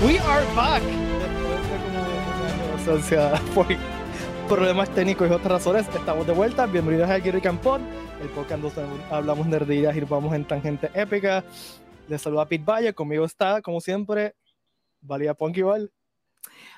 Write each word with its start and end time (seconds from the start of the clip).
We 0.00 0.16
are 0.20 0.46
back. 0.54 0.80
Después 0.84 1.70
de 1.70 1.76
como 1.76 1.88
un 1.88 2.46
año 2.46 2.66
de 2.66 2.72
ausencia 2.72 3.32
por 3.52 3.66
problemas 4.46 4.88
técnicos 4.94 5.28
y 5.28 5.32
otras 5.32 5.50
razones, 5.50 5.88
estamos 5.88 6.24
de 6.24 6.32
vuelta. 6.32 6.66
Bienvenidos 6.66 7.10
a 7.10 7.18
Gary 7.18 7.40
Campón, 7.40 7.84
el 8.22 8.28
podcast 8.28 8.62
donde 8.62 9.04
hablamos 9.10 9.48
nerdillas 9.48 9.96
y 9.96 10.00
vamos 10.02 10.32
en 10.36 10.46
tangente 10.46 10.88
épica. 10.94 11.42
Les 12.06 12.22
saluda 12.22 12.46
Pete 12.46 12.64
Valle, 12.64 12.94
conmigo 12.94 13.24
está, 13.24 13.60
como 13.60 13.80
siempre, 13.80 14.36
Valía 15.00 15.34
Punk 15.34 15.56
igual. 15.56 15.90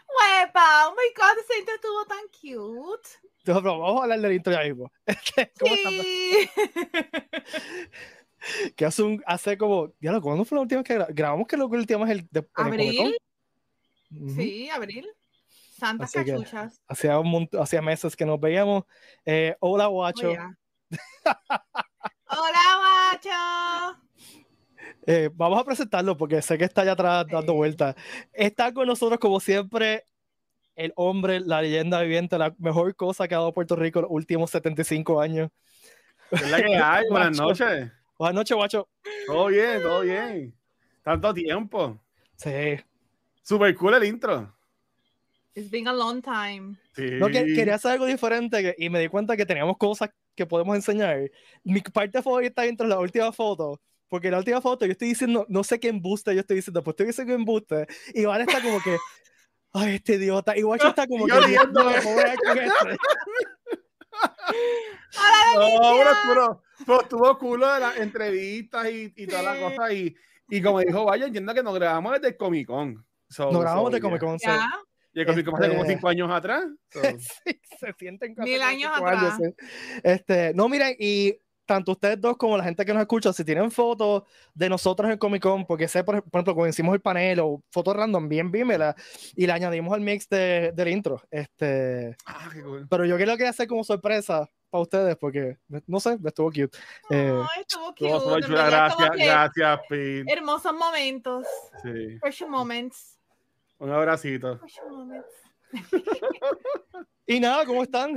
¡Huepa! 0.08 0.88
¡Oh 0.88 0.92
my 0.92 1.12
god! 1.14 1.38
Ese 1.44 1.58
intro 1.58 1.74
estuvo 1.74 2.06
tan 2.06 2.26
cute. 2.40 3.08
Entonces, 3.40 3.62
vamos 3.62 4.00
a 4.00 4.02
hablar 4.02 4.20
del 4.20 4.32
intro 4.32 4.52
ya 4.54 4.62
mismo. 4.62 4.90
¿Cómo 5.60 5.74
estás? 5.74 5.92
Sí. 5.92 6.50
Que 8.76 8.84
hace, 8.84 9.02
un, 9.02 9.22
hace 9.26 9.56
como. 9.58 9.92
Ya 10.00 10.12
lo, 10.12 10.20
¿cuándo 10.22 10.44
fue 10.44 10.56
la 10.56 10.62
última 10.62 10.80
vez 10.82 10.88
que 10.88 10.98
gra- 10.98 11.08
grabamos? 11.10 11.46
Que 11.46 11.56
lo 11.56 11.66
último 11.66 12.04
es 12.04 12.10
el. 12.10 12.28
De, 12.30 12.40
el 12.40 12.46
¿Abril? 12.54 12.96
Comic 12.96 13.18
Con? 14.10 14.22
Ujú. 14.28 14.34
Sí, 14.34 14.70
abril. 14.70 15.06
Santas 15.78 16.14
Así 16.14 16.24
que- 16.24 16.32
cachuchas. 16.32 16.80
Hacía, 16.88 17.18
un 17.18 17.48
hacía 17.60 17.80
meses 17.82 18.16
que 18.16 18.26
nos 18.26 18.40
veíamos. 18.40 18.84
Eh, 19.24 19.56
hola, 19.60 19.86
guacho. 19.86 20.28
Oh, 20.28 20.32
yeah. 20.32 20.56
Hola, 22.32 22.60
guacho. 22.78 24.00
Eh, 25.06 25.30
vamos 25.34 25.58
a 25.60 25.64
presentarlo 25.64 26.16
porque 26.16 26.42
sé 26.42 26.58
que 26.58 26.64
está 26.64 26.82
allá 26.82 26.92
atrás 26.92 27.26
dando 27.30 27.54
vueltas. 27.54 27.94
Está 28.32 28.72
con 28.72 28.86
nosotros, 28.86 29.18
como 29.18 29.40
siempre, 29.40 30.04
el 30.76 30.92
hombre, 30.96 31.40
la 31.40 31.62
leyenda 31.62 32.00
viviente, 32.02 32.38
la 32.38 32.54
mejor 32.58 32.94
cosa 32.94 33.26
que 33.26 33.34
ha 33.34 33.38
dado 33.38 33.52
Puerto 33.54 33.76
Rico 33.76 34.02
los 34.02 34.10
últimos 34.10 34.50
75 34.50 35.20
años. 35.20 35.50
¿Qué 36.30 36.36
es 36.36 36.50
la 36.50 36.62
que 36.62 36.76
hay? 36.76 37.04
Buenas 37.10 37.36
noches. 37.38 37.90
Buenas 38.20 38.34
noches, 38.34 38.54
guacho. 38.54 38.86
Todo 39.26 39.46
bien, 39.46 39.80
todo 39.80 40.02
bien. 40.02 40.54
Tanto 41.02 41.32
tiempo. 41.32 41.98
Sí. 42.36 42.76
Super 43.42 43.74
cool 43.74 43.94
el 43.94 44.04
intro. 44.04 44.54
It's 45.54 45.70
been 45.70 45.88
a 45.88 45.92
long 45.94 46.20
time. 46.20 46.76
Sí. 46.94 47.12
No, 47.12 47.28
que, 47.28 47.46
quería 47.54 47.76
hacer 47.76 47.92
algo 47.92 48.04
diferente 48.04 48.74
y 48.76 48.90
me 48.90 49.00
di 49.00 49.08
cuenta 49.08 49.38
que 49.38 49.46
teníamos 49.46 49.78
cosas 49.78 50.10
que 50.34 50.44
podemos 50.44 50.76
enseñar. 50.76 51.30
Mi 51.64 51.80
parte 51.80 52.22
favorita 52.22 52.60
dentro 52.60 52.86
de 52.86 52.90
la 52.94 53.00
última 53.00 53.32
foto, 53.32 53.80
porque 54.06 54.26
en 54.26 54.32
la 54.32 54.38
última 54.40 54.60
foto 54.60 54.84
yo 54.84 54.92
estoy 54.92 55.08
diciendo, 55.08 55.46
no 55.48 55.64
sé 55.64 55.80
qué 55.80 55.88
embuste 55.88 56.34
yo 56.34 56.40
estoy 56.40 56.56
diciendo, 56.56 56.84
pues 56.84 56.92
estoy 56.92 57.06
diciendo 57.06 57.30
que 57.30 57.36
embuste, 57.36 57.86
y 58.12 58.20
Iván 58.20 58.42
está 58.42 58.60
como 58.60 58.82
que, 58.82 58.98
ay, 59.72 59.94
este 59.94 60.16
idiota, 60.16 60.54
y 60.58 60.60
Guacho 60.60 60.88
está 60.88 61.06
como 61.06 61.26
Yo 61.26 61.40
que, 61.40 61.48
Dios 61.48 61.62
riendo. 61.62 61.84
mío, 61.84 61.98
¿cómo 62.02 62.14
voy 62.16 62.24
a 62.24 62.36
con 62.36 62.58
este? 62.58 62.98
No, 65.54 65.92
pero, 66.28 66.62
pero, 66.86 66.98
pero 66.98 67.02
estuvo 67.02 67.38
cool 67.38 67.60
lo 67.60 67.72
de 67.74 67.80
las 67.80 67.96
entrevistas 67.98 68.90
y, 68.90 69.12
y 69.16 69.26
toda 69.26 69.42
la 69.42 69.54
Sí. 69.54 69.60
cosa. 69.62 69.92
Y, 69.92 70.14
y 70.48 70.62
como 70.62 70.80
dijo, 70.80 71.04
vaya, 71.04 71.26
entiendo 71.26 71.54
que 71.54 71.62
nos 71.62 71.74
grabamos 71.74 72.12
desde 72.14 72.28
el 72.28 72.36
Comic 72.36 72.66
Con. 72.66 73.06
So- 73.28 73.50
Nos 73.52 73.60
grabamos 73.62 73.84
so, 73.84 73.90
de 73.90 73.98
yeah. 73.98 74.02
Comic 74.08 74.20
Con. 74.20 74.38
sí. 74.38 74.46
Ya. 74.46 74.70
Y 75.12 75.20
el 75.20 75.26
Comic 75.26 75.44
Con 75.46 75.54
hace 75.56 75.68
como 75.70 75.80
Este- 75.82 75.92
cinco 75.94 76.08
años 76.08 76.30
atrás. 76.30 76.64
so. 76.90 77.00
Sí, 77.18 77.60
se 77.78 77.92
sienten 77.98 78.34
casi 78.34 78.50
Mil 78.50 78.58
como 78.58 78.70
años 78.70 78.92
atrás. 78.96 79.38
Este, 80.02 80.54
no, 80.54 80.68
miren, 80.68 80.96
y 80.98 81.36
tanto 81.70 81.92
ustedes 81.92 82.20
dos 82.20 82.36
como 82.36 82.56
la 82.56 82.64
gente 82.64 82.84
que 82.84 82.92
nos 82.92 83.00
escucha, 83.00 83.32
si 83.32 83.44
tienen 83.44 83.70
fotos 83.70 84.24
de 84.52 84.68
nosotros 84.68 85.08
en 85.08 85.16
Comic 85.16 85.40
Con, 85.40 85.64
porque 85.64 85.86
sé, 85.86 86.02
por, 86.02 86.20
por 86.20 86.38
ejemplo, 86.40 86.56
cuando 86.56 86.70
hicimos 86.70 86.92
el 86.94 87.00
panel 87.00 87.38
o 87.38 87.62
fotos 87.70 87.94
random, 87.94 88.28
bien 88.28 88.50
vímela, 88.50 88.96
y 89.36 89.46
la 89.46 89.54
añadimos 89.54 89.94
al 89.94 90.00
mix 90.00 90.28
de, 90.28 90.72
del 90.74 90.88
intro. 90.88 91.22
Este, 91.30 92.16
Ah, 92.26 92.50
qué 92.52 92.60
cool. 92.60 92.88
pero 92.90 93.04
yo 93.04 93.16
lo 93.16 93.36
quería 93.36 93.50
hacer 93.50 93.68
como 93.68 93.84
sorpresa 93.84 94.50
para 94.68 94.82
ustedes, 94.82 95.16
porque, 95.16 95.58
no 95.86 96.00
sé, 96.00 96.18
estuvo 96.24 96.48
cute. 96.48 96.76
Eh, 97.08 97.40
Ay, 97.54 97.60
estuvo 97.60 97.94
cute. 97.94 98.48
Gracias, 98.48 99.10
que 99.10 99.24
gracias, 99.24 99.80
Pete. 99.88 100.32
Hermosos 100.32 100.72
momentos. 100.72 101.46
Sí. 101.84 102.18
Precious 102.20 102.50
moments. 102.50 103.16
Un 103.78 103.92
abracito. 103.92 104.58
Precious 104.58 104.90
moments. 104.90 105.28
y 107.28 107.38
nada, 107.38 107.64
¿cómo 107.64 107.84
están? 107.84 108.16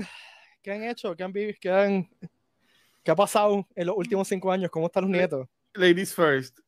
¿Qué 0.63 0.71
han 0.71 0.83
hecho? 0.85 1.15
¿Qué 1.15 1.23
han 1.23 1.31
vivido? 1.31 1.55
¿Qué, 1.61 1.69
han, 1.69 2.09
¿Qué 3.03 3.11
ha 3.11 3.15
pasado 3.15 3.67
en 3.75 3.87
los 3.87 3.97
últimos 3.97 4.27
cinco 4.27 4.51
años? 4.51 4.71
¿Cómo 4.71 4.85
están 4.87 5.03
los 5.03 5.11
nietos? 5.11 5.47
Ladies 5.73 6.13
first. 6.15 6.59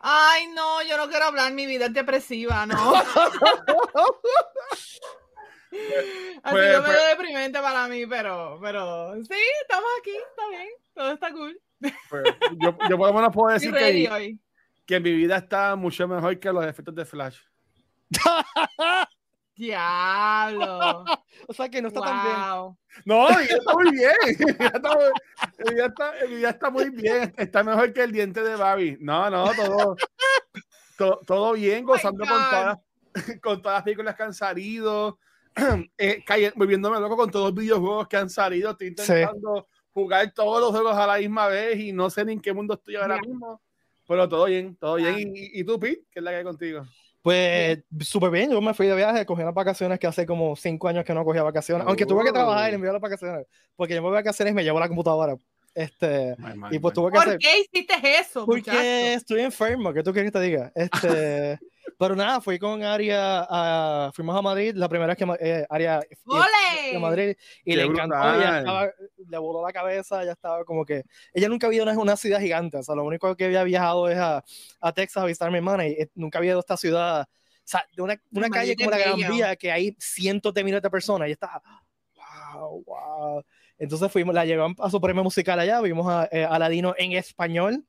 Ay, 0.00 0.46
no, 0.48 0.82
yo 0.84 0.96
no 0.96 1.08
quiero 1.08 1.24
hablar. 1.26 1.52
Mi 1.52 1.66
vida 1.66 1.86
es 1.86 1.92
depresiva, 1.92 2.64
¿no? 2.66 2.94
Así 2.96 3.40
Pues- 5.70 5.82
que 6.42 6.78
pues- 6.78 6.88
medio 6.88 7.08
deprimente 7.08 7.58
para 7.60 7.88
mí, 7.88 8.06
pero, 8.06 8.58
pero 8.62 9.14
sí, 9.16 9.34
estamos 9.62 9.90
aquí, 10.00 10.10
está 10.16 10.48
bien, 10.48 10.68
todo 10.94 11.10
está 11.12 11.32
cool. 11.32 11.60
Pues, 12.08 12.24
yo, 12.62 12.76
yo 12.88 12.96
por 12.96 13.08
lo 13.08 13.14
menos 13.14 13.34
puedo 13.34 13.52
decir 13.54 13.72
que, 13.74 14.08
hoy. 14.10 14.40
que 14.86 15.00
mi 15.00 15.12
vida 15.12 15.36
está 15.38 15.74
mucho 15.76 16.06
mejor 16.08 16.38
que 16.38 16.52
los 16.52 16.64
efectos 16.64 16.94
de 16.94 17.04
Flash. 17.04 17.38
Diablo. 19.56 21.04
o 21.48 21.52
sea 21.52 21.68
que 21.68 21.80
no 21.82 21.88
está 21.88 22.00
tan 22.00 22.22
bien. 22.22 22.36
wow. 22.36 22.78
No, 23.04 23.28
vida 23.28 23.56
está 23.58 23.72
muy 23.74 23.90
bien. 23.90 24.12
Vida 24.58 24.72
está, 24.74 24.96
vida 25.72 25.86
está- 25.86 26.24
vida 26.26 26.50
está 26.50 26.70
muy 26.70 26.90
bien. 26.90 27.34
Está 27.36 27.62
mejor 27.62 27.92
que 27.92 28.02
el 28.02 28.12
diente 28.12 28.42
de 28.42 28.56
Barbie. 28.56 28.96
No, 29.00 29.28
no, 29.30 29.50
todo, 29.54 29.96
to- 30.96 31.20
todo 31.26 31.52
bien, 31.52 31.84
my 31.84 31.92
gozando 31.92 32.24
con 32.24 32.36
God. 32.38 32.50
todas, 32.50 32.78
con 33.42 33.62
todas 33.62 33.76
las 33.78 33.82
películas 33.84 34.14
que 34.16 34.22
han 34.22 34.34
salido. 34.34 35.18
Eh, 35.98 36.22
volviéndome 36.54 37.00
loco 37.00 37.16
con 37.16 37.30
todos 37.30 37.46
los 37.46 37.54
videojuegos 37.54 38.08
que 38.08 38.16
han 38.18 38.28
salido. 38.28 38.72
Estoy 38.72 38.88
Sí. 38.88 38.90
intentando 38.98 39.68
jugar 39.90 40.30
todos 40.34 40.60
los 40.60 40.70
juegos 40.70 40.94
a 40.94 41.06
la 41.06 41.16
misma 41.18 41.46
vez 41.48 41.78
y 41.78 41.92
no 41.92 42.10
sé 42.10 42.26
ni 42.26 42.34
en 42.34 42.40
qué 42.40 42.52
mundo 42.52 42.74
estoy 42.74 42.96
ahora 42.96 43.18
mismo. 43.18 43.62
Pero 44.06 44.28
todo 44.28 44.44
bien, 44.44 44.76
todo 44.76 44.96
bien. 44.96 45.14
Ah. 45.14 45.18
¿Y, 45.18 45.60
y 45.60 45.64
tú, 45.64 45.80
Pete? 45.80 46.04
¿Qué 46.10 46.18
es 46.18 46.22
la 46.22 46.30
que 46.32 46.36
hay 46.36 46.44
contigo? 46.44 46.84
Pues 47.26 47.82
súper 48.02 48.30
bien, 48.30 48.52
yo 48.52 48.60
me 48.60 48.72
fui 48.72 48.86
de 48.86 48.94
viaje, 48.94 49.26
cogí 49.26 49.42
unas 49.42 49.52
vacaciones 49.52 49.98
que 49.98 50.06
hace 50.06 50.24
como 50.24 50.54
cinco 50.54 50.86
años 50.86 51.04
que 51.04 51.12
no 51.12 51.24
cogía 51.24 51.42
vacaciones, 51.42 51.84
aunque 51.84 52.06
tuve 52.06 52.22
que 52.22 52.30
trabajar 52.30 52.70
y 52.70 52.76
enviar 52.76 52.92
las 52.92 53.02
vacaciones, 53.02 53.48
porque 53.74 53.96
yo 53.96 54.00
me 54.00 54.06
voy 54.06 54.12
de 54.12 54.22
vacaciones 54.22 54.52
y 54.52 54.54
me 54.54 54.62
llevo 54.62 54.78
la 54.78 54.86
computadora. 54.86 55.34
Este, 55.74 56.36
y 56.70 56.78
pues 56.78 56.94
tuve 56.94 57.10
que 57.10 57.18
¿Por 57.18 57.26
hacer, 57.26 57.38
qué 57.38 57.58
hiciste 57.58 57.94
eso, 58.20 58.46
porque 58.46 58.70
muchacho? 58.70 58.78
estoy 58.80 59.40
enfermo, 59.40 59.92
¿qué 59.92 60.04
tú 60.04 60.12
quieres 60.12 60.30
que 60.30 60.38
te 60.38 60.44
diga? 60.44 60.70
Este, 60.76 61.58
pero 61.98 62.14
nada, 62.14 62.40
fui 62.40 62.58
con 62.58 62.82
Aria, 62.82 63.46
a, 63.48 64.10
fuimos 64.14 64.36
a 64.36 64.42
Madrid, 64.42 64.74
la 64.74 64.88
primera 64.88 65.14
vez 65.14 65.16
que 65.16 65.36
eh, 65.40 65.66
Aria 65.68 66.00
fue 66.22 66.38
a 66.38 66.42
¡Ole! 66.42 66.98
Madrid 66.98 67.36
y 67.64 67.70
Qué 67.70 67.76
le 67.76 67.82
encantó, 67.84 68.16
ella 68.16 68.58
estaba, 68.58 68.90
le 69.28 69.38
voló 69.38 69.66
la 69.66 69.72
cabeza, 69.72 70.24
ya 70.24 70.32
estaba 70.32 70.64
como 70.64 70.84
que, 70.84 71.04
ella 71.32 71.48
nunca 71.48 71.66
había 71.66 71.82
ido 71.82 71.90
a 71.90 71.98
una 71.98 72.16
ciudad 72.16 72.40
gigante, 72.40 72.78
o 72.78 72.82
sea, 72.82 72.94
lo 72.94 73.04
único 73.04 73.34
que 73.36 73.46
había 73.46 73.64
viajado 73.64 74.08
es 74.08 74.18
a, 74.18 74.44
a 74.80 74.92
Texas 74.92 75.22
a 75.22 75.26
visitar 75.26 75.48
a 75.48 75.50
mi 75.50 75.58
hermana 75.58 75.86
y 75.86 75.92
eh, 75.92 76.10
nunca 76.14 76.38
había 76.38 76.50
ido 76.50 76.58
a 76.58 76.60
esta 76.60 76.76
ciudad, 76.76 77.22
o 77.22 77.68
sea, 77.68 77.84
de 77.94 78.02
una, 78.02 78.20
una 78.30 78.50
calle 78.50 78.76
como 78.76 78.90
la 78.90 78.98
Gran. 78.98 79.16
Vía 79.16 79.56
que 79.56 79.72
hay 79.72 79.96
cientos 79.98 80.54
de 80.54 80.64
miles 80.64 80.82
de 80.82 80.90
personas 80.90 81.28
y 81.28 81.32
estaba, 81.32 81.62
wow, 82.14 82.84
wow. 82.84 83.44
Entonces 83.78 84.10
fuimos, 84.10 84.34
la 84.34 84.44
llevamos 84.44 84.76
a 84.80 84.90
su 84.90 85.00
premio 85.00 85.22
musical 85.22 85.58
allá, 85.58 85.80
vimos 85.80 86.06
a 86.08 86.28
eh, 86.30 86.44
Aladino 86.44 86.94
en 86.96 87.12
español, 87.12 87.84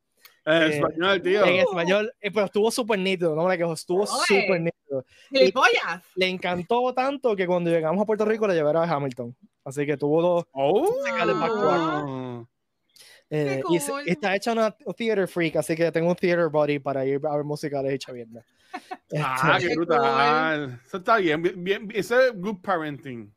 En 0.47 0.63
eh, 0.63 0.75
español, 0.77 1.21
tío. 1.21 1.45
en 1.45 1.55
español, 1.55 2.13
eh, 2.21 2.31
pero 2.31 2.45
estuvo 2.45 2.71
súper 2.71 2.97
nítido, 2.97 3.35
no 3.35 3.43
me 3.43 3.49
la 3.49 3.57
quejo, 3.57 3.73
estuvo 3.73 4.07
súper 4.07 4.61
nítido. 4.61 5.03
¡Gilipollas! 5.29 6.01
Le 6.15 6.29
encantó 6.29 6.93
tanto 6.93 7.35
que 7.35 7.45
cuando 7.45 7.69
llegamos 7.69 8.01
a 8.01 8.05
Puerto 8.05 8.23
Rico 8.23 8.47
le 8.47 8.53
llevaron 8.53 8.89
a 8.89 8.95
Hamilton. 8.95 9.35
Así 9.65 9.85
que 9.85 9.97
tuvo 9.97 10.21
dos, 10.21 10.45
Oh. 10.53 10.87
Eh, 13.29 13.61
y 13.69 13.79
cool. 13.79 14.03
está 14.05 14.37
hecha 14.37 14.53
una 14.53 14.71
theater 14.71 15.27
freak, 15.27 15.57
así 15.57 15.75
que 15.75 15.91
tengo 15.91 16.09
un 16.09 16.15
theater 16.15 16.47
body 16.47 16.79
para 16.79 17.05
ir 17.05 17.19
a 17.29 17.35
ver 17.35 17.43
musicales 17.43 17.93
y 17.93 17.97
chavienda. 17.97 18.41
Ah, 19.17 19.57
Este, 19.57 19.67
qué 19.67 19.75
brutal. 19.75 20.79
Eso 20.85 20.97
está 20.97 21.17
bien, 21.17 21.41
bien, 21.41 21.61
bien. 21.61 21.91
Eso 21.93 22.21
es 22.21 22.31
good 22.33 22.61
parenting. 22.61 23.33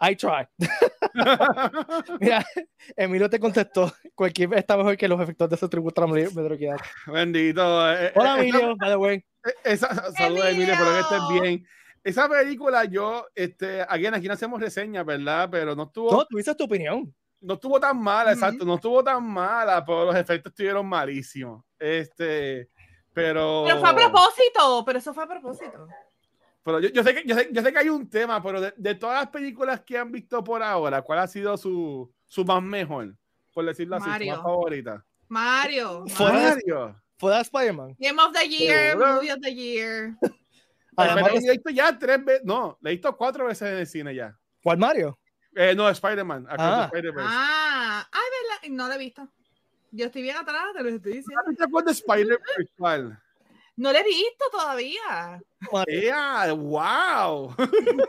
I 0.00 0.14
try. 0.14 0.46
Mira, 2.20 2.44
Emilio 2.96 3.28
te 3.28 3.40
contestó, 3.40 3.92
cualquier 4.14 4.54
está 4.54 4.76
mejor 4.76 4.96
que 4.96 5.08
los 5.08 5.20
efectos 5.20 5.48
de 5.50 5.56
ese 5.56 5.68
tributo 5.68 6.06
medroquedad. 6.08 6.78
Bendito. 7.06 7.92
Eh, 7.92 8.12
Hola 8.14 8.36
eh, 8.36 8.40
Emilio, 8.40 8.76
by 8.76 8.90
the 8.90 8.96
way. 8.96 9.24
Esa, 9.64 9.88
esa- 9.88 10.12
saludos, 10.12 10.46
Emilio, 10.46 10.72
espero 10.74 10.92
que 10.92 11.00
estés 11.00 11.42
bien. 11.42 11.66
Esa 12.04 12.28
película, 12.28 12.84
yo, 12.84 13.26
este, 13.34 13.82
aquí, 13.82 14.06
aquí 14.06 14.28
no 14.28 14.34
hacemos 14.34 14.60
reseñas, 14.60 15.04
¿verdad? 15.04 15.48
Pero 15.50 15.74
no 15.74 15.84
estuvo, 15.84 16.10
No, 16.10 16.16
no, 16.18 16.26
tuviste 16.26 16.54
tu 16.54 16.64
opinión. 16.64 17.12
estuvo 17.46 17.80
tan 17.80 18.00
mala, 18.00 18.32
exacto, 18.32 18.64
no 18.64 18.76
estuvo 18.76 19.02
tan 19.02 19.24
mala, 19.24 19.84
pero 19.84 20.06
los 20.06 20.16
efectos 20.16 20.50
estuvieron 20.52 20.86
malísimos. 20.86 21.64
Este, 21.78 22.68
pero. 23.12 23.64
Pero 23.66 23.80
fue 23.80 23.90
a 23.90 23.94
propósito, 23.94 24.84
pero 24.86 24.98
eso 24.98 25.12
fue 25.12 25.24
a 25.24 25.26
propósito. 25.26 25.88
Pero 26.68 26.80
yo, 26.80 26.90
yo 26.90 27.02
sé 27.02 27.14
que, 27.14 27.22
yo, 27.26 27.34
sé, 27.34 27.48
yo 27.50 27.62
sé 27.62 27.72
que 27.72 27.78
hay 27.78 27.88
un 27.88 28.10
tema, 28.10 28.42
pero 28.42 28.60
de, 28.60 28.74
de 28.76 28.94
todas 28.94 29.20
las 29.22 29.30
películas 29.30 29.80
que 29.80 29.96
han 29.96 30.12
visto 30.12 30.44
por 30.44 30.62
ahora, 30.62 31.00
¿cuál 31.00 31.20
ha 31.20 31.26
sido 31.26 31.56
su, 31.56 32.12
su 32.26 32.44
más 32.44 32.62
mejor? 32.62 33.16
Por 33.54 33.64
decirlo 33.64 33.96
así, 33.96 34.04
su 34.04 34.10
Mario. 34.10 34.34
más 34.34 34.42
favorita. 34.42 35.06
Mario. 35.28 36.04
Fue- 36.08 36.30
Mario. 36.30 37.02
Fue 37.16 37.34
de 37.34 37.40
Spider-Man. 37.40 37.96
Game 37.98 38.22
of 38.22 38.32
the 38.34 38.46
Year, 38.46 38.90
Seguro. 38.90 39.14
Movie 39.14 39.32
of 39.32 39.40
the 39.40 39.54
Year. 39.54 40.14
Además, 40.96 41.32
he 41.42 41.50
visto 41.52 41.70
ya 41.70 41.98
tres 41.98 42.22
veces, 42.22 42.44
no, 42.44 42.76
le 42.82 42.90
he 42.90 42.92
visto 42.96 43.16
cuatro 43.16 43.46
veces 43.46 43.72
en 43.72 43.78
el 43.78 43.86
cine 43.86 44.14
ya. 44.14 44.38
¿Cuál 44.62 44.76
Mario? 44.76 45.18
Eh, 45.56 45.74
no, 45.74 45.88
Spider-Man. 45.88 46.48
Ah. 46.50 46.90
Spider-Verse. 46.92 47.30
Ah, 47.32 48.06
ay, 48.12 48.22
¿verdad? 48.42 48.76
No 48.76 48.88
lo 48.88 48.92
he 48.92 48.98
visto. 48.98 49.26
Yo 49.90 50.04
estoy 50.04 50.20
bien 50.20 50.36
atrás, 50.36 50.64
te 50.76 50.82
lo 50.82 50.90
estoy 50.90 51.12
diciendo. 51.14 51.40
¿No 51.46 51.54
te 51.54 51.64
acuerdas 51.64 51.96
de 51.96 52.00
Spider-Verse? 52.02 53.16
No 53.78 53.92
la 53.92 54.00
he 54.00 54.04
visto 54.04 54.44
todavía. 54.50 55.40
¡Ea! 55.86 56.52
¡Wow! 56.52 57.54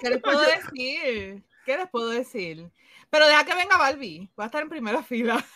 ¿Qué 0.01 0.09
les 0.09 0.19
puedo 0.23 0.41
decir? 0.41 1.43
¿Qué 1.63 1.77
les 1.77 1.87
puedo 1.89 2.09
decir? 2.09 2.71
Pero 3.11 3.27
deja 3.27 3.45
que 3.45 3.53
venga 3.53 3.77
Barbie. 3.77 4.27
Va 4.37 4.45
a 4.45 4.47
estar 4.47 4.63
en 4.63 4.69
primera 4.69 5.03
fila. 5.03 5.43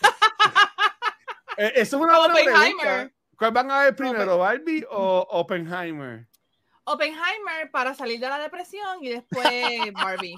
Eh, 1.56 1.70
Eso 1.76 1.98
es 1.98 2.02
una 2.02 2.18
buena 2.18 2.34
pregunta. 2.34 3.12
¿Cuál 3.38 3.52
van 3.52 3.70
a 3.70 3.84
ver 3.84 3.94
primero, 3.94 4.38
Barbie 4.38 4.84
o 4.90 5.24
Oppenheimer? 5.30 6.26
Oppenheimer 6.82 7.70
para 7.70 7.94
salir 7.94 8.18
de 8.18 8.28
la 8.28 8.40
depresión 8.40 8.98
y 9.04 9.10
después 9.10 9.46
Barbie. 9.94 10.34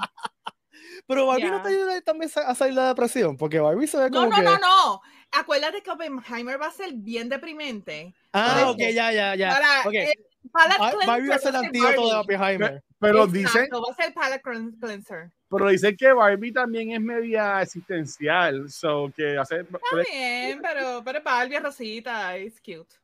Pero 1.07 1.27
Barbie 1.27 1.49
no 1.51 1.63
te 1.63 1.71
ayuda 1.71 1.99
también 2.03 2.31
a 2.35 2.55
salir 2.55 2.75
de 2.75 2.83
la 2.83 2.89
depresión, 2.89 3.39
porque 3.39 3.61
Barbie 3.61 3.87
se 3.87 3.97
ve 3.97 4.11
No, 4.11 4.25
como 4.25 4.31
no, 4.31 4.37
que... 4.37 4.43
no, 4.43 4.59
no. 4.59 5.03
Acuérdate 5.33 5.83
que 5.83 5.91
Oppenheimer 5.91 6.61
va 6.61 6.67
a 6.69 6.71
ser 6.73 6.93
bien 6.95 7.29
deprimente. 7.29 8.15
Ah, 8.33 8.71
ok, 8.71 8.79
ya, 8.93 9.13
ya, 9.13 9.35
ya. 9.35 9.51
Para, 9.51 9.81
Ok. 9.89 9.95
eh, 9.95 10.15
palate 10.53 10.79
Bar- 10.79 10.91
cleanser 10.93 11.07
Barbie 11.07 11.29
va 11.29 11.35
a 11.35 11.39
ser 11.39 11.49
el 11.51 11.57
antídoto 11.57 12.09
de. 12.09 12.15
Oppenheimer. 12.15 12.83
Pero 12.99 13.25
Exacto, 13.25 13.33
dicen, 13.33 13.69
va 13.73 13.91
a 13.93 13.95
ser 13.95 14.15
palate 14.15 14.43
cleanser. 14.81 15.31
pero 15.51 15.69
dicen 15.69 15.97
que 15.97 16.13
Barbie 16.13 16.53
también 16.53 16.93
es 16.93 17.01
media 17.01 17.61
existencial. 17.61 18.71
So 18.71 19.13
que 19.15 19.37
hace, 19.37 19.61
Está 19.61 19.79
bien, 20.11 20.61
pero, 20.63 21.03
pero 21.05 21.23
Barbie 21.23 21.59
rosita, 21.61 22.37
es 22.37 22.59
cute. 22.61 22.95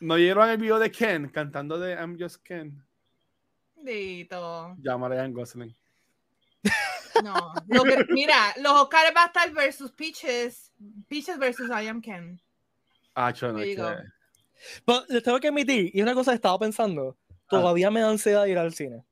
no 0.00 0.14
vieron 0.14 0.48
el 0.48 0.56
video 0.56 0.78
de 0.78 0.90
Ken 0.90 1.28
cantando 1.28 1.78
de 1.78 1.92
I'm 1.94 2.18
Just 2.18 2.42
Ken. 2.42 2.82
Dito. 3.76 4.74
Llama 4.78 5.06
a 5.08 5.28
Gosling. 5.28 5.74
No. 7.22 7.52
Lo 7.68 7.82
que- 7.84 8.04
mira, 8.10 8.54
los 8.58 8.72
Oscars 8.72 9.12
va 9.16 9.24
a 9.24 9.26
estar 9.26 9.52
versus 9.52 9.92
Peaches. 9.92 10.72
Peaches 11.08 11.38
versus 11.38 11.68
I 11.70 11.86
am 11.88 12.00
Ken. 12.00 12.40
Ah, 13.14 13.32
yo 13.32 13.52
no 13.52 13.58
Pero 13.58 15.04
les 15.08 15.22
tengo 15.22 15.38
que 15.40 15.48
admitir, 15.48 15.90
y 15.94 16.02
una 16.02 16.14
cosa 16.14 16.30
que 16.32 16.36
estaba 16.36 16.58
pensando, 16.58 17.16
todavía 17.48 17.90
me 17.90 18.00
da 18.00 18.10
ansiedad 18.10 18.46
ir 18.46 18.58
al 18.58 18.72
cine. 18.74 19.04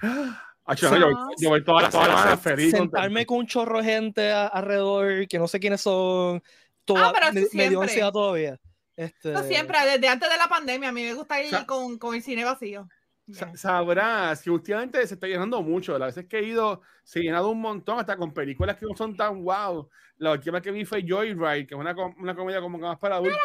Ah, 0.64 0.74
yo, 0.76 0.90
no, 0.92 0.96
yo, 1.10 1.16
yo 1.38 1.48
voy 1.48 1.64
todas 1.64 1.82
las 1.82 1.92
semanas 1.92 2.40
feliz. 2.40 2.70
Sentarme 2.70 3.26
con 3.26 3.38
un 3.38 3.46
chorro 3.48 3.78
de 3.78 3.84
gente 3.84 4.30
a- 4.30 4.46
alrededor, 4.46 5.26
que 5.26 5.36
no 5.36 5.48
sé 5.48 5.58
quiénes 5.58 5.80
son, 5.80 6.40
toda, 6.84 7.08
Ah, 7.08 7.32
me, 7.32 7.40
me 7.40 7.40
dio 7.40 7.48
siempre. 7.48 7.78
ansiedad 7.82 8.12
todavía. 8.12 8.60
Este, 8.94 9.32
No 9.32 9.42
siempre, 9.42 9.76
desde 9.84 10.06
antes 10.08 10.30
de 10.30 10.36
la 10.36 10.46
pandemia, 10.46 10.90
a 10.90 10.92
mí 10.92 11.02
me 11.02 11.14
gusta 11.14 11.42
ir 11.42 11.50
Sa- 11.50 11.66
con, 11.66 11.98
con 11.98 12.14
el 12.14 12.22
cine 12.22 12.44
vacío. 12.44 12.88
Sa- 13.32 13.56
Sabrás 13.56 14.42
que 14.42 14.50
últimamente 14.50 15.06
se 15.06 15.14
está 15.14 15.26
llenando 15.26 15.62
mucho. 15.62 15.98
Las 15.98 16.14
veces 16.14 16.28
que 16.28 16.38
he 16.38 16.44
ido, 16.44 16.82
se 17.02 17.20
ha 17.20 17.22
llenado 17.22 17.50
un 17.50 17.60
montón, 17.60 17.98
hasta 17.98 18.16
con 18.16 18.32
películas 18.32 18.76
que 18.76 18.86
no 18.86 18.96
son 18.96 19.16
tan 19.16 19.42
wow. 19.44 19.88
La 20.18 20.32
última 20.32 20.60
que 20.60 20.70
vi 20.70 20.84
fue 20.84 21.04
Joyride, 21.06 21.66
que 21.66 21.74
es 21.74 21.80
una, 21.80 21.94
com- 21.94 22.14
una 22.18 22.34
comedia 22.34 22.60
como 22.60 22.78
que 22.78 22.84
más 22.84 22.98
para 22.98 23.16
adultos. 23.16 23.40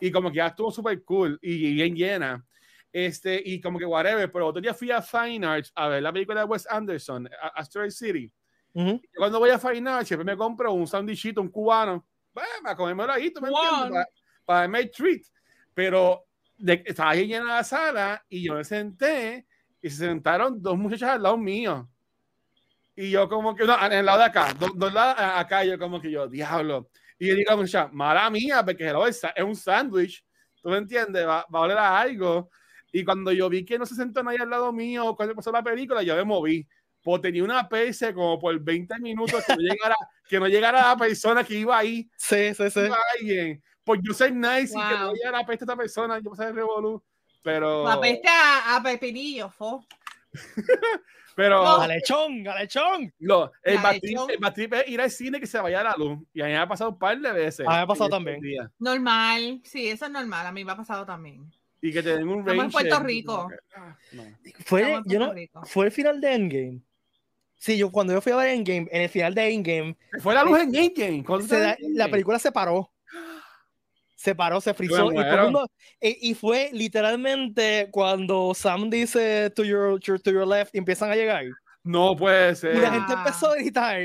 Y 0.00 0.10
como 0.10 0.30
que 0.30 0.36
ya 0.38 0.48
estuvo 0.48 0.70
súper 0.70 1.02
cool 1.04 1.38
y, 1.42 1.68
y 1.68 1.74
bien 1.74 1.94
llena. 1.94 2.44
Este, 2.92 3.40
y 3.44 3.60
como 3.60 3.78
que 3.78 3.84
whatever. 3.86 4.30
Pero 4.30 4.46
otro 4.48 4.60
día 4.60 4.74
fui 4.74 4.90
a 4.90 5.00
Fine 5.00 5.46
Arts 5.46 5.72
a 5.74 5.88
ver 5.88 6.02
la 6.02 6.12
película 6.12 6.40
de 6.40 6.46
Wes 6.46 6.66
Anderson, 6.68 7.28
Asteroid 7.54 7.90
City. 7.90 8.30
ujú. 8.74 9.00
Y 9.02 9.16
cuando 9.16 9.38
voy 9.38 9.50
a 9.50 9.58
Fine 9.58 9.88
Arts, 9.88 10.08
siempre 10.08 10.24
me 10.24 10.36
compro 10.36 10.72
un 10.72 10.86
sandwichito, 10.86 11.40
un 11.40 11.48
cubano. 11.48 12.06
Bueno, 12.34 12.48
a 12.64 12.76
comérmelo 12.76 13.12
ahí, 13.12 13.30
¿tú 13.30 13.40
me 13.40 13.48
entiendes? 13.48 13.90
Para, 13.90 14.06
para 14.44 14.60
darme 14.60 14.80
el 14.80 14.90
treat. 14.90 15.22
Pero 15.74 16.24
de- 16.58 16.82
estaba 16.86 17.10
ahí 17.10 17.26
llena 17.26 17.44
la 17.56 17.64
sala 17.64 18.24
y 18.28 18.44
yo 18.46 18.54
me 18.54 18.64
senté 18.64 19.46
y 19.80 19.90
se 19.90 19.96
sentaron 20.06 20.60
dos 20.62 20.76
muchachas 20.78 21.10
al 21.10 21.22
lado 21.22 21.36
mío. 21.38 21.88
Y 22.94 23.10
yo 23.10 23.28
como 23.28 23.54
que, 23.54 23.64
no, 23.64 23.82
en 23.86 23.92
el 23.92 24.04
lado 24.06 24.18
de 24.18 24.24
acá, 24.26 24.54
dos, 24.58 24.70
dos 24.74 24.92
lados 24.92 25.16
acá, 25.18 25.64
yo 25.64 25.78
como 25.78 26.00
que 26.00 26.10
yo, 26.10 26.28
diablo. 26.28 26.90
Y 27.18 27.28
yo 27.28 27.34
digo 27.34 27.56
muchacha, 27.56 27.88
mala 27.92 28.28
mía, 28.30 28.62
porque 28.64 28.86
hello, 28.88 29.06
es, 29.06 29.22
es 29.34 29.44
un 29.44 29.56
sándwich, 29.56 30.24
¿tú 30.60 30.68
me 30.68 30.76
entiendes? 30.78 31.26
Va, 31.26 31.46
va 31.54 31.58
a 31.60 31.62
oler 31.62 31.78
a 31.78 32.00
algo. 32.00 32.50
Y 32.92 33.04
cuando 33.04 33.32
yo 33.32 33.48
vi 33.48 33.64
que 33.64 33.78
no 33.78 33.86
se 33.86 33.94
sentó 33.94 34.22
nadie 34.22 34.40
al 34.42 34.50
lado 34.50 34.70
mío 34.72 35.14
cuando 35.16 35.34
pasó 35.34 35.50
la 35.50 35.62
película, 35.62 36.02
yo 36.02 36.14
me 36.16 36.24
moví. 36.24 36.66
Pues 37.02 37.20
tenía 37.22 37.42
una 37.42 37.68
PC 37.68 38.12
como 38.14 38.38
por 38.38 38.60
20 38.60 38.96
minutos 39.00 39.42
que 39.46 39.54
no 39.56 39.60
llegara, 39.60 39.96
que 40.28 40.38
no 40.38 40.46
llegara 40.46 40.88
la 40.88 40.96
persona 40.96 41.42
que 41.42 41.54
iba 41.54 41.76
ahí, 41.78 42.08
Sí, 42.16 42.54
sí, 42.54 42.70
sí. 42.70 42.80
alguien. 43.18 43.62
Pues 43.84 44.00
yo 44.02 44.14
soy 44.14 44.32
nice 44.32 44.72
y 44.76 44.80
que 44.88 44.94
no 44.98 45.06
Wow. 45.06 45.14
llegara 45.14 45.38
la 45.38 45.46
peste 45.46 45.64
a 45.64 45.66
esta 45.66 45.76
persona, 45.76 46.18
yo 46.20 46.30
pasé 46.30 46.44
el 46.44 46.54
revolú. 46.54 47.02
Pero, 47.42 47.84
La 47.88 48.00
peste 48.00 48.28
a, 48.28 48.76
a 48.76 48.82
Pepinillo, 48.82 49.50
fo. 49.50 49.84
pero 51.36 51.64
No. 51.64 51.78
¡Galechón, 51.80 52.42
galechón! 52.42 53.12
lo, 53.20 53.50
el, 53.62 53.74
La 53.76 53.82
bad 53.82 53.90
trip- 53.96 54.02
lechón. 54.04 54.30
el 54.30 54.38
bad 54.38 54.54
trip 54.54 54.72
es 54.74 54.88
ir 54.88 55.00
al 55.00 55.10
cine 55.10 55.40
que 55.40 55.46
se 55.46 55.58
vaya 55.58 55.82
la 55.82 55.94
luz. 55.96 56.18
Y 56.32 56.40
a 56.40 56.44
mí 56.46 56.50
me 56.52 56.58
ha 56.58 56.68
pasado 56.68 56.90
un 56.90 56.98
par 56.98 57.18
de 57.18 57.32
veces. 57.32 57.66
A 57.66 57.70
mí 57.70 57.76
me 57.76 57.82
ha 57.82 57.86
pasado 57.86 58.06
en 58.06 58.10
también. 58.12 58.70
Normal, 58.78 59.60
sí, 59.64 59.88
eso 59.88 60.04
es 60.06 60.10
normal, 60.12 60.46
a 60.46 60.52
mí 60.52 60.64
me 60.64 60.72
ha 60.72 60.76
pasado 60.76 61.04
también. 61.06 61.50
Y 61.80 61.92
que 61.92 62.02
te 62.02 62.10
den 62.16 62.28
un 62.28 62.40
Estamos 62.40 62.50
en 62.52 62.58
rain 62.60 62.70
Puerto 62.70 63.00
Rico. 63.00 63.48
ah, 63.74 63.96
no. 64.12 64.22
Fue, 64.64 64.92
en 64.92 65.02
yo 65.06 65.18
no- 65.18 65.32
Rico. 65.32 65.62
fue 65.64 65.86
el 65.86 65.92
final 65.92 66.20
de 66.20 66.32
Endgame. 66.34 66.80
Sí, 67.56 67.76
yo 67.76 67.90
cuando 67.90 68.12
yo 68.12 68.20
fui 68.20 68.32
a 68.32 68.36
ver 68.36 68.48
Endgame, 68.50 68.88
en 68.90 69.02
el 69.02 69.08
final 69.08 69.34
de 69.34 69.52
Endgame, 69.52 69.96
fue 70.20 70.34
la 70.34 70.44
luz 70.44 70.60
en 70.60 70.74
Endgame. 70.74 71.24
¿Cuándo 71.24 71.46
se 71.46 71.58
da- 71.58 71.72
Endgame? 71.72 71.94
la 71.98 72.08
película 72.08 72.38
se 72.38 72.52
paró. 72.52 72.90
Se 74.22 74.36
paró, 74.36 74.60
se 74.60 74.72
frizó. 74.72 75.10
Y, 76.00 76.08
y, 76.08 76.30
y 76.30 76.34
fue 76.34 76.70
literalmente 76.72 77.88
cuando 77.90 78.54
Sam 78.54 78.88
dice 78.88 79.50
to 79.50 79.64
your, 79.64 79.98
to, 79.98 80.16
to 80.16 80.30
your 80.30 80.46
left 80.46 80.72
y 80.76 80.78
empiezan 80.78 81.10
a 81.10 81.16
llegar. 81.16 81.44
No 81.82 82.14
puede 82.14 82.54
ser. 82.54 82.76
Y 82.76 82.78
la 82.78 82.92
gente 82.92 83.14
empezó 83.14 83.50
a 83.50 83.56
gritar. 83.56 84.00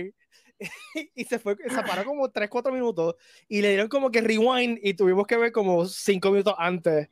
Y 1.14 1.24
se 1.26 1.38
fue, 1.38 1.56
se 1.56 1.84
paró 1.84 2.04
como 2.04 2.32
3, 2.32 2.50
4 2.50 2.74
minutos. 2.74 3.14
Y 3.48 3.62
le 3.62 3.70
dieron 3.70 3.90
como 3.90 4.10
que 4.10 4.22
rewind 4.22 4.80
y 4.82 4.96
tuvimos 4.96 5.28
que 5.28 5.38
ver 5.38 5.52
como 5.52 5.86
5 5.86 6.32
minutos 6.32 6.56
antes. 6.58 7.10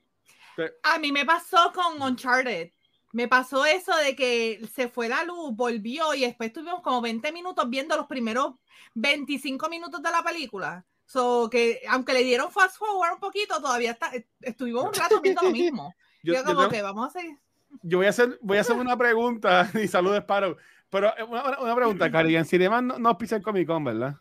A 0.82 0.98
mí 0.98 1.12
me 1.12 1.26
pasó 1.26 1.72
con 1.76 2.02
Uncharted. 2.02 2.72
Me 3.12 3.28
pasó 3.28 3.68
eso 3.68 3.96
de 3.98 4.16
que 4.16 4.68
se 4.74 4.90
fue 4.90 5.10
la 5.10 5.24
luz, 5.26 5.56
volvió 5.56 6.16
y 6.16 6.22
después 6.22 6.48
estuvimos 6.48 6.82
como 6.82 7.02
20 7.02 7.32
minutos 7.32 7.70
viendo 7.70 7.96
los 7.96 8.08
primeros 8.08 8.56
25 8.96 9.70
minutos 9.70 10.02
de 10.02 10.10
la 10.10 10.24
película. 10.24 10.84
So 11.06 11.50
que 11.52 11.82
aunque 11.90 12.14
le 12.14 12.24
dieron 12.24 12.52
fast 12.52 12.78
forward 12.78 13.14
un 13.14 13.20
poquito, 13.20 13.60
todavía 13.62 13.92
está, 13.92 14.12
estuvimos 14.42 14.86
un 14.86 14.94
rato 14.94 15.22
viendo 15.22 15.42
lo 15.44 15.52
mismo. 15.52 15.94
Yo, 16.24 16.34
Yo, 16.34 16.40
yo 16.40 16.46
como 16.46 16.60
tengo- 16.62 16.72
que 16.72 16.82
vamos 16.82 17.08
a 17.16 17.20
seguir. 17.20 17.38
yo 17.84 18.00
voy 18.00 18.08
a 18.08 18.10
hacer, 18.10 18.40
voy 18.42 18.58
a 18.58 18.62
hacer 18.62 18.76
una 18.76 18.98
pregunta 18.98 19.70
y 19.80 19.88
saludos, 19.88 20.24
Paro. 20.24 20.58
Pero 20.90 21.10
eh, 21.18 21.24
una, 21.24 21.60
una- 21.60 21.76
pregunta, 21.76 22.12
Caribbean 22.12 22.46
Cinema 22.46 22.82
no, 22.82 22.98
no 22.98 23.16
pisa 23.18 23.36
el 23.36 23.44
Comic 23.44 23.68
Con, 23.68 23.84
¿verdad? 23.84 24.16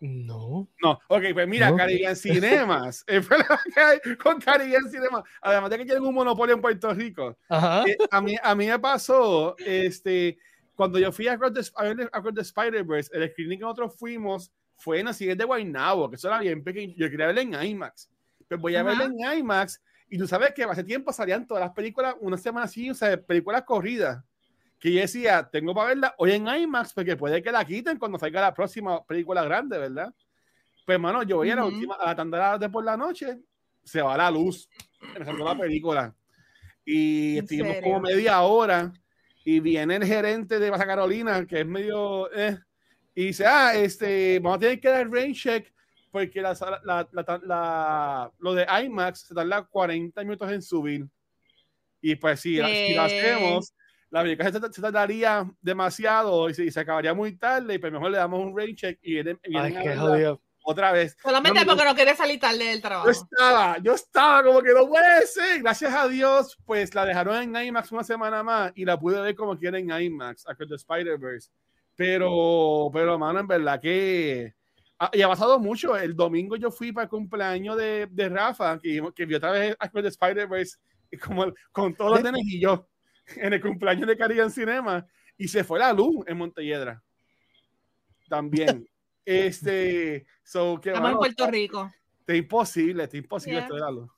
No. 0.00 0.66
No, 0.82 0.98
ok, 1.08 1.22
pues 1.34 1.46
mira, 1.46 1.70
No. 1.70 1.76
Caribbean 1.76 2.16
Cinemas, 2.16 3.04
eh, 3.06 3.20
fue 3.20 3.38
lo 3.38 3.44
que 3.72 3.80
hay 3.80 3.98
con 4.16 4.40
Caribbean 4.40 4.90
Cinemas, 4.90 5.22
además 5.42 5.70
de 5.70 5.78
que 5.78 5.84
tienen 5.84 6.02
un 6.04 6.14
monopolio 6.14 6.54
en 6.54 6.60
Puerto 6.62 6.92
Rico, 6.94 7.36
Ajá. 7.48 7.84
eh, 7.86 7.96
a, 8.10 8.20
mí, 8.20 8.34
a 8.42 8.54
mí 8.54 8.66
me 8.66 8.78
pasó, 8.78 9.54
este, 9.58 10.38
cuando 10.74 10.98
yo 10.98 11.12
fui 11.12 11.28
a 11.28 11.34
Across 11.34 11.52
the, 11.52 11.60
a 11.76 11.82
ver 11.84 12.08
Across 12.12 12.34
the 12.34 12.40
Spider-Verse, 12.40 13.10
el 13.12 13.30
screening 13.30 13.58
que 13.58 13.64
nosotros 13.64 13.94
fuimos 13.98 14.50
fue 14.80 15.00
en 15.00 15.06
la 15.06 15.12
siguiente 15.12 15.42
de 15.42 15.46
Guaynabo, 15.46 16.10
que 16.10 16.16
eso 16.16 16.28
era 16.28 16.40
bien 16.40 16.64
pequeño, 16.64 16.94
yo 16.96 17.10
quería 17.10 17.26
verlo 17.26 17.42
en 17.42 17.54
IMAX, 17.54 18.10
pues 18.48 18.60
voy 18.60 18.74
a 18.74 18.80
Ajá. 18.80 18.88
verlo 18.88 19.04
en 19.04 19.38
IMAX, 19.38 19.80
y 20.08 20.18
tú 20.18 20.26
sabes 20.26 20.52
que 20.54 20.64
hace 20.64 20.82
tiempo 20.82 21.12
salían 21.12 21.46
todas 21.46 21.62
las 21.62 21.72
películas, 21.72 22.14
una 22.20 22.36
semana 22.36 22.64
así, 22.64 22.90
o 22.90 22.94
sea, 22.94 23.20
películas 23.20 23.62
corridas, 23.62 24.24
que 24.78 24.92
yo 24.92 25.00
decía, 25.00 25.48
tengo 25.52 25.74
para 25.74 25.88
verla 25.88 26.14
hoy 26.18 26.32
en 26.32 26.48
IMAX, 26.48 26.94
porque 26.94 27.16
puede 27.16 27.42
que 27.42 27.52
la 27.52 27.64
quiten 27.64 27.98
cuando 27.98 28.18
salga 28.18 28.40
la 28.40 28.54
próxima 28.54 29.04
película 29.04 29.44
grande, 29.44 29.78
¿verdad? 29.78 30.12
Pues, 30.86 30.94
hermano, 30.96 31.22
yo 31.22 31.36
voy 31.36 31.50
a 31.50 31.56
la 31.56 31.66
última, 31.66 31.94
a 31.96 32.06
la 32.06 32.16
tanda 32.16 32.58
de 32.58 32.68
por 32.68 32.82
la 32.82 32.96
noche, 32.96 33.38
se 33.84 34.00
va 34.00 34.16
la 34.16 34.30
luz, 34.30 34.68
empezando 35.14 35.44
la 35.44 35.56
película. 35.56 36.14
Y 36.84 37.36
¿En 37.36 37.44
estuvimos 37.44 37.74
serio? 37.74 37.82
como 37.84 38.00
media 38.00 38.40
hora, 38.40 38.92
y 39.44 39.60
viene 39.60 39.96
el 39.96 40.04
gerente 40.04 40.58
de 40.58 40.70
Baja 40.70 40.86
Carolina, 40.86 41.46
que 41.46 41.60
es 41.60 41.66
medio, 41.66 42.32
eh, 42.32 42.58
y 43.14 43.26
dice, 43.26 43.44
ah, 43.46 43.74
este, 43.74 44.38
vamos 44.40 44.56
a 44.56 44.60
tener 44.60 44.80
que 44.80 44.88
dar 44.88 45.10
rain 45.10 45.34
check, 45.34 45.72
porque 46.10 46.40
la, 46.40 46.56
la, 46.84 47.08
la- 47.12 47.40
la- 47.44 48.32
lo 48.38 48.54
de 48.54 48.66
IMAX 48.84 49.20
se 49.28 49.34
tarda 49.34 49.62
40 49.64 50.22
minutos 50.24 50.50
en 50.50 50.62
subir. 50.62 51.06
Y 52.00 52.14
pues 52.16 52.40
si, 52.40 52.56
la- 52.56 52.68
si 52.68 52.94
lo 52.94 53.02
hacemos, 53.02 53.74
la 54.10 54.22
película 54.22 54.50
se, 54.50 54.60
se 54.72 54.80
tardaría 54.82 55.48
demasiado 55.60 56.48
y 56.48 56.54
se, 56.54 56.64
y 56.64 56.70
se 56.70 56.80
acabaría 56.80 57.14
muy 57.14 57.36
tarde, 57.36 57.74
y 57.74 57.78
pues 57.78 57.92
mejor 57.92 58.10
le 58.10 58.18
damos 58.18 58.40
un 58.44 58.56
rain 58.56 58.74
check 58.74 58.98
y 59.02 59.12
vienen, 59.14 59.38
Ay, 59.44 59.50
vienen 59.50 59.76
a 59.76 59.82
qué 59.82 59.88
verla 59.88 60.02
jodido. 60.02 60.42
otra 60.64 60.92
vez. 60.92 61.16
Solamente 61.22 61.60
No, 61.60 61.66
porque 61.66 61.84
no 61.84 61.94
quería 61.94 62.16
salir 62.16 62.40
tarde 62.40 62.64
del 62.64 62.76
Yo 62.76 62.80
trabajo. 62.88 63.10
estaba, 63.10 63.78
yo 63.78 63.92
estaba 63.94 64.42
como 64.42 64.62
que 64.62 64.72
no 64.72 64.88
puede 64.88 65.26
ser. 65.26 65.60
Gracias 65.62 65.92
a 65.94 66.08
Dios, 66.08 66.56
pues 66.64 66.94
la 66.94 67.04
dejaron 67.04 67.36
en 67.56 67.66
IMAX 67.66 67.92
una 67.92 68.02
semana 68.04 68.42
más 68.42 68.72
y 68.74 68.84
la 68.84 68.98
pude 68.98 69.20
ver 69.20 69.34
como 69.34 69.56
quiera 69.58 69.78
en 69.78 69.90
IMAX, 69.90 70.48
Across 70.48 70.68
the 70.70 70.74
Spider-Verse. 70.76 71.50
Pero, 72.00 72.88
pero, 72.94 73.18
mano, 73.18 73.40
en 73.40 73.46
verdad 73.46 73.78
que. 73.78 74.54
ah, 74.98 75.10
y 75.12 75.20
ha 75.20 75.28
pasado 75.28 75.58
mucho. 75.58 75.94
El 75.98 76.16
domingo 76.16 76.56
yo 76.56 76.70
fui 76.70 76.92
para 76.92 77.04
el 77.04 77.10
cumpleaños 77.10 77.76
de, 77.76 78.08
de 78.10 78.28
Rafa, 78.30 78.78
que, 78.78 79.02
que 79.14 79.26
vio 79.26 79.36
otra 79.36 79.50
vez 79.50 79.76
Across 79.78 80.04
the 80.04 80.08
Spider-Verse 80.08 80.78
como, 81.22 81.52
con 81.70 81.94
todos 81.94 82.12
los 82.12 82.22
nenes 82.22 82.40
y 82.46 82.58
yo 82.58 82.88
en 83.36 83.52
el 83.52 83.60
cumpleaños 83.60 84.06
de 84.06 84.16
Caribbean 84.16 84.50
Cinema 84.50 85.06
y 85.36 85.46
se 85.46 85.62
fue 85.62 85.78
la 85.78 85.92
luz 85.92 86.24
en 86.26 86.38
Montelledra. 86.38 87.02
También. 88.30 88.88
este, 89.26 90.24
so, 90.42 90.80
que, 90.80 90.88
Estamos 90.88 91.06
en 91.06 91.12
mano, 91.12 91.18
Puerto 91.18 91.50
Rico. 91.50 91.92
Está 92.20 92.34
imposible, 92.34 93.04
está 93.04 93.18
imposible 93.18 93.56
Yeah. 93.56 93.64
esto 93.64 93.74
de 93.74 93.80
la 93.82 93.90
luz. 93.90 94.10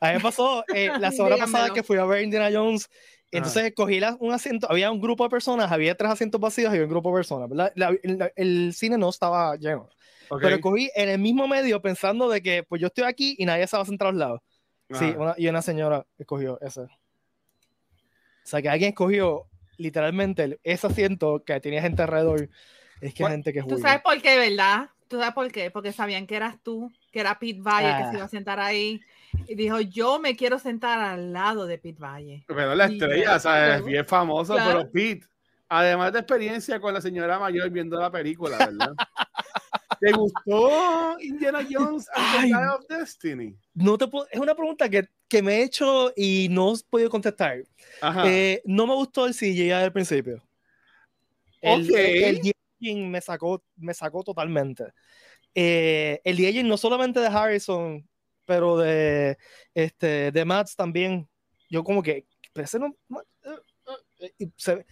A 0.00 0.08
mí 0.08 0.14
me 0.14 0.20
pasó 0.20 0.64
eh, 0.74 0.90
la 0.98 1.10
semana 1.12 1.36
pasada 1.36 1.74
que 1.74 1.82
fui 1.82 1.98
a 1.98 2.06
ver 2.06 2.22
Indiana 2.22 2.48
Jones. 2.50 2.88
Entonces 3.32 3.72
cogí 3.74 3.98
la- 3.98 4.16
un 4.20 4.32
asiento, 4.32 4.70
había 4.70 4.90
un 4.90 5.00
grupo 5.00 5.24
de 5.24 5.30
personas, 5.30 5.72
había 5.72 5.96
tres 5.96 6.10
asientos 6.12 6.40
vacíos 6.40 6.70
y 6.70 6.76
había 6.76 6.84
un 6.84 6.90
grupo 6.90 7.08
de 7.10 7.16
personas, 7.16 7.48
¿verdad? 7.48 7.72
La- 7.74 7.88
el, 8.02 8.32
el 8.36 8.72
cine 8.74 8.98
no 8.98 9.08
estaba 9.08 9.56
lleno. 9.56 9.88
Ok. 10.28 10.40
Pero 10.42 10.60
cogí 10.60 10.90
en 10.94 11.08
el 11.08 11.18
mismo 11.18 11.48
medio 11.48 11.80
pensando 11.82 12.28
de 12.28 12.42
que 12.42 12.62
pues 12.62 12.80
yo 12.80 12.86
estoy 12.88 13.04
aquí 13.04 13.34
y 13.38 13.44
nadie 13.46 13.66
se 13.66 13.76
va 13.76 13.82
a 13.82 13.86
sentar 13.86 14.08
a 14.08 14.10
los 14.12 14.18
lados. 14.18 14.40
Sí, 14.90 15.06
una- 15.16 15.34
y 15.38 15.48
una 15.48 15.62
señora 15.62 16.04
escogió 16.18 16.60
ese. 16.60 16.82
O 16.82 16.88
sea, 18.44 18.60
que 18.60 18.68
alguien 18.68 18.90
escogió 18.90 19.46
literalmente 19.78 20.58
ese 20.62 20.86
asiento 20.86 21.42
que 21.44 21.58
tenía 21.60 21.80
gente 21.80 22.02
alrededor. 22.02 22.50
Es 23.00 23.14
que 23.14 23.22
hay 23.22 23.24
¿Cuál- 23.24 23.32
gente 23.32 23.52
que 23.52 23.58
es 23.60 23.66
Tú 23.66 23.78
sabes 23.78 24.02
por 24.02 24.20
qué, 24.20 24.36
¿verdad? 24.38 24.90
Tú 25.08 25.18
sabes 25.18 25.34
por 25.34 25.50
qué. 25.50 25.70
Porque 25.70 25.92
sabían 25.92 26.26
que 26.26 26.36
eras 26.36 26.56
tú, 26.62 26.90
que 27.10 27.20
era 27.20 27.38
Pete 27.38 27.60
Valle 27.60 27.88
que 27.88 28.02
Ah. 28.04 28.10
se 28.10 28.16
iba 28.16 28.24
a 28.26 28.28
sentar 28.28 28.60
ahí. 28.60 29.00
Y 29.46 29.54
dijo, 29.54 29.80
yo 29.80 30.18
me 30.18 30.36
quiero 30.36 30.58
sentar 30.58 30.98
al 31.00 31.32
lado 31.32 31.66
de 31.66 31.78
Pete 31.78 32.00
Valle. 32.00 32.44
Pero 32.46 32.74
la 32.74 32.86
estrella, 32.86 33.24
ya, 33.24 33.38
¿sabes? 33.38 33.68
claro. 33.68 33.84
Bien 33.86 34.06
famoso, 34.06 34.54
Claro. 34.54 34.78
pero 34.80 34.90
Pete, 34.90 35.26
además 35.68 36.12
de 36.12 36.18
experiencia 36.20 36.80
con 36.80 36.92
la 36.94 37.00
señora 37.00 37.38
mayor 37.38 37.70
viendo 37.70 37.98
la 37.98 38.10
película, 38.10 38.58
¿verdad? 38.58 38.94
¿Te 40.00 40.10
gustó 40.12 41.16
Indiana 41.20 41.60
Jones 41.70 42.08
and 42.14 42.32
the 42.32 42.38
Ay. 42.38 42.46
Dial 42.48 42.68
of 42.70 42.86
Destiny? 42.88 43.56
No 43.74 43.96
te 43.96 44.08
puedo- 44.08 44.26
es 44.30 44.40
una 44.40 44.54
pregunta 44.54 44.88
que, 44.88 45.08
que 45.28 45.42
me 45.42 45.58
he 45.58 45.62
hecho 45.62 46.12
y 46.16 46.48
no 46.50 46.74
he 46.74 46.78
podido 46.90 47.08
contestar. 47.08 47.62
Eh, 48.24 48.60
no 48.64 48.86
me 48.86 48.94
gustó 48.94 49.26
el 49.26 49.34
CGI 49.34 49.70
al 49.70 49.92
principio. 49.92 50.42
El, 51.60 51.82
Ok. 51.84 51.90
el, 51.96 52.40
de-aging 52.42 53.08
me 53.10 53.20
sacó, 53.20 53.62
me 53.76 53.94
sacó 53.94 54.24
totalmente. 54.24 54.86
Eh, 55.54 56.20
el 56.24 56.36
de-aging 56.36 56.66
no 56.66 56.76
solamente 56.76 57.20
de 57.20 57.28
Harrison, 57.28 58.04
pero 58.44 58.76
de, 58.78 59.36
este, 59.74 60.32
de 60.32 60.44
Matt 60.44 60.70
también. 60.76 61.28
Yo 61.70 61.82
como 61.82 62.02
que, 62.02 62.26
pero 62.52 62.64
ese 62.64 62.78
no- 62.78 62.94
eh, 64.20 64.32
eh, 64.38 64.84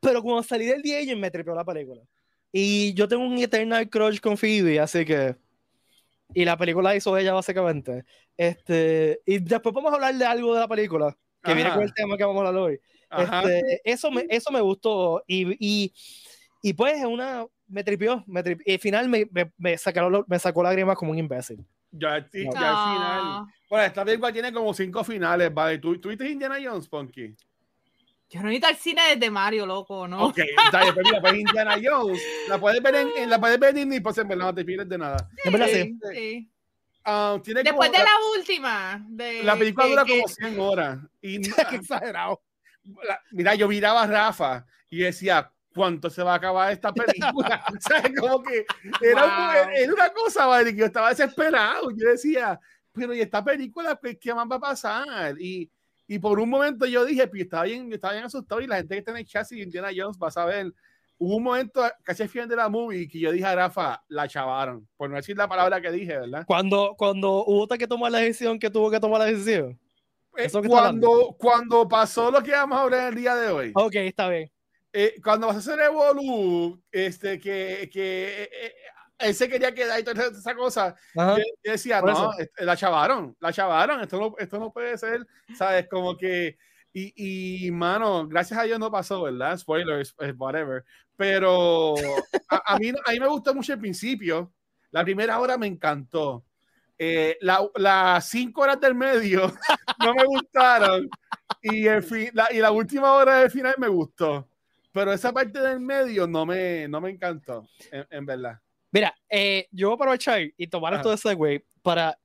pero 0.00 0.22
cuando 0.22 0.42
salí 0.42 0.66
del 0.66 0.82
de-aging 0.82 1.20
me 1.20 1.30
tripeó 1.30 1.54
la 1.54 1.64
película. 1.64 2.02
Y 2.52 2.94
yo 2.94 3.06
tengo 3.06 3.24
un 3.24 3.38
eternal 3.38 3.88
crush 3.88 4.20
con 4.20 4.36
Phoebe, 4.36 4.80
así 4.80 5.04
que... 5.04 5.36
Y 6.32 6.44
la 6.44 6.56
película 6.56 6.94
hizo 6.94 7.16
ella 7.18 7.32
básicamente. 7.32 8.04
Este, 8.36 9.20
y 9.26 9.40
después 9.40 9.74
vamos 9.74 9.90
a 9.92 9.96
hablar 9.96 10.14
de 10.14 10.24
algo 10.24 10.54
de 10.54 10.60
la 10.60 10.68
película, 10.68 11.16
que 11.42 11.54
viene 11.54 11.68
Ajá. 11.68 11.78
con 11.78 11.84
el 11.84 11.92
tema 11.92 12.16
que 12.16 12.24
vamos 12.24 12.44
a 12.44 12.48
hablar 12.48 12.62
hoy. 12.62 12.80
Este, 13.10 13.80
eso, 13.84 14.12
me, 14.12 14.24
eso 14.28 14.52
me 14.52 14.60
gustó. 14.60 15.24
Y, 15.26 15.56
y, 15.58 15.92
y 16.62 16.72
pues 16.72 16.98
es 16.98 17.04
una. 17.04 17.46
Me 17.66 17.82
tripió. 17.82 18.22
Me 18.28 18.44
tripió. 18.44 18.62
Y 18.64 18.74
al 18.74 18.78
final 18.78 19.08
me, 19.08 19.26
me, 19.32 19.50
me, 19.58 19.76
sacaron, 19.76 20.24
me 20.28 20.38
sacó 20.38 20.62
lágrimas 20.62 20.96
como 20.96 21.10
un 21.10 21.18
imbécil. 21.18 21.66
Ya, 21.92 22.14
al 22.14 22.22
No. 22.22 22.30
ya 22.32 22.46
al 22.46 22.94
final. 22.94 23.20
Ah, 23.22 23.46
Bueno, 23.68 23.84
esta 23.84 24.04
película 24.04 24.32
tiene 24.32 24.52
como 24.52 24.72
cinco 24.74 25.02
finales, 25.04 25.52
¿vale? 25.52 25.78
¿Tú, 25.78 26.00
¿tú 26.00 26.08
viste 26.08 26.28
Indiana 26.28 26.56
Jones, 26.62 26.88
Punky? 26.88 27.34
Yo 28.32 28.42
no 28.42 28.48
he 28.48 28.54
ido 28.54 28.68
al 28.68 28.76
cine 28.76 29.02
desde 29.14 29.28
Mario, 29.28 29.66
loco, 29.66 30.06
¿no? 30.06 30.26
Ok, 30.26 30.36
bien, 30.36 30.48
pues 30.94 31.04
mira, 31.04 31.20
pues 31.20 31.34
Indiana 31.34 31.76
Jones, 31.82 32.22
la 32.48 32.58
puedes 32.58 32.80
ver 32.80 32.94
en, 32.94 33.08
en- 33.16 33.30
la 33.30 33.40
puedes 33.40 33.58
ver 33.58 33.70
en 33.70 33.76
Disney, 33.76 34.00
pues 34.00 34.18
en 34.18 34.28
verdad 34.28 34.44
no 34.46 34.54
te 34.54 34.64
pierdes 34.64 34.88
de 34.88 34.98
nada. 34.98 35.28
En 35.44 35.52
verdad, 35.52 35.66
sí. 35.66 35.82
Sí, 35.82 35.98
sí. 36.14 36.50
Ah, 37.04 37.38
tiene 37.42 37.62
Después 37.64 37.88
como- 37.90 37.98
de 37.98 38.04
la 38.04 38.38
última. 38.38 39.04
De, 39.08 39.42
La 39.42 39.56
película 39.56 39.84
que- 39.86 39.90
dura 39.90 40.04
que- 40.04 40.12
como 40.20 40.28
100 40.28 40.60
horas. 40.60 40.98
Y 41.20 41.40
Qué 41.74 41.76
exagerado. 41.76 42.40
la- 43.02 43.20
mira, 43.32 43.54
yo 43.56 43.66
miraba 43.66 44.02
a 44.02 44.06
Rafa 44.06 44.64
y 44.88 44.98
decía, 44.98 45.50
¿cuánto 45.74 46.10
se 46.10 46.22
va 46.22 46.32
a 46.32 46.36
acabar 46.36 46.72
esta 46.72 46.92
película? 46.94 47.64
o 47.68 47.80
sea, 47.80 48.02
como 48.18 48.42
que 48.42 48.64
era, 49.02 49.24
un- 49.24 49.30
Wow. 49.30 49.72
era 49.76 49.92
una 49.94 50.10
cosa, 50.12 50.46
¿vale? 50.46 50.72
que 50.72 50.80
yo 50.80 50.86
estaba 50.86 51.10
desesperado. 51.10 51.90
Yo 51.90 52.08
decía, 52.08 52.58
pero 52.92 53.14
¿y 53.14 53.20
esta 53.20 53.42
película 53.44 53.98
qué, 54.02 54.18
qué 54.18 54.34
más 54.34 54.46
va 54.50 54.56
a 54.56 54.60
pasar? 54.60 55.36
Y, 55.40 55.70
y 56.06 56.18
por 56.18 56.40
un 56.40 56.50
momento 56.50 56.86
yo 56.86 57.04
dije, 57.04 57.26
pues 57.28 57.42
estaba 57.42 57.64
bien, 57.64 57.88
yo 57.88 57.94
estaba 57.94 58.14
bien 58.14 58.24
asustado 58.24 58.60
y 58.60 58.66
la 58.66 58.76
gente 58.76 58.94
que 58.94 58.98
está 58.98 59.10
en 59.12 59.16
el 59.18 59.26
chat 59.26 59.50
y 59.52 59.62
Indiana 59.62 59.90
Jones 59.94 60.18
va 60.22 60.28
a 60.28 60.32
saber. 60.32 60.72
Hubo 61.22 61.36
un 61.36 61.42
momento 61.42 61.82
casi 62.02 62.22
al 62.22 62.30
final 62.30 62.48
de 62.48 62.56
la 62.56 62.68
movie 62.70 63.06
que 63.06 63.20
yo 63.20 63.30
dije 63.30 63.44
a 63.44 63.54
Rafa, 63.54 64.02
la 64.08 64.26
chavaron, 64.26 64.88
por 64.96 65.10
no 65.10 65.16
decir 65.16 65.36
la 65.36 65.46
palabra 65.46 65.78
que 65.80 65.90
dije, 65.92 66.18
¿verdad? 66.18 66.44
Cuando, 66.46 66.94
cuando 66.96 67.44
hubo 67.44 67.68
que 67.68 67.86
tomar 67.86 68.10
la 68.10 68.18
decisión 68.20 68.58
que 68.58 68.70
tuvo 68.70 68.90
que 68.90 68.98
tomar 68.98 69.18
la 69.20 69.26
decisión. 69.26 69.78
Eh, 70.36 70.46
Eso 70.46 70.62
que 70.62 70.68
cuando, 70.68 71.36
cuando 71.38 71.86
pasó 71.86 72.30
lo 72.30 72.42
que 72.42 72.52
vamos 72.52 72.78
a 72.78 72.82
hablar 72.82 73.12
el 73.12 73.16
día 73.18 73.34
de 73.36 73.48
hoy. 73.48 73.70
Ok, 73.74 73.96
está 73.96 74.30
bien. 74.30 74.50
Eh, 74.92 75.14
cuando 75.22 75.46
vas 75.46 75.56
a 75.56 75.58
hacer 75.60 75.80
Evolu, 75.80 76.82
este, 76.90 77.38
que, 77.38 77.88
que 77.92 78.42
eh, 78.44 78.50
eh, 78.52 78.74
él 79.18 79.34
se 79.34 79.48
quería 79.48 79.74
quedar 79.74 80.00
y 80.00 80.02
toda 80.04 80.26
esa 80.28 80.54
cosa, 80.54 80.94
yo, 81.38 81.44
yo 81.62 81.72
decía, 81.72 82.00
no, 82.00 82.32
la 82.58 82.76
chavaron, 82.76 83.36
la 83.40 83.52
chavaron, 83.52 84.00
esto 84.00 84.18
no, 84.18 84.34
esto 84.38 84.58
no 84.58 84.72
puede 84.72 84.96
ser, 84.98 85.26
¿sabes? 85.56 85.86
Como 85.88 86.16
que, 86.16 86.56
y, 86.92 87.66
y 87.66 87.70
mano, 87.70 88.26
gracias 88.26 88.58
a 88.58 88.62
Dios 88.64 88.78
no 88.80 88.90
pasó, 88.90 89.22
¿verdad? 89.22 89.56
Spoilers, 89.58 90.14
eh, 90.20 90.32
whatever. 90.36 90.84
Pero 91.16 91.94
a, 92.48 92.74
a 92.74 92.78
mí, 92.78 92.88
a 93.04 93.10
mí 93.12 93.20
me 93.20 93.28
gustó 93.28 93.54
mucho 93.54 93.74
el 93.74 93.78
principio, 93.78 94.52
la 94.90 95.04
primera 95.04 95.38
hora 95.38 95.56
me 95.58 95.66
encantó. 95.66 96.44
Eh, 96.98 97.38
la- 97.40 97.66
las 97.76 98.28
cinco 98.28 98.60
horas 98.62 98.78
del 98.80 98.94
medio 98.94 99.52
no 100.04 100.14
me 100.14 100.24
gustaron 100.24 101.08
y, 101.62 101.86
el 101.86 102.02
fin- 102.02 102.30
la, 102.34 102.52
y 102.52 102.58
la 102.58 102.70
última 102.72 103.12
hora 103.12 103.36
del 103.38 103.50
final 103.50 103.74
me 103.78 103.88
gustó. 103.88 104.48
Pero 104.92 105.12
esa 105.12 105.32
parte 105.32 105.60
del 105.60 105.80
medio 105.80 106.26
no 106.26 106.44
me, 106.44 106.88
no 106.88 107.00
me 107.00 107.10
encantó, 107.10 107.66
en, 107.92 108.06
en 108.10 108.26
verdad. 108.26 108.58
Mira, 108.92 109.14
eh, 109.28 109.68
yo 109.70 109.88
voy 109.88 109.94
a 109.94 109.96
aprovechar 109.96 110.40
y 110.56 110.66
tomar 110.66 110.94
esto 110.94 111.10
de 111.10 111.16
segue 111.16 111.64
para 111.82 112.18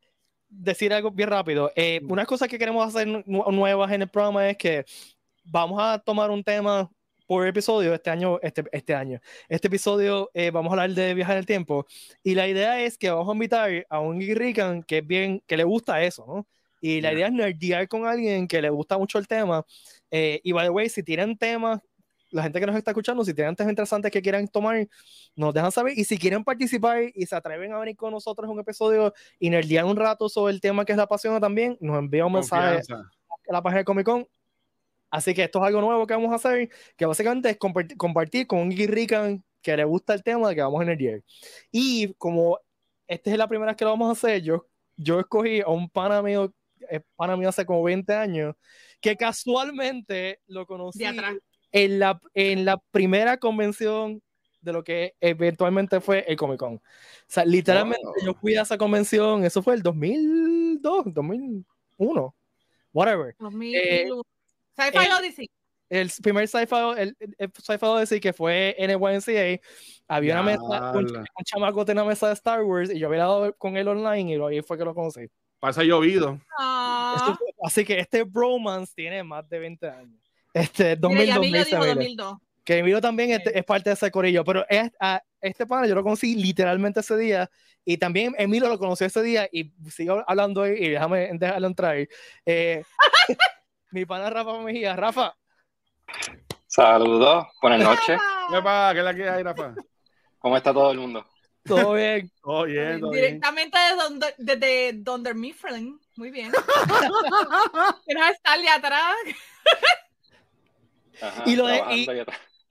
decir 0.50 0.92
algo 0.94 1.12
bien 1.12 1.30
rápido. 1.30 1.72
Eh, 1.76 2.00
Mm. 2.02 2.12
una 2.12 2.26
cosa 2.26 2.48
que 2.48 2.58
queremos 2.58 2.88
hacer 2.88 3.08
nu- 3.08 3.24
nuevas 3.52 3.92
en 3.92 4.02
el 4.02 4.08
programa 4.10 4.50
es 4.50 4.58
que 4.58 4.84
vamos 5.44 5.80
a 5.82 6.00
tomar 6.00 6.32
un 6.32 6.44
tema 6.44 6.90
por 7.28 7.46
episodio 7.48 7.94
este 7.94 8.10
año, 8.10 8.40
este, 8.42 8.64
este 8.72 8.94
año. 8.96 9.20
Este 9.50 9.68
episodio 9.68 10.30
eh, 10.34 10.50
vamos 10.52 10.70
a 10.72 10.74
hablar 10.74 10.92
de 10.92 11.14
viajar 11.14 11.34
en 11.36 11.40
el 11.40 11.46
tiempo 11.46 11.86
y 12.24 12.34
la 12.36 12.48
idea 12.48 12.82
es 12.82 12.98
que 12.98 13.10
vamos 13.12 13.30
a 13.30 13.34
invitar 13.34 13.86
a 13.90 14.00
un 14.00 14.20
Rican 14.20 14.82
que 14.84 15.00
es 15.00 15.08
bien, 15.08 15.44
que 15.46 15.58
le 15.58 15.64
gusta 15.64 16.04
eso, 16.04 16.26
¿no? 16.28 16.48
Y 16.82 17.02
la 17.02 17.10
Ya. 17.12 17.16
idea 17.18 17.28
es 17.28 17.34
nerdear 17.34 17.88
con 17.88 18.06
alguien 18.08 18.48
que 18.48 18.62
le 18.62 18.70
gusta 18.70 18.98
mucho 18.98 19.18
el 19.20 19.28
tema. 19.28 19.64
Eh, 20.12 20.40
y 20.44 20.52
by 20.52 20.66
the 20.68 20.70
way, 20.70 20.88
si 20.90 21.02
tienen 21.04 21.36
temas, 21.38 21.80
la 22.36 22.44
gente 22.44 22.60
que 22.60 22.65
nos 22.65 22.75
está 22.75 22.92
escuchando, 22.92 23.24
si 23.24 23.34
tienen 23.34 23.56
temas 23.56 23.72
interesantes 23.72 24.12
que 24.12 24.22
quieran 24.22 24.46
tomar, 24.50 24.88
nos 25.38 25.54
dejan 25.54 25.72
saber. 25.72 25.98
Y 25.98 26.04
si 26.04 26.18
quieren 26.18 26.44
participar 26.44 27.04
y 27.15 27.25
se 27.25 27.34
atreven 27.34 27.72
a 27.72 27.80
venir 27.80 27.96
con 27.96 28.12
nosotros 28.12 28.46
en 28.46 28.51
un 28.51 28.60
episodio 28.60 29.13
y 29.39 29.50
nerdear 29.50 29.86
un 29.86 29.96
rato 29.96 30.27
sobre 30.27 30.54
el 30.54 30.60
tema 30.60 30.84
que 30.84 30.92
es 30.92 30.98
la 30.98 31.08
pasión 31.08 31.39
también, 31.39 31.77
nos 31.80 31.98
envía 31.98 32.25
un 32.25 32.34
mensaje 32.34 32.82
a 32.89 33.54
la 33.54 33.62
página 33.62 33.80
de 33.80 33.86
Comic 33.86 34.06
Con. 34.06 34.27
Así 35.10 35.34
que 35.34 35.44
esto 35.44 35.60
es 35.60 35.65
algo 35.65 35.80
nuevo 35.80 36.06
que 36.06 36.13
vamos 36.13 36.34
a 36.34 36.36
hacer, 36.36 36.70
que 36.98 37.06
básicamente 37.06 37.50
es 37.51 37.58
compartir, 37.58 37.96
compartir 37.96 38.48
con 38.48 38.60
un 38.60 38.72
Rican 38.72 39.42
que 39.62 39.77
le 39.77 39.86
gusta 39.86 40.13
el 40.13 40.22
tema 40.22 40.50
de 40.50 40.56
que 40.56 40.62
vamos 40.62 40.82
a 40.82 40.86
nerdear. 40.86 41.22
Y 41.72 42.13
como 42.15 42.60
esta 43.08 43.32
es 43.32 43.38
la 43.38 43.48
primera 43.48 43.72
vez 43.72 43.77
que 43.77 43.86
lo 43.86 43.92
vamos 43.92 44.10
a 44.10 44.12
hacer, 44.12 44.42
yo, 44.42 44.68
yo 44.98 45.22
escogí 45.22 45.62
a 45.62 45.70
un 45.70 45.89
pana 45.89 46.22
mío, 46.22 46.54
pana 47.15 47.38
mío 47.38 47.48
hace 47.48 47.65
como 47.65 47.82
20 47.82 48.13
años, 48.13 48.56
que 49.00 49.15
casualmente 49.15 50.42
lo 50.48 50.65
conocí 50.65 51.00
De 51.00 51.08
atrás. 51.08 51.36
En 51.75 52.00
la, 52.00 52.22
en 52.34 52.63
la 52.63 52.77
primera 52.91 53.38
convención 53.38 54.22
de 54.62 54.72
lo 54.74 54.82
que 54.84 55.13
eventualmente 55.20 56.00
fue 56.00 56.24
el 56.27 56.38
Comic 56.38 56.58
Con. 56.58 56.75
O 56.75 56.82
sea, 57.27 57.44
literalmente 57.44 58.01
Wow. 58.05 58.13
yo 58.25 58.34
fui 58.34 58.55
a 58.55 58.62
esa 58.62 58.77
convención, 58.77 59.44
eso 59.44 59.62
fue 59.62 59.75
el 59.75 59.84
2002, 59.84 61.13
2001, 61.13 62.36
whatever. 62.94 63.36
2000. 63.39 63.75
Eh, 63.75 64.08
Sci-Fi 64.77 65.05
eh, 65.05 65.10
Odyssey. 65.20 65.50
El 65.88 66.12
primer 66.24 66.48
sci-fi, 66.48 66.75
el, 66.98 67.15
el, 67.38 67.51
sci-fi 67.53 67.86
Odyssey 67.86 68.20
que 68.20 68.34
fue 68.34 68.74
en 68.79 68.89
el 68.89 68.98
YMCA, 68.98 69.62
había 70.08 70.34
una 70.34 70.44
mesa, 70.44 70.91
un, 70.94 71.05
un 71.17 71.25
chamaco 71.46 71.86
tenía 71.86 72.01
una 72.01 72.10
mesa 72.10 72.27
de 72.27 72.34
Star 72.34 72.63
Wars 72.63 72.89
y 72.91 72.98
yo 72.98 73.08
había 73.08 73.20
dado 73.20 73.53
con 73.58 73.77
él 73.77 73.88
online 73.88 74.34
y 74.36 74.41
ahí 74.41 74.62
fue 74.63 74.77
que 74.79 74.84
lo 74.86 74.96
conocí. 74.96 75.27
Pasa 75.60 75.84
llovido. 75.84 76.39
Ah. 76.58 77.36
Fue- 77.38 77.48
así 77.63 77.86
que 77.86 78.00
este 78.00 78.24
bromance 78.24 78.94
tiene 78.96 79.24
más 79.24 79.48
de 79.48 79.60
20 79.60 79.88
años. 79.88 80.25
Este, 80.56 80.96
2000, 80.96 81.20
Mira, 81.20 81.36
Yamil 81.36 81.52
lo 81.52 81.58
2000, 81.58 81.66
dijo 81.66 81.68
Isabela. 81.68 81.96
2002. 81.96 82.38
Que 82.64 82.78
Emilio 82.78 83.02
también 83.02 83.32
es, 83.32 83.44
Sí. 83.44 83.50
es 83.54 83.64
parte 83.66 83.90
de 83.90 83.94
ese 83.94 84.10
corillo, 84.10 84.44
pero 84.46 84.66
es, 84.70 84.90
a 85.00 85.22
este 85.42 85.68
pana 85.68 85.86
yo 85.86 85.94
lo 85.96 86.02
conocí 86.02 86.34
literalmente 86.36 87.02
ese 87.02 87.18
día 87.18 87.50
y 87.84 87.98
también 87.98 88.34
Emilio 88.38 88.70
lo 88.70 88.80
conoció 88.80 89.06
ese 89.06 89.22
día 89.22 89.48
y 89.52 89.72
sigo 89.92 90.24
hablando 90.26 90.64
ahí 90.64 90.74
y 90.80 90.90
déjame 90.90 91.30
dejarlo 91.34 91.68
entrar. 91.68 91.98
Eh, 92.46 92.84
mi 93.92 94.06
pana 94.06 94.30
Rafa 94.30 94.58
Mejía, 94.62 94.96
Rafa, 94.96 95.36
Saludos, 96.68 97.46
buenas 97.62 97.82
noches. 97.82 98.20
¿Qué 98.50 98.62
pasa? 98.62 98.94
¿Qué 98.94 99.00
es 99.00 99.06
la 99.06 99.16
que 99.16 99.30
hay, 99.30 99.44
Rafa? 99.44 99.76
¿Cómo 100.40 100.58
está 100.58 100.74
todo 100.74 100.92
el 100.92 101.00
mundo? 101.00 101.26
todo 101.66 101.94
bien. 101.94 102.32
Todo 102.44 102.64
bien, 102.66 103.00
todo 103.00 103.10
bien. 103.10 103.24
Directamente 103.24 103.78
de 103.78 103.96
donde, 103.96 104.36
desde 104.38 104.94
Donder 104.94 105.34
Mifflin. 105.34 106.00
Muy 106.16 106.30
bien. 106.30 106.52
Quieres 108.06 108.32
estarle 108.36 108.70
atrás. 108.70 109.16
Ajá, 111.22 111.44
Y 111.46 111.56
lo 111.56 111.68
de- 111.68 111.84
y-. 111.96 112.08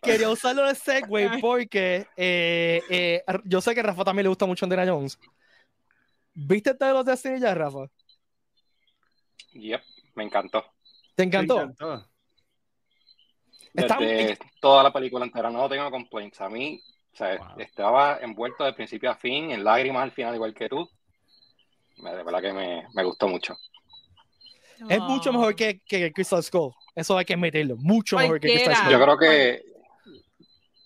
Quería 0.03 0.29
usarlo 0.29 0.67
de 0.67 0.75
segue 0.75 1.07
porque 1.43 2.07
eh, 2.17 2.83
eh, 2.91 3.25
yo 3.45 3.61
sé 3.61 3.75
que 3.75 3.81
a 3.81 3.85
Rafa 3.85 4.05
también 4.05 4.25
le 4.25 4.29
gusta 4.29 4.45
mucho 4.47 4.67
Indiana 4.67 4.91
Jones. 4.91 5.19
¿Viste 6.35 6.75
todos 6.75 6.93
los 6.93 7.05
de 7.07 7.17
cine 7.17 7.41
ya, 7.41 7.55
Rafa? 7.55 7.87
Yep, 9.53 9.83
me 10.17 10.25
encantó. 10.25 10.65
¿Te 11.15 11.23
Me 11.23 11.29
encantó? 11.29 11.61
encantó. 11.63 12.09
Está- 13.73 13.97
Desde 13.99 14.39
toda 14.61 14.83
la 14.83 14.93
película 14.93 15.25
entera, 15.25 15.51
no 15.51 15.69
tengo 15.69 15.91
complaints. 15.91 16.41
A 16.41 16.49
mí, 16.49 16.81
o 17.13 17.17
sea, 17.17 17.37
Wow. 17.39 17.61
estaba 17.61 18.19
envuelto 18.21 18.65
de 18.65 18.73
principio 18.73 19.11
a 19.11 19.17
fin, 19.17 19.51
en 19.53 19.65
lágrimas 19.65 20.03
al 20.03 20.13
final, 20.13 20.35
igual 20.35 20.55
que 20.55 20.69
tú. 20.69 20.89
Me- 21.99 22.15
De 22.15 22.23
verdad 22.25 22.43
que 22.43 22.53
me, 22.53 22.87
me 22.95 23.05
gustó 23.05 23.27
mucho. 23.29 23.57
Es 24.89 25.01
mucho 25.01 25.33
mejor 25.33 25.55
que, 25.55 25.81
que 25.87 26.13
Crystal 26.13 26.43
Skull. 26.43 26.73
Eso 26.95 27.17
hay 27.19 27.25
que 27.25 27.37
meterlo. 27.37 27.77
Mucho 27.77 28.17
mejor 28.17 28.41
que 28.41 28.49
Crystal. 28.53 28.77
Skull. 28.77 28.93
Yo 28.93 29.01
creo 29.03 29.19
que. 29.19 29.63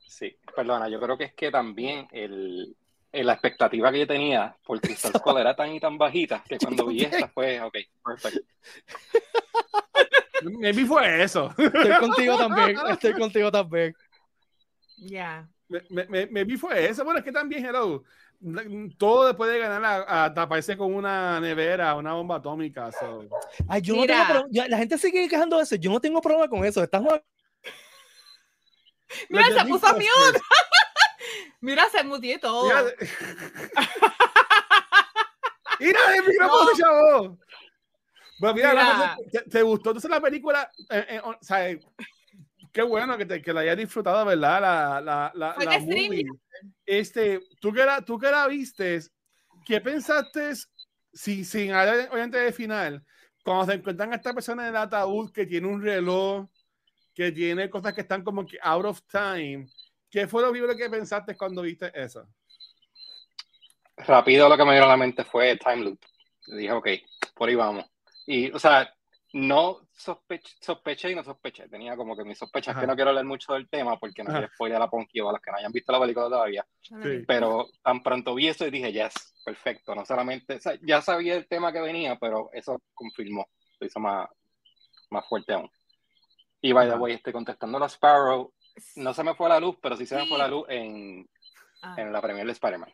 Sí, 0.07 0.37
perdona, 0.54 0.88
yo 0.88 1.00
creo 1.00 1.16
que 1.16 1.25
es 1.25 1.35
que 1.35 1.50
también 1.50 2.09
el, 2.12 2.75
el- 3.12 3.26
la 3.26 3.33
expectativa 3.35 3.92
que 3.92 4.00
yo 4.00 4.07
tenía 4.07 4.57
por 4.64 4.80
Crystal 4.80 5.12
Skull 5.16 5.38
era 5.38 5.54
tan 5.54 5.73
y 5.75 5.80
tan 5.80 5.97
bajita 5.99 6.42
que 6.49 6.59
cuando 6.59 6.87
vi 6.87 7.04
esta 7.04 7.28
fue, 7.28 7.61
ok, 7.61 7.76
perfecto. 8.04 8.40
Maybe 10.42 10.85
fue 10.85 11.23
eso. 11.23 11.52
Estoy 11.59 11.97
contigo 11.99 12.38
también. 12.38 12.76
Estoy 12.90 13.12
contigo 13.14 13.50
también. 13.50 13.95
Ya. 14.99 15.49
Me, 15.68 15.83
me, 15.90 16.04
me- 16.07 16.26
maybe 16.26 16.57
fue 16.57 16.87
eso. 16.88 17.04
Bueno, 17.04 17.18
es 17.18 17.25
que 17.25 17.33
también, 17.33 17.66
hello. 17.66 18.04
Todo 18.99 19.26
después 19.26 19.50
de 19.50 19.59
ganar 19.59 19.85
a, 20.07 20.25
a 20.26 20.35
taparse 20.35 20.76
con 20.76 20.95
una 20.95 21.40
nevera, 21.40 21.95
una 21.97 22.12
bomba 22.14 22.37
atómica. 22.37 22.92
so. 22.92 23.25
Ay, 23.68 23.83
yo 23.83 23.95
no 23.97 24.02
Mira. 24.02 24.26
tengo 24.26 24.40
pro- 24.40 24.49
ya, 24.50 24.68
La 24.68 24.78
gente 24.78 24.97
sigue 24.99 25.28
quejando 25.28 25.57
de 25.57 25.64
eso. 25.64 25.75
Yo 25.76 25.90
no 25.90 26.00
tengo 26.00 26.21
problema 26.21 26.49
con 26.49 26.64
eso. 26.64 26.83
Estamos 26.83 27.21
Mira, 29.28 29.49
Los 29.49 29.59
se 29.62 29.66
puso 29.66 29.92
Nick 29.99 30.09
mute. 30.26 30.40
Mira, 31.61 31.88
se 31.90 32.04
mutió 32.04 32.38
todo. 32.38 32.64
Mira, 32.68 32.85
mira 35.80 35.99
el 36.16 36.25
micrófono, 36.26 36.71
No. 36.71 36.76
chavo. 36.76 37.38
Bueno, 38.40 38.54
mira, 38.54 38.71
Mira. 38.71 38.85
Rafa, 38.85 39.16
¿te, 39.33 39.40
te 39.50 39.62
gustó 39.62 39.90
entonces 39.90 40.11
la 40.11 40.21
película? 40.21 40.71
Eh, 40.90 41.07
eh, 41.09 41.21
o 41.25 41.37
sea, 41.40 41.68
eh, 41.71 41.80
qué 42.72 42.82
bueno 42.82 43.16
que, 43.16 43.26
te, 43.26 43.42
que 43.42 43.52
la 43.52 43.60
hayas 43.60 43.76
disfrutado, 43.76 44.25
¿verdad? 44.25 44.60
La, 44.60 45.00
la, 45.00 45.32
la, 45.34 45.54
Fue 45.54 45.64
la 45.64 45.78
movie. 45.78 46.25
Este, 46.84 47.40
tú 47.60 47.72
que 47.72 47.84
la, 47.84 48.02
tú 48.02 48.18
que 48.18 48.30
la 48.30 48.46
viste, 48.48 49.00
¿qué 49.64 49.80
pensaste 49.80 50.52
sin, 51.12 51.44
sin 51.44 51.72
hablar 51.72 52.08
obviamente 52.10 52.38
de 52.38 52.52
final? 52.52 53.04
Cuando 53.44 53.66
se 53.66 53.78
encuentran 53.78 54.12
a 54.12 54.16
esta 54.16 54.34
persona 54.34 54.64
en 54.64 54.70
el 54.70 54.76
ataúd 54.76 55.32
que 55.32 55.46
tiene 55.46 55.68
un 55.68 55.82
reloj, 55.82 56.46
que 57.14 57.32
tiene 57.32 57.68
cosas 57.68 57.94
que 57.94 58.02
están 58.02 58.22
como 58.22 58.46
que 58.46 58.58
out 58.62 58.84
of 58.84 59.02
time. 59.10 59.66
¿Qué 60.10 60.28
fue 60.28 60.40
lo 60.42 60.50
primero 60.50 60.76
que 60.76 60.88
pensaste 60.88 61.37
cuando 61.37 61.62
viste 61.62 61.90
eso? 61.94 62.26
Rápido 63.96 64.48
lo 64.48 64.56
que 64.56 64.64
me 64.64 64.75
vino 64.75 64.84
a 64.84 64.88
la 64.88 64.96
mente 64.96 65.25
fue 65.25 65.56
Time 65.56 65.84
Loop. 65.84 65.98
Dije, 66.46 66.72
ok, 66.72 66.88
por 67.34 67.48
ahí 67.48 67.54
vamos. 67.56 67.84
Y, 68.25 68.50
o 68.52 68.58
sea, 68.58 68.94
no 69.35 69.80
sospeché, 69.92 70.56
sospeché 70.61 71.11
y 71.11 71.14
no 71.14 71.23
sospeché. 71.23 71.68
Tenía 71.68 71.97
como 71.97 72.16
que 72.16 72.25
mis 72.25 72.38
sospechas 72.38 72.73
Ajá. 72.73 72.80
que 72.80 72.87
no 72.87 72.94
quiero 72.94 73.11
hablar 73.11 73.25
mucho 73.25 73.52
del 73.52 73.68
tema 73.68 73.99
porque 73.99 74.23
no 74.25 74.30
quiero 74.30 74.49
spoiler 74.54 74.80
a 74.80 74.88
Ponky 74.88 75.20
o 75.20 75.28
a 75.28 75.32
los 75.32 75.40
que 75.42 75.50
no 75.50 75.58
hayan 75.58 75.73
visto 75.73 75.92
la 75.92 76.00
película 76.00 76.26
todavía. 76.26 76.66
Sí. 76.82 77.25
Pero 77.26 77.68
tan 77.82 78.02
pronto 78.02 78.35
vi 78.35 78.49
eso 78.49 78.66
y 78.66 78.70
dije, 78.70 78.92
yes, 78.92 79.35
perfecto. 79.44 79.94
No 79.94 80.04
solamente, 80.06 80.54
o 80.56 80.61
sea, 80.61 80.78
ya 80.82 81.02
sabía 81.02 81.35
el 81.37 81.47
tema 81.47 81.73
que 81.73 81.80
venía, 81.80 82.16
pero 82.18 82.49
eso 82.52 82.80
confirmó, 82.94 83.47
lo 83.80 83.87
hizo 83.87 84.00
más, 84.00 84.28
más 85.11 85.26
fuerte 85.28 85.52
aún. 85.52 85.70
Y 86.61 86.73
by 86.73 86.87
the 86.87 86.92
Ajá. 86.94 87.00
way, 87.02 87.14
estoy 87.14 87.32
contestando 87.32 87.76
a 87.76 87.80
los 87.80 87.92
Sparrow. 87.92 88.52
No 88.97 89.12
se 89.12 89.23
me 89.25 89.35
fue 89.35 89.49
la 89.49 89.61
luz, 89.61 89.76
pero 89.82 89.97
sí 89.97 90.06
se 90.06 90.16
me 90.16 90.26
fue 90.26 90.38
la 90.38 90.49
luz 90.49 90.64
en, 90.68 91.28
Ah. 91.82 91.94
en 91.97 92.12
la 92.12 92.20
premier 92.20 92.44
de 92.44 92.52
Spider-Man. 92.52 92.92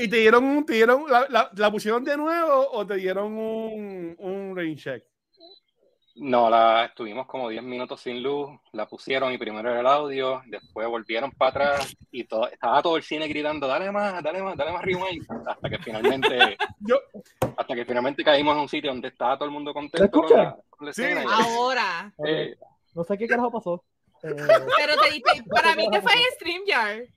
¿Y 0.00 0.08
te 0.08 0.16
dieron, 0.16 0.44
un, 0.44 0.66
te 0.66 0.74
dieron 0.74 1.04
la, 1.10 1.26
la, 1.28 1.50
la 1.54 1.70
pusieron 1.70 2.04
de 2.04 2.16
nuevo 2.16 2.68
o 2.72 2.86
te 2.86 2.96
dieron 2.96 3.32
un, 3.36 4.14
un 4.18 4.56
rain 4.56 4.76
check? 4.76 5.04
No, 6.18 6.48
la 6.48 6.86
estuvimos 6.86 7.26
como 7.26 7.48
10 7.50 7.62
minutos 7.62 8.00
sin 8.00 8.22
luz, 8.22 8.48
la 8.72 8.86
pusieron 8.86 9.32
y 9.34 9.38
primero 9.38 9.70
era 9.70 9.80
el 9.80 9.86
audio, 9.86 10.40
después 10.46 10.88
volvieron 10.88 11.30
para 11.32 11.50
atrás 11.50 11.94
y 12.10 12.24
todo, 12.24 12.48
estaba 12.48 12.80
todo 12.80 12.96
el 12.96 13.02
cine 13.02 13.28
gritando, 13.28 13.66
dale 13.66 13.92
más, 13.92 14.22
dale 14.22 14.42
más, 14.42 14.56
dale 14.56 14.72
más 14.72 14.82
rewind, 14.82 15.26
hasta 15.46 15.68
que 15.68 15.78
finalmente, 15.78 16.56
Yo, 16.80 16.96
hasta 17.58 17.74
que 17.74 17.84
finalmente 17.84 18.24
caímos 18.24 18.54
en 18.54 18.60
un 18.62 18.68
sitio 18.68 18.90
donde 18.92 19.08
estaba 19.08 19.36
todo 19.36 19.44
el 19.44 19.50
mundo 19.50 19.74
contento 19.74 20.10
con 20.10 20.30
la, 20.30 20.56
con 20.70 20.86
la 20.86 20.92
Sí. 20.94 21.02
escena. 21.02 21.24
Ahora. 21.30 22.12
eh, 22.26 22.56
No 22.94 23.04
sé 23.04 23.18
qué 23.18 23.26
carajo 23.26 23.50
pasó. 23.50 23.84
Eh, 24.22 24.34
Pero 24.78 24.94
te, 24.96 25.10
te- 25.20 25.42
para 25.50 25.76
mí 25.76 25.86
que 25.92 26.00
fue 26.00 26.12
en 26.12 26.18
StreamYard. 26.38 27.08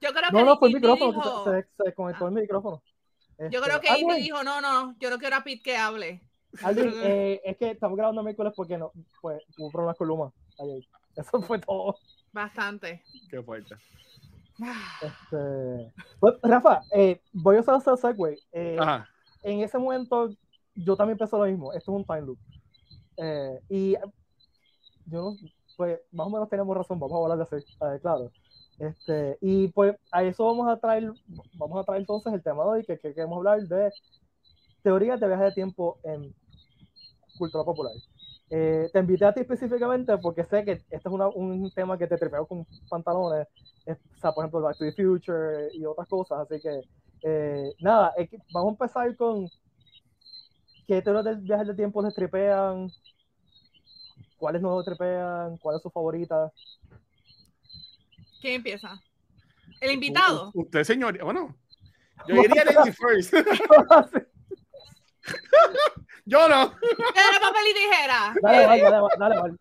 Yo 0.00 0.10
creo 0.10 0.30
que 0.30 0.36
no, 0.36 0.44
no, 0.44 0.58
fue 0.58 0.68
el 0.68 0.74
micrófono. 0.74 1.12
dijo- 1.12 1.44
Se, 1.44 1.62
se, 1.62 1.82
se 1.84 1.94
conectó 1.94 2.26
el 2.28 2.34
micrófono. 2.34 2.82
yo 3.38 3.44
Este, 3.46 3.60
creo 3.60 3.80
que 3.80 3.88
ah, 3.88 3.94
Amy 3.94 4.04
bueno, 4.04 4.18
dijo, 4.20 4.42
no, 4.44 4.60
no, 4.60 4.94
yo 4.98 5.10
no 5.10 5.18
quiero 5.18 5.36
a 5.36 5.44
Pete 5.44 5.62
que 5.62 5.76
hable. 5.76 6.22
Alvin, 6.62 6.92
eh, 7.02 7.40
es 7.44 7.56
que 7.56 7.70
estamos 7.72 7.96
grabando 7.96 8.22
miércoles 8.22 8.52
porque 8.56 8.78
no, 8.78 8.92
pues, 9.20 9.42
hubo 9.58 9.70
problemas 9.70 9.96
con 9.96 10.08
Luma. 10.08 10.32
ayer. 10.60 10.84
Eso 11.16 11.42
fue 11.42 11.58
todo. 11.58 11.96
Bastante. 12.32 13.02
qué 13.30 13.42
fuerte. 13.42 13.74
Este, 15.02 15.92
pues, 16.20 16.34
Rafa, 16.42 16.80
eh, 16.92 17.20
voy 17.32 17.56
a 17.56 17.60
usar 17.60 17.76
ese 17.76 17.96
segue. 17.96 18.36
Eh, 18.52 18.76
Ajá. 18.78 19.08
en 19.42 19.60
ese 19.60 19.78
momento 19.78 20.30
yo 20.74 20.96
también 20.96 21.18
pensé 21.18 21.36
lo 21.36 21.44
mismo. 21.44 21.72
Esto 21.72 21.92
es 21.92 21.96
un 21.98 22.04
time 22.04 22.22
loop. 22.22 22.38
Eh, 23.16 23.60
y 23.68 23.92
yo 25.06 25.22
no, 25.22 25.36
pues 25.76 26.00
más 26.12 26.26
o 26.26 26.30
menos 26.30 26.48
tenemos 26.48 26.76
razón, 26.76 26.98
vamos 27.00 27.18
a 27.18 27.22
hablar 27.32 27.38
de 27.38 27.56
eso, 27.56 27.56
eh, 27.56 27.98
claro. 28.00 28.30
Este, 28.78 29.38
y 29.40 29.68
pues 29.68 29.96
a 30.12 30.22
eso 30.24 30.44
vamos 30.46 30.68
a 30.68 30.78
traer, 30.78 31.12
vamos 31.54 31.80
a 31.80 31.84
traer 31.84 32.00
entonces 32.02 32.32
el 32.32 32.42
tema 32.42 32.62
de 32.64 32.70
hoy, 32.70 32.84
que, 32.84 32.98
que 32.98 33.14
queremos 33.14 33.38
hablar 33.38 33.60
de 33.62 33.92
teorías 34.82 35.20
de 35.20 35.28
viaje 35.28 35.44
de 35.44 35.52
tiempo 35.52 35.98
en 36.04 36.34
cultura 37.36 37.64
popular. 37.64 37.92
Eh, 38.50 38.88
te 38.92 38.98
invité 39.00 39.24
a 39.26 39.32
ti 39.34 39.40
específicamente 39.40 40.16
porque 40.18 40.44
sé 40.44 40.64
que 40.64 40.72
este 40.72 40.96
es 40.96 41.06
una- 41.06 41.28
un 41.28 41.70
tema 41.72 41.98
que 41.98 42.06
te 42.06 42.16
tripeo 42.18 42.46
con 42.46 42.66
pantalones, 42.88 43.46
es- 43.84 43.98
o 43.98 44.20
sea, 44.20 44.32
por 44.32 44.44
ejemplo, 44.44 44.62
Back 44.62 44.78
to 44.78 44.84
the 44.84 44.92
Future 44.92 45.68
y 45.74 45.84
otras 45.84 46.08
cosas, 46.08 46.40
así 46.40 46.60
que 46.60 46.80
eh, 47.22 47.74
nada, 47.80 48.14
vamos 48.52 48.70
a 48.70 48.72
empezar 48.84 49.16
con 49.16 49.50
qué 50.86 51.00
teorías 51.02 51.24
del 51.24 51.36
viaje 51.38 51.64
de 51.66 51.74
tiempo 51.74 52.02
les 52.02 52.14
tripean, 52.14 52.92
cuáles 54.36 54.62
no 54.62 54.76
les 54.78 54.84
tripean, 54.86 55.56
cuál 55.58 55.76
es 55.76 55.82
su 55.82 55.90
favorita. 55.90 56.52
¿Quién 58.40 58.54
empieza? 58.54 59.00
El 59.80 59.92
invitado. 59.92 60.50
U- 60.54 60.62
Usted, 60.62 60.84
señor. 60.84 61.18
Bueno, 61.22 61.56
yo 62.26 62.34
diría 62.42 62.64
Lady 62.64 62.92
first. 62.92 63.32
yo 66.24 66.48
no. 66.48 66.74
Piedra, 66.78 67.40
papel 67.40 67.62
y 67.70 67.74
tijera. 67.74 68.34
dale, 68.42 68.66
Val, 68.66 68.80
dale, 68.80 69.00
Val, 69.00 69.10
dale, 69.18 69.38
Val. 69.40 69.58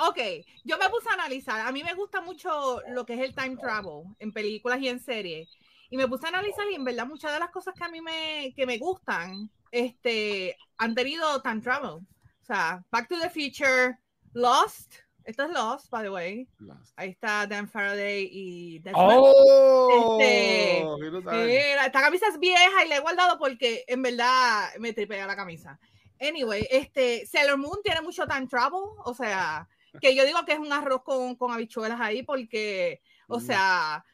Ok, 0.00 0.18
yo 0.64 0.78
me 0.78 0.88
puse 0.90 1.08
a 1.10 1.14
analizar. 1.14 1.66
A 1.66 1.72
mí 1.72 1.82
me 1.82 1.94
gusta 1.94 2.20
mucho 2.20 2.80
lo 2.90 3.04
que 3.04 3.14
es 3.14 3.20
el 3.20 3.34
time 3.34 3.56
travel 3.56 4.04
en 4.20 4.32
películas 4.32 4.80
y 4.80 4.88
en 4.88 5.00
series. 5.00 5.48
Y 5.90 5.96
me 5.96 6.06
puse 6.06 6.26
a 6.26 6.28
analizar 6.28 6.70
y 6.70 6.74
en 6.74 6.84
verdad 6.84 7.06
muchas 7.06 7.32
de 7.32 7.40
las 7.40 7.50
cosas 7.50 7.74
que 7.74 7.82
a 7.84 7.88
mí 7.88 8.00
me, 8.00 8.52
que 8.54 8.66
me 8.66 8.78
gustan 8.78 9.50
este, 9.72 10.56
han 10.76 10.94
tenido 10.94 11.40
time 11.42 11.60
travel. 11.60 11.90
O 11.90 12.44
sea, 12.46 12.82
Back 12.90 13.08
to 13.08 13.16
the 13.20 13.28
Future, 13.30 13.98
Lost. 14.34 14.94
Esto 15.28 15.42
es 15.44 15.50
Lost, 15.50 15.90
by 15.90 16.04
the 16.04 16.10
way. 16.10 16.48
Ahí 16.96 17.10
está 17.10 17.46
Dan 17.46 17.68
Faraday 17.68 18.30
y 18.32 18.78
Desmond. 18.78 19.18
Oh, 19.26 20.18
Este. 20.18 20.82
Mira, 21.46 21.84
esta 21.84 22.00
camisa 22.00 22.28
es 22.28 22.38
vieja 22.38 22.82
y 22.86 22.88
la 22.88 22.96
he 22.96 23.00
guardado 23.00 23.38
porque 23.38 23.84
en 23.88 24.00
verdad 24.00 24.70
me 24.78 24.94
tripea 24.94 25.26
la 25.26 25.36
camisa. 25.36 25.78
Anyway, 26.18 26.66
este 26.70 27.26
Sailor 27.26 27.58
Moon 27.58 27.78
tiene 27.84 28.00
mucho 28.00 28.26
time 28.26 28.46
travel, 28.46 28.80
o 29.04 29.12
sea, 29.14 29.68
que 30.00 30.14
yo 30.14 30.24
digo 30.24 30.42
que 30.46 30.52
es 30.54 30.58
un 30.58 30.72
arroz 30.72 31.02
con, 31.02 31.36
con 31.36 31.52
habichuelas 31.52 32.00
ahí 32.00 32.22
porque, 32.22 33.02
o 33.28 33.36
Mm. 33.38 33.42
sea, 33.42 34.04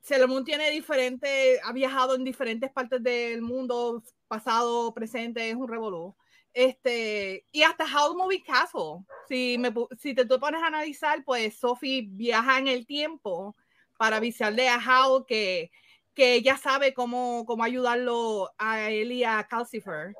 Sailor 0.00 0.28
Moon 0.30 0.42
tiene 0.44 0.70
diferentes, 0.70 1.60
ha 1.64 1.72
viajado 1.72 2.14
en 2.14 2.24
diferentes 2.24 2.70
partes 2.72 3.02
del 3.02 3.42
mundo, 3.42 4.02
pasado, 4.26 4.94
presente, 4.94 5.50
es 5.50 5.54
un 5.54 5.68
revolú. 5.68 6.16
Este, 6.54 7.46
y 7.50 7.62
hasta 7.62 7.84
Howl 7.84 8.16
Movie 8.16 8.42
Castle. 8.42 9.04
Si, 9.28 9.56
me, 9.58 9.72
si 9.98 10.14
te 10.14 10.26
tú 10.26 10.38
pones 10.38 10.62
a 10.62 10.66
analizar, 10.66 11.24
pues 11.24 11.56
Sophie 11.56 12.06
viaja 12.08 12.58
en 12.58 12.68
el 12.68 12.86
tiempo 12.86 13.56
para 13.98 14.16
avisarle 14.16 14.68
a 14.68 14.78
Howl 14.78 15.24
que, 15.26 15.70
que 16.14 16.34
ella 16.34 16.56
sabe 16.56 16.92
cómo, 16.92 17.44
cómo 17.46 17.64
ayudarlo 17.64 18.50
a 18.58 18.90
él 18.90 19.12
y 19.12 19.24
a 19.24 19.44
Calcifer. 19.44 20.14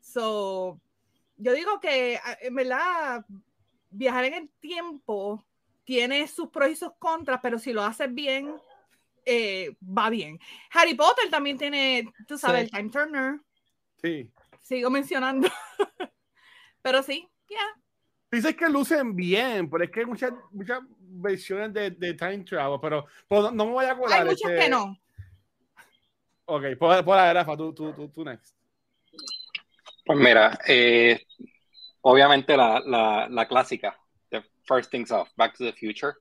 So, 0.00 0.80
yo 1.36 1.52
digo 1.52 1.80
que 1.80 2.20
en 2.40 2.54
verdad 2.54 3.24
viajar 3.90 4.24
en 4.24 4.34
el 4.34 4.50
tiempo 4.60 5.44
tiene 5.84 6.26
sus 6.28 6.48
pros 6.50 6.70
y 6.70 6.76
sus 6.76 6.92
contras, 6.98 7.40
pero 7.42 7.58
si 7.58 7.72
lo 7.72 7.82
haces 7.82 8.12
bien, 8.12 8.54
eh, 9.24 9.74
va 9.82 10.10
bien. 10.10 10.38
Harry 10.72 10.94
Potter 10.94 11.30
también 11.30 11.56
tiene, 11.56 12.12
tú 12.26 12.36
sabes, 12.36 12.62
Sí. 12.62 12.64
el 12.64 12.70
Time 12.70 12.90
Turner. 12.90 13.40
Sí. 14.02 14.30
Sigo 14.68 14.90
mencionando. 14.90 15.48
pero 16.82 17.02
sí, 17.02 17.26
ya. 17.48 17.80
Dices 18.30 18.54
que 18.54 18.68
lucen 18.68 19.16
bien, 19.16 19.70
pero 19.70 19.82
es 19.84 19.90
que 19.90 20.00
hay 20.00 20.06
muchas, 20.06 20.30
muchas 20.52 20.80
versiones 21.00 21.72
de, 21.72 21.90
de 21.92 22.12
Time 22.12 22.44
Travel, 22.44 22.78
pero, 22.78 23.06
pero 23.26 23.42
no, 23.44 23.50
no 23.52 23.64
me 23.64 23.72
voy 23.72 23.86
a 23.86 23.96
colar. 23.96 24.20
Hay 24.20 24.26
muchas 24.26 24.50
este- 24.50 24.64
que 24.64 24.68
no. 24.68 25.00
Ok, 26.44 26.64
por, 26.78 27.02
por 27.02 27.16
ahí, 27.16 27.32
Rafa, 27.32 27.56
tú, 27.56 27.72
tú, 27.72 27.94
tú, 27.94 28.08
tú 28.10 28.24
next. 28.24 28.54
Pues 30.04 30.18
mira, 30.18 30.58
eh, 30.66 31.26
obviamente 32.02 32.54
la, 32.54 32.80
la, 32.80 33.26
la 33.30 33.48
clásica, 33.48 33.98
The 34.28 34.42
First 34.66 34.90
Things 34.90 35.10
Off, 35.10 35.30
Back 35.34 35.56
to 35.56 35.64
the 35.64 35.72
Future. 35.72 36.12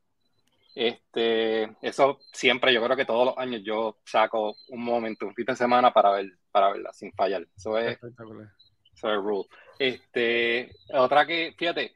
Este, 0.80 1.76
eso 1.82 2.20
siempre, 2.32 2.72
yo 2.72 2.84
creo 2.84 2.96
que 2.96 3.06
todos 3.06 3.26
los 3.26 3.38
años 3.40 3.64
yo 3.66 3.98
saco 4.06 4.56
un 4.68 4.84
momento, 4.84 5.26
un 5.26 5.34
fin 5.34 5.48
de 5.48 5.56
semana 5.56 5.92
para 5.92 6.12
ver, 6.12 6.34
para 6.52 6.72
verla 6.72 6.94
sin 6.94 7.12
fallar. 7.14 7.48
Eso 7.58 7.80
es, 7.80 7.98
eso 7.98 9.12
es 9.12 9.18
rule. 9.18 9.48
Este, 9.80 10.70
otra 10.94 11.26
que, 11.26 11.56
fíjate, 11.58 11.96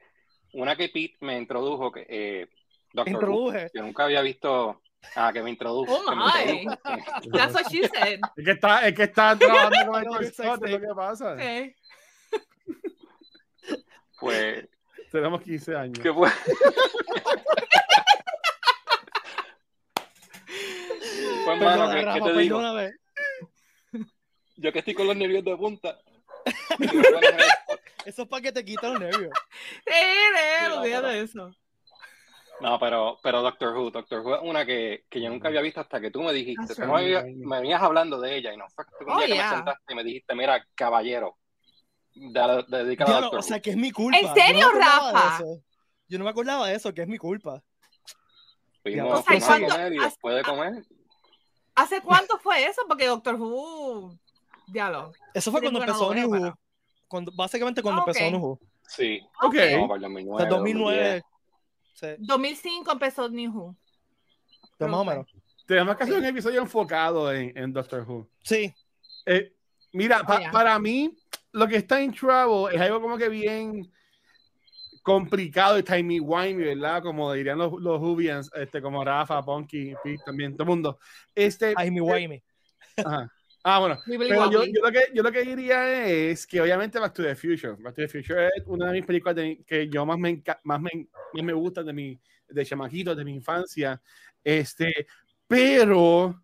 una 0.54 0.74
que 0.74 0.88
Pete 0.88 1.14
me 1.20 1.38
introdujo, 1.38 1.92
que 1.92 2.06
eh, 2.08 2.48
Doctor 2.92 3.14
Introduje. 3.14 3.70
yo 3.72 3.82
nunca 3.82 4.02
había 4.02 4.20
visto, 4.20 4.82
ah, 5.14 5.30
que 5.32 5.44
me 5.44 5.50
introdujo. 5.50 5.94
Oh 5.94 6.10
que 6.10 6.16
me 6.16 6.66
my. 6.66 6.66
That's 7.38 7.54
what 7.54 7.70
she 7.70 7.86
said. 7.86 8.18
Es 8.36 8.44
que 8.44 8.50
está, 8.50 8.88
es 8.88 8.94
que 8.96 9.04
está 9.04 9.38
trabajando 9.38 9.92
con 9.92 10.02
el 10.02 10.72
lo 10.72 10.80
que 10.80 10.94
pasa. 10.96 11.34
Okay. 11.34 11.76
Pues, 14.18 14.68
Tenemos 15.12 15.40
15 15.40 15.76
años. 15.76 15.98
¿qué 16.00 16.12
fue? 16.12 16.28
Pues, 21.44 21.60
mano, 21.60 21.60
Perdona, 21.60 21.94
¿qué, 21.94 22.00
qué 22.00 22.04
Rafa, 22.06 22.24
te 22.32 22.38
digo? 22.40 22.58
perdóname. 22.58 22.90
Yo 24.56 24.72
que 24.72 24.78
estoy 24.80 24.94
con 24.94 25.06
los 25.06 25.16
nervios 25.16 25.44
de 25.44 25.56
punta. 25.56 25.98
Eso 28.04 28.22
es 28.22 28.28
para 28.28 28.42
que 28.42 28.52
te 28.52 28.64
quiten 28.64 28.90
los 28.92 29.00
nervios. 29.00 29.32
Sí, 29.86 30.68
no, 30.76 30.82
pero- 30.82 31.08
de 31.08 31.20
eso. 31.22 31.54
No, 32.60 32.78
pero, 32.78 33.18
pero 33.24 33.42
Doctor 33.42 33.76
Who, 33.76 33.90
Doctor 33.90 34.20
Who 34.20 34.36
es 34.36 34.40
una 34.44 34.64
que, 34.64 35.04
que 35.10 35.20
yo 35.20 35.28
nunca 35.30 35.48
había 35.48 35.60
visto 35.62 35.80
hasta 35.80 36.00
que 36.00 36.10
tú 36.12 36.22
me 36.22 36.32
dijiste. 36.32 36.74
Ah, 36.78 36.84
Tú 36.86 36.92
me, 36.92 37.56
venías 37.60 37.82
hablando 37.82 38.20
de 38.20 38.36
ella 38.36 38.52
y 38.52 38.56
no 38.56 38.68
fue 38.68 38.84
que 38.84 39.04
un 39.04 39.10
Oh, 39.10 39.16
día 39.18 39.26
que 39.26 39.32
yeah. 39.34 39.50
me 39.50 39.56
sentaste 39.56 39.92
y 39.92 39.96
me 39.96 40.04
dijiste, 40.04 40.34
mira, 40.36 40.64
caballero, 40.76 41.38
dedícala 42.14 43.10
a 43.10 43.14
Ya 43.14 43.20
no, 43.22 43.30
o 43.30 43.42
sea, 43.42 43.58
que 43.60 43.70
es 43.70 43.76
mi 43.76 43.90
culpa. 43.90 44.16
¿En 44.18 44.22
Yo 44.26 44.28
no 44.28 44.34
serio, 44.36 44.68
de 44.70 44.78
Rafa? 44.78 45.38
Yo 46.08 46.18
no 46.18 46.24
me 46.24 46.30
acordaba 46.30 46.68
de 46.68 46.76
eso, 46.76 46.94
que 46.94 47.02
es 47.02 47.08
mi 47.08 47.18
culpa. 47.18 47.60
Fuimos, 48.82 49.20
O 49.20 49.22
sea, 49.22 49.36
a 49.36 49.40
¿cuándo- 49.40 49.68
comer 49.68 49.92
y 49.94 49.98
después 49.98 50.36
de 50.36 50.42
comer, 50.42 50.84
¿Hace 51.74 52.00
cuánto 52.02 52.38
fue 52.38 52.64
eso? 52.66 52.82
Porque 52.88 53.06
Doctor 53.06 53.36
Who. 53.36 54.16
Diablo. 54.66 55.12
Eso 55.34 55.50
fue 55.50 55.60
cuando 55.60 55.80
empezó 55.80 56.14
New 56.14 56.28
Who. 56.28 56.32
pero- 56.40 56.58
Cuando, 57.08 57.32
básicamente 57.34 57.82
cuando 57.82 58.02
Ah, 58.02 58.04
empezó. 58.06 58.30
New 58.30 58.40
Who. 58.40 58.60
sí, 58.86 59.20
Ok. 59.42 59.52
para 59.54 59.66
el 59.72 59.80
O 59.80 59.88
2009. 59.98 60.40
sea, 60.40 60.48
2009. 60.50 61.22
Sí, 61.94 62.06
2005 62.18 62.92
empezó 62.92 63.28
New 63.28 63.52
Who. 63.52 63.76
pues 64.78 64.90
más 64.90 65.00
o 65.00 65.04
menos. 65.04 65.26
Tenemos 65.66 65.96
que 65.96 66.02
hacer 66.04 66.16
un 66.16 66.24
episodio 66.24 66.60
enfocado 66.60 67.32
en, 67.32 67.56
en 67.56 67.72
Doctor 67.72 68.04
Who. 68.08 68.28
Sí, 68.42 68.74
Eh, 69.26 69.52
mira, 69.92 70.24
pa- 70.24 70.40
ya. 70.40 70.50
para 70.50 70.76
mí, 70.78 71.16
lo 71.52 71.68
que 71.68 71.76
está 71.76 72.00
en 72.00 72.12
Trouble 72.12 72.74
es 72.74 72.80
algo 72.80 73.00
como 73.00 73.16
que 73.16 73.28
bien 73.28 73.92
complicado 75.02 75.78
y 75.78 75.82
timey-wimey, 75.82 76.64
¿verdad? 76.64 77.02
Como 77.02 77.32
dirían 77.32 77.58
los, 77.58 77.72
los 77.80 78.00
Whovians, 78.00 78.50
este, 78.54 78.80
como 78.80 79.04
Rafa, 79.04 79.42
Punky, 79.42 79.94
Pete, 80.02 80.22
también, 80.24 80.52
todo 80.52 80.62
el 80.64 80.68
mundo. 80.68 80.98
Este, 81.34 81.74
guay, 81.90 82.42
ajá. 82.96 83.30
Ah, 83.64 83.78
bueno. 83.78 84.00
Pero 84.04 84.50
yo, 84.50 84.64
yo, 84.64 84.82
lo 84.82 84.90
que, 84.90 85.04
yo 85.14 85.22
lo 85.22 85.30
que 85.30 85.42
diría 85.42 86.04
es 86.04 86.46
que 86.46 86.60
obviamente 86.60 86.98
Back 86.98 87.14
to 87.14 87.22
the 87.22 87.36
Future. 87.36 87.76
Back 87.78 87.94
to 87.94 88.02
the 88.02 88.08
Future 88.08 88.48
es 88.48 88.64
una 88.66 88.86
de 88.86 88.92
mis 88.94 89.06
películas 89.06 89.36
de- 89.36 89.62
que 89.64 89.88
yo 89.88 90.04
más 90.04 90.18
me, 90.18 90.42
más 90.64 90.80
me, 90.80 90.90
más 91.32 91.44
me 91.44 91.52
gusta 91.52 91.82
de 91.82 91.92
mi 91.92 92.20
de 92.48 92.66
chamaquito, 92.66 93.14
de 93.14 93.24
mi 93.24 93.34
infancia. 93.34 94.00
Este, 94.42 95.06
pero 95.46 96.42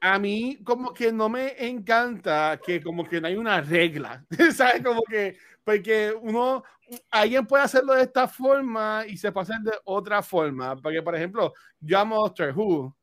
a 0.00 0.18
mí 0.18 0.58
como 0.64 0.92
que 0.92 1.12
no 1.12 1.28
me 1.28 1.54
encanta 1.66 2.60
que 2.64 2.82
como 2.82 3.04
que 3.04 3.20
no 3.20 3.28
hay 3.28 3.36
una 3.36 3.60
regla, 3.60 4.24
¿sabes? 4.54 4.82
Como 4.82 5.02
que, 5.02 5.38
porque 5.64 6.12
uno, 6.20 6.62
alguien 7.10 7.46
puede 7.46 7.64
hacerlo 7.64 7.94
de 7.94 8.02
esta 8.02 8.26
forma 8.28 9.04
y 9.06 9.16
se 9.16 9.30
puede 9.32 9.44
hacer 9.44 9.60
de 9.60 9.72
otra 9.84 10.22
forma, 10.22 10.76
porque 10.76 11.02
por 11.02 11.14
ejemplo, 11.14 11.52
yo 11.80 11.98
amo 11.98 12.16
Doctor 12.16 12.52
Who, 12.56 12.96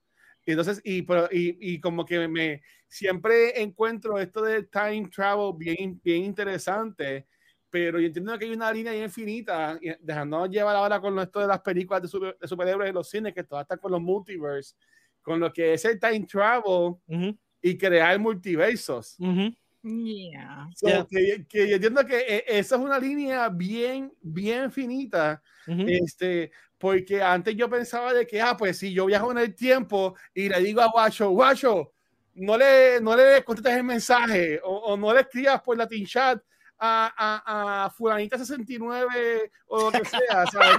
y 0.45 0.51
entonces, 0.51 0.81
y, 0.83 1.01
pero, 1.03 1.27
y, 1.31 1.57
y 1.73 1.79
como 1.79 2.03
que 2.05 2.27
me 2.27 2.61
siempre 2.87 3.61
encuentro 3.61 4.17
esto 4.17 4.41
de 4.41 4.63
time 4.63 5.07
travel 5.13 5.53
bien, 5.57 5.99
bien 6.03 6.23
interesante, 6.23 7.27
pero 7.69 7.99
yo 7.99 8.07
entiendo 8.07 8.37
que 8.37 8.45
hay 8.45 8.51
una 8.51 8.71
línea 8.71 8.95
infinita, 8.95 9.77
y 9.79 9.91
dejándonos 9.99 10.49
llevar 10.49 10.75
ahora 10.75 10.99
con 10.99 11.17
esto 11.19 11.39
de 11.39 11.47
las 11.47 11.59
películas 11.61 12.01
de, 12.01 12.07
super- 12.07 12.37
de 12.39 12.47
superhéroes 12.47 12.89
en 12.89 12.95
los 12.95 13.09
cines, 13.09 13.33
que 13.33 13.43
todas 13.43 13.61
están 13.63 13.77
con 13.77 13.91
los 13.91 14.01
multiverse, 14.01 14.75
con 15.21 15.39
lo 15.39 15.53
que 15.53 15.73
es 15.73 15.85
el 15.85 15.99
time 15.99 16.25
travel 16.25 16.95
Ujú, 17.07 17.37
y 17.61 17.77
crear 17.77 18.17
multiversos. 18.19 19.15
ujú. 19.19 19.53
Yeah. 19.83 20.67
So, 20.75 20.87
Yeah. 20.87 21.05
que, 21.09 21.45
que 21.47 21.67
yo 21.69 21.75
entiendo 21.75 22.05
que 22.05 22.17
eh, 22.19 22.43
esa 22.47 22.75
es 22.75 22.81
una 22.81 22.99
línea 22.99 23.47
bien, 23.49 24.11
bien 24.21 24.71
finita, 24.71 25.41
Ujú. 25.67 25.85
este, 25.87 26.51
porque 26.77 27.21
antes 27.21 27.55
yo 27.55 27.69
pensaba 27.69 28.13
de 28.13 28.25
que, 28.27 28.41
ah, 28.41 28.55
pues 28.57 28.77
si 28.77 28.93
yo 28.93 29.05
viajo 29.05 29.31
en 29.31 29.37
el 29.37 29.55
tiempo 29.55 30.15
y 30.33 30.49
le 30.49 30.59
digo 30.61 30.81
a 30.81 30.87
Guacho, 30.91 31.29
Guacho, 31.29 31.93
no 32.35 32.57
le, 32.57 32.99
no 33.01 33.15
le 33.15 33.43
contestes 33.43 33.73
el 33.75 33.83
mensaje 33.83 34.59
o, 34.63 34.69
o 34.93 34.97
no 34.97 35.13
le 35.13 35.21
escribas 35.21 35.61
por 35.61 35.77
Latin 35.77 36.05
Chat 36.05 36.41
a, 36.77 37.13
a, 37.17 37.85
a 37.85 37.89
fulanita 37.89 38.37
69 38.37 39.51
o 39.67 39.91
lo 39.91 39.91
que 39.91 40.05
sea, 40.05 40.45
¿sabes? 40.51 40.77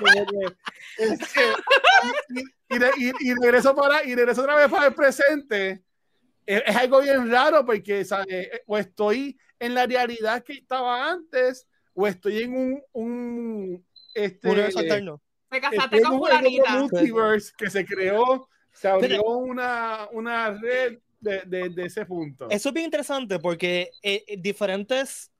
Este, 0.96 1.40
y, 2.32 2.40
y, 2.74 3.08
y- 3.08 3.12
y 3.30 3.34
regreso 3.34 3.74
para, 3.74 4.02
y 4.04 4.14
regreso 4.14 4.40
otra 4.42 4.54
vez 4.56 4.68
para 4.70 4.86
el 4.86 4.94
presente. 4.94 5.82
Es, 6.46 6.62
es 6.66 6.76
algo 6.76 7.00
bien 7.00 7.30
raro 7.30 7.64
porque, 7.64 8.04
¿sabes? 8.04 8.48
O 8.66 8.76
estoy 8.78 9.38
en 9.58 9.74
la 9.74 9.86
realidad 9.86 10.42
que 10.42 10.54
estaba 10.54 11.10
antes 11.10 11.66
o 11.94 12.06
estoy 12.06 12.42
en 12.42 12.56
un, 12.56 12.82
un 12.92 13.86
este, 14.14 14.48
Universo 14.48 14.78
alterno. 14.80 15.20
Te 15.48 15.60
casaste 15.60 16.00
con 16.02 16.12
un- 16.14 16.18
fulanita. 16.20 16.78
multiverse 16.78 17.52
que 17.56 17.68
se 17.70 17.84
creó, 17.84 18.48
se 18.72 18.88
abrió 18.88 19.22
una, 19.22 20.08
una 20.12 20.50
red 20.52 20.98
de, 21.20 21.42
de, 21.46 21.68
de 21.68 21.84
ese 21.84 22.06
punto. 22.06 22.48
Eso 22.48 22.68
es 22.68 22.72
bien 22.74 22.84
interesante 22.86 23.38
porque 23.38 23.90
eh, 24.02 24.24
eh, 24.26 24.36
diferentes 24.38 25.30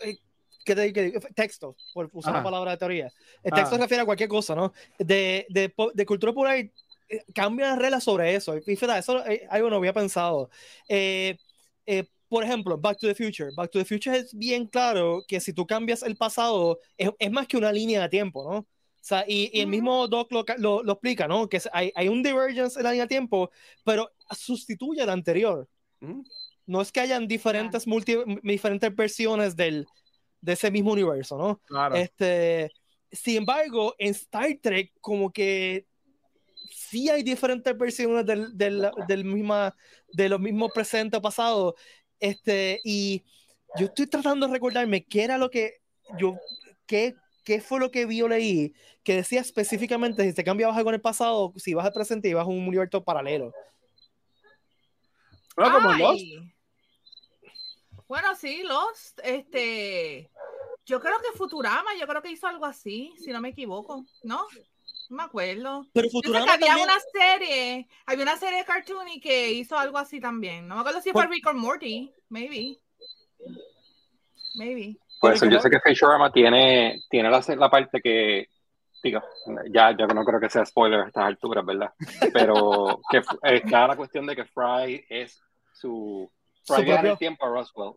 eh, 0.00 0.18
¿qué 0.64 0.74
te- 0.74 0.92
qué- 0.92 1.18
textos, 1.34 1.74
por 1.92 2.08
usar 2.12 2.30
Ajá. 2.32 2.38
la 2.40 2.44
palabra 2.44 2.70
de 2.72 2.76
teoría. 2.76 3.12
El 3.42 3.52
texto 3.52 3.74
se 3.76 3.82
refiere 3.82 4.02
a 4.02 4.06
cualquier 4.06 4.28
cosa, 4.28 4.54
¿no? 4.54 4.72
De, 4.98 5.46
de, 5.48 5.74
de 5.94 6.06
cultura 6.06 6.32
popular 6.32 6.56
cambian 7.34 7.70
las 7.70 7.78
reglas 7.78 8.04
sobre 8.04 8.34
eso. 8.34 8.56
Y 8.56 8.62
fíjate, 8.62 8.98
eso 8.98 9.24
es 9.24 9.42
algo 9.50 9.70
no 9.70 9.76
había 9.76 9.92
pensado. 9.92 10.50
Eh, 10.88 11.36
eh, 11.86 12.04
por 12.28 12.44
ejemplo, 12.44 12.78
Back 12.78 12.98
to 12.98 13.06
the 13.06 13.14
Future. 13.14 13.50
Back 13.56 13.70
to 13.70 13.78
the 13.78 13.84
Future 13.84 14.16
es 14.16 14.32
bien 14.34 14.66
claro 14.66 15.22
que 15.26 15.40
si 15.40 15.52
tú 15.52 15.66
cambias 15.66 16.02
el 16.02 16.16
pasado, 16.16 16.78
es, 16.96 17.10
es 17.18 17.30
más 17.30 17.46
que 17.46 17.56
una 17.56 17.72
línea 17.72 18.02
de 18.02 18.08
tiempo, 18.08 18.50
¿no? 18.50 18.58
O 18.58 19.04
sea, 19.04 19.24
y, 19.26 19.50
y 19.52 19.60
el 19.60 19.66
mismo 19.66 20.06
Doc 20.06 20.30
lo, 20.30 20.44
lo, 20.58 20.82
lo 20.82 20.92
explica, 20.92 21.26
¿no? 21.26 21.48
Que 21.48 21.60
hay, 21.72 21.90
hay 21.94 22.08
un 22.08 22.22
divergence 22.22 22.78
en 22.78 22.84
la 22.84 22.92
línea 22.92 23.04
de 23.04 23.08
tiempo, 23.08 23.50
pero 23.84 24.10
sustituye 24.30 25.04
la 25.04 25.12
anterior. 25.12 25.68
No 26.66 26.80
es 26.80 26.92
que 26.92 27.00
hayan 27.00 27.26
diferentes, 27.26 27.86
multi, 27.86 28.16
diferentes 28.44 28.94
versiones 28.94 29.56
del, 29.56 29.86
de 30.40 30.52
ese 30.52 30.70
mismo 30.70 30.92
universo, 30.92 31.36
¿no? 31.36 31.60
Claro. 31.66 31.96
Este, 31.96 32.70
sin 33.10 33.38
embargo, 33.38 33.94
en 33.98 34.12
Star 34.12 34.56
Trek, 34.62 34.92
como 35.00 35.32
que 35.32 35.86
sí 36.70 37.08
hay 37.08 37.22
diferentes 37.22 37.76
versiones 37.76 38.26
del, 38.26 38.56
del, 38.56 38.90
del 39.08 39.24
misma, 39.24 39.76
de 40.12 40.28
los 40.28 40.40
mismos 40.40 40.70
presente 40.74 41.16
o 41.16 41.22
pasado. 41.22 41.74
Este, 42.20 42.80
y 42.84 43.24
yo 43.78 43.86
estoy 43.86 44.06
tratando 44.06 44.46
de 44.46 44.52
recordarme 44.52 45.04
qué 45.04 45.24
era 45.24 45.38
lo 45.38 45.50
que 45.50 45.80
yo, 46.18 46.36
qué, 46.86 47.14
qué 47.44 47.60
fue 47.60 47.80
lo 47.80 47.90
que 47.90 48.06
vi 48.06 48.22
o 48.22 48.28
leí 48.28 48.74
que 49.02 49.16
decía 49.16 49.40
específicamente 49.40 50.22
si 50.24 50.34
te 50.34 50.44
cambiabas 50.44 50.76
algo 50.76 50.90
en 50.90 50.94
el 50.94 51.00
pasado, 51.00 51.52
si 51.56 51.74
vas 51.74 51.86
al 51.86 51.92
presente 51.92 52.28
y 52.28 52.34
vas 52.34 52.44
a 52.44 52.48
un 52.50 52.66
universo 52.66 53.02
paralelo. 53.02 53.52
No, 55.56 55.72
como 55.72 55.90
Ay. 55.90 55.98
Lost. 56.00 56.52
Bueno, 58.06 58.34
sí, 58.36 58.62
Lost. 58.62 59.20
Este. 59.24 60.30
Yo 60.84 61.00
creo 61.00 61.18
que 61.20 61.36
Futurama, 61.36 61.90
yo 61.98 62.06
creo 62.06 62.22
que 62.22 62.30
hizo 62.30 62.46
algo 62.46 62.66
así, 62.66 63.14
si 63.18 63.30
no 63.30 63.40
me 63.40 63.50
equivoco, 63.50 64.04
¿no? 64.24 64.46
No 65.12 65.18
me 65.18 65.22
acuerdo. 65.24 65.86
Pero 65.92 66.06
Yo 66.06 66.10
sé 66.10 66.16
Futurama 66.16 66.46
que 66.46 66.52
había 66.52 66.66
también- 66.68 66.88
una 66.88 66.98
serie, 67.12 67.88
había 68.06 68.22
una 68.22 68.36
serie 68.38 68.58
de 68.60 68.64
cartoon 68.64 69.08
y 69.08 69.20
que 69.20 69.52
hizo 69.52 69.76
algo 69.78 69.98
así 69.98 70.20
también. 70.20 70.66
No 70.66 70.74
me 70.74 70.80
acuerdo 70.80 71.02
si 71.02 71.12
fue 71.12 71.24
Por- 71.24 71.30
Rick 71.30 71.46
or 71.48 71.54
Morty, 71.54 72.10
maybe. 72.30 72.78
Maybe. 74.54 74.96
Por 75.20 75.34
eso 75.34 75.40
Pero 75.44 75.52
yo 75.52 75.60
sé 75.60 75.68
que 75.68 75.80
Futurama 75.80 76.32
tiene, 76.32 77.02
tiene 77.10 77.28
la, 77.30 77.44
la 77.56 77.68
parte 77.70 78.00
que, 78.00 78.48
digo, 79.02 79.20
ya, 79.70 79.94
ya 79.94 80.06
no 80.06 80.24
creo 80.24 80.40
que 80.40 80.48
sea 80.48 80.64
spoiler 80.64 81.00
a 81.00 81.06
estas 81.08 81.24
alturas, 81.26 81.64
¿verdad? 81.66 81.92
Pero 82.32 82.98
que 83.10 83.22
está 83.42 83.86
la 83.88 83.96
cuestión 83.96 84.26
de 84.26 84.34
que 84.34 84.46
Fry 84.46 85.04
es 85.10 85.42
su... 85.74 86.30
Su 86.62 86.74
Fry 86.74 86.84
viaja 86.84 87.10
el 87.10 87.18
tiempo 87.18 87.44
a 87.44 87.50
Roswell. 87.50 87.92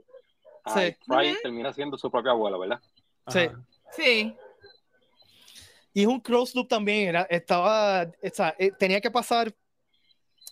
Sí. 0.67 0.97
Fry 1.07 1.37
termina 1.41 1.71
siendo 1.71 1.97
su 1.97 2.11
propio 2.11 2.31
abuelo, 2.31 2.59
¿verdad? 2.59 2.81
Sí. 3.29 3.39
Ajá. 3.39 3.61
Sí. 3.93 4.35
Y 5.97 6.01
es 6.01 6.07
un 6.07 6.19
close 6.19 6.51
loop 6.53 6.67
también, 6.67 7.07
era, 7.07 7.21
estaba, 7.29 8.03
o 8.03 8.29
sea, 8.33 8.53
eh, 8.59 8.69
tenía 8.77 8.99
que 8.99 9.09
pasar, 9.09 9.55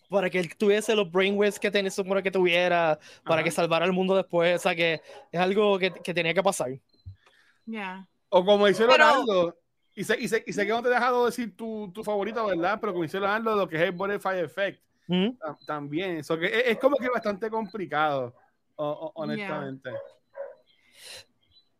para 0.09 0.29
que 0.29 0.39
él 0.39 0.55
tuviese 0.55 0.95
los 0.95 1.11
brainwaves 1.11 1.59
que 1.59 1.69
tenía, 1.69 1.91
que 2.23 2.31
tuviera, 2.31 2.97
para 3.25 3.35
Ajá. 3.41 3.43
que 3.43 3.51
salvara 3.51 3.85
el 3.85 3.91
mundo 3.91 4.15
después. 4.15 4.55
O 4.55 4.59
sea, 4.59 4.73
que 4.73 5.01
es 5.31 5.39
algo 5.39 5.77
que, 5.77 5.91
que 5.91 6.13
tenía 6.13 6.33
que 6.33 6.41
pasar. 6.41 6.69
Ya. 7.65 8.07
O 8.29 8.45
como 8.45 8.67
dice 8.67 8.87
Leonardo, 8.87 9.57
y 9.93 10.03
sé, 10.05 10.17
y, 10.19 10.27
sé, 10.29 10.43
y 10.47 10.53
sé 10.53 10.65
que 10.65 10.71
no 10.71 10.81
te 10.81 10.87
he 10.87 10.91
dejado 10.93 11.25
decir 11.25 11.57
tu, 11.57 11.91
tu 11.91 12.03
favorito, 12.05 12.45
¿verdad? 12.45 12.77
Pero 12.79 12.93
como 12.93 13.03
dice 13.03 13.19
Leonardo, 13.19 13.53
lo 13.55 13.67
que 13.67 13.75
es 13.75 13.81
el 13.81 13.91
Butterfly 13.91 14.39
Effect 14.39 14.81
¿Mm? 15.07 15.25
tam- 15.39 15.65
también. 15.65 16.17
Eso 16.17 16.37
que 16.37 16.45
es, 16.45 16.63
es 16.67 16.77
como 16.79 16.95
que 16.95 17.09
bastante 17.09 17.49
complicado, 17.49 18.33
o- 18.77 18.85
o- 18.85 19.11
honestamente. 19.15 19.89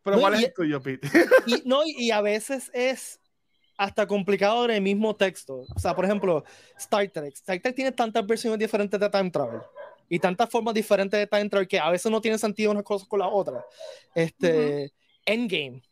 Pero 0.02 0.16
No, 0.16 0.20
¿cuál 0.22 0.34
es 0.34 0.40
y- 0.40 0.44
el 0.44 0.54
tuyo, 0.54 0.82
Pete? 0.82 1.08
Y, 1.46 1.62
no, 1.64 1.80
y 1.84 2.10
a 2.10 2.20
veces 2.20 2.70
es 2.74 3.20
hasta 3.76 4.06
complicado 4.06 4.64
en 4.66 4.70
el 4.72 4.80
mismo 4.80 5.14
texto. 5.16 5.64
O 5.74 5.78
sea, 5.78 5.94
por 5.94 6.04
ejemplo, 6.04 6.44
Star 6.78 7.08
Trek. 7.08 7.34
Star 7.34 7.60
Trek 7.60 7.74
tiene 7.74 7.92
tantas 7.92 8.26
versiones 8.26 8.58
diferentes 8.58 8.98
de 8.98 9.08
time 9.10 9.30
travel 9.30 9.60
y 10.08 10.18
tantas 10.18 10.48
formas 10.50 10.74
diferentes 10.74 11.18
de 11.18 11.26
time 11.26 11.48
travel 11.48 11.66
que 11.68 11.78
a 11.78 11.90
veces 11.90 12.10
no 12.12 12.20
tiene 12.20 12.38
sentido 12.38 12.70
unas 12.70 12.84
cosas 12.84 13.08
con 13.08 13.18
las 13.20 13.28
otras. 13.32 13.64
Este, 14.14 14.92
Endgame. 15.26 15.82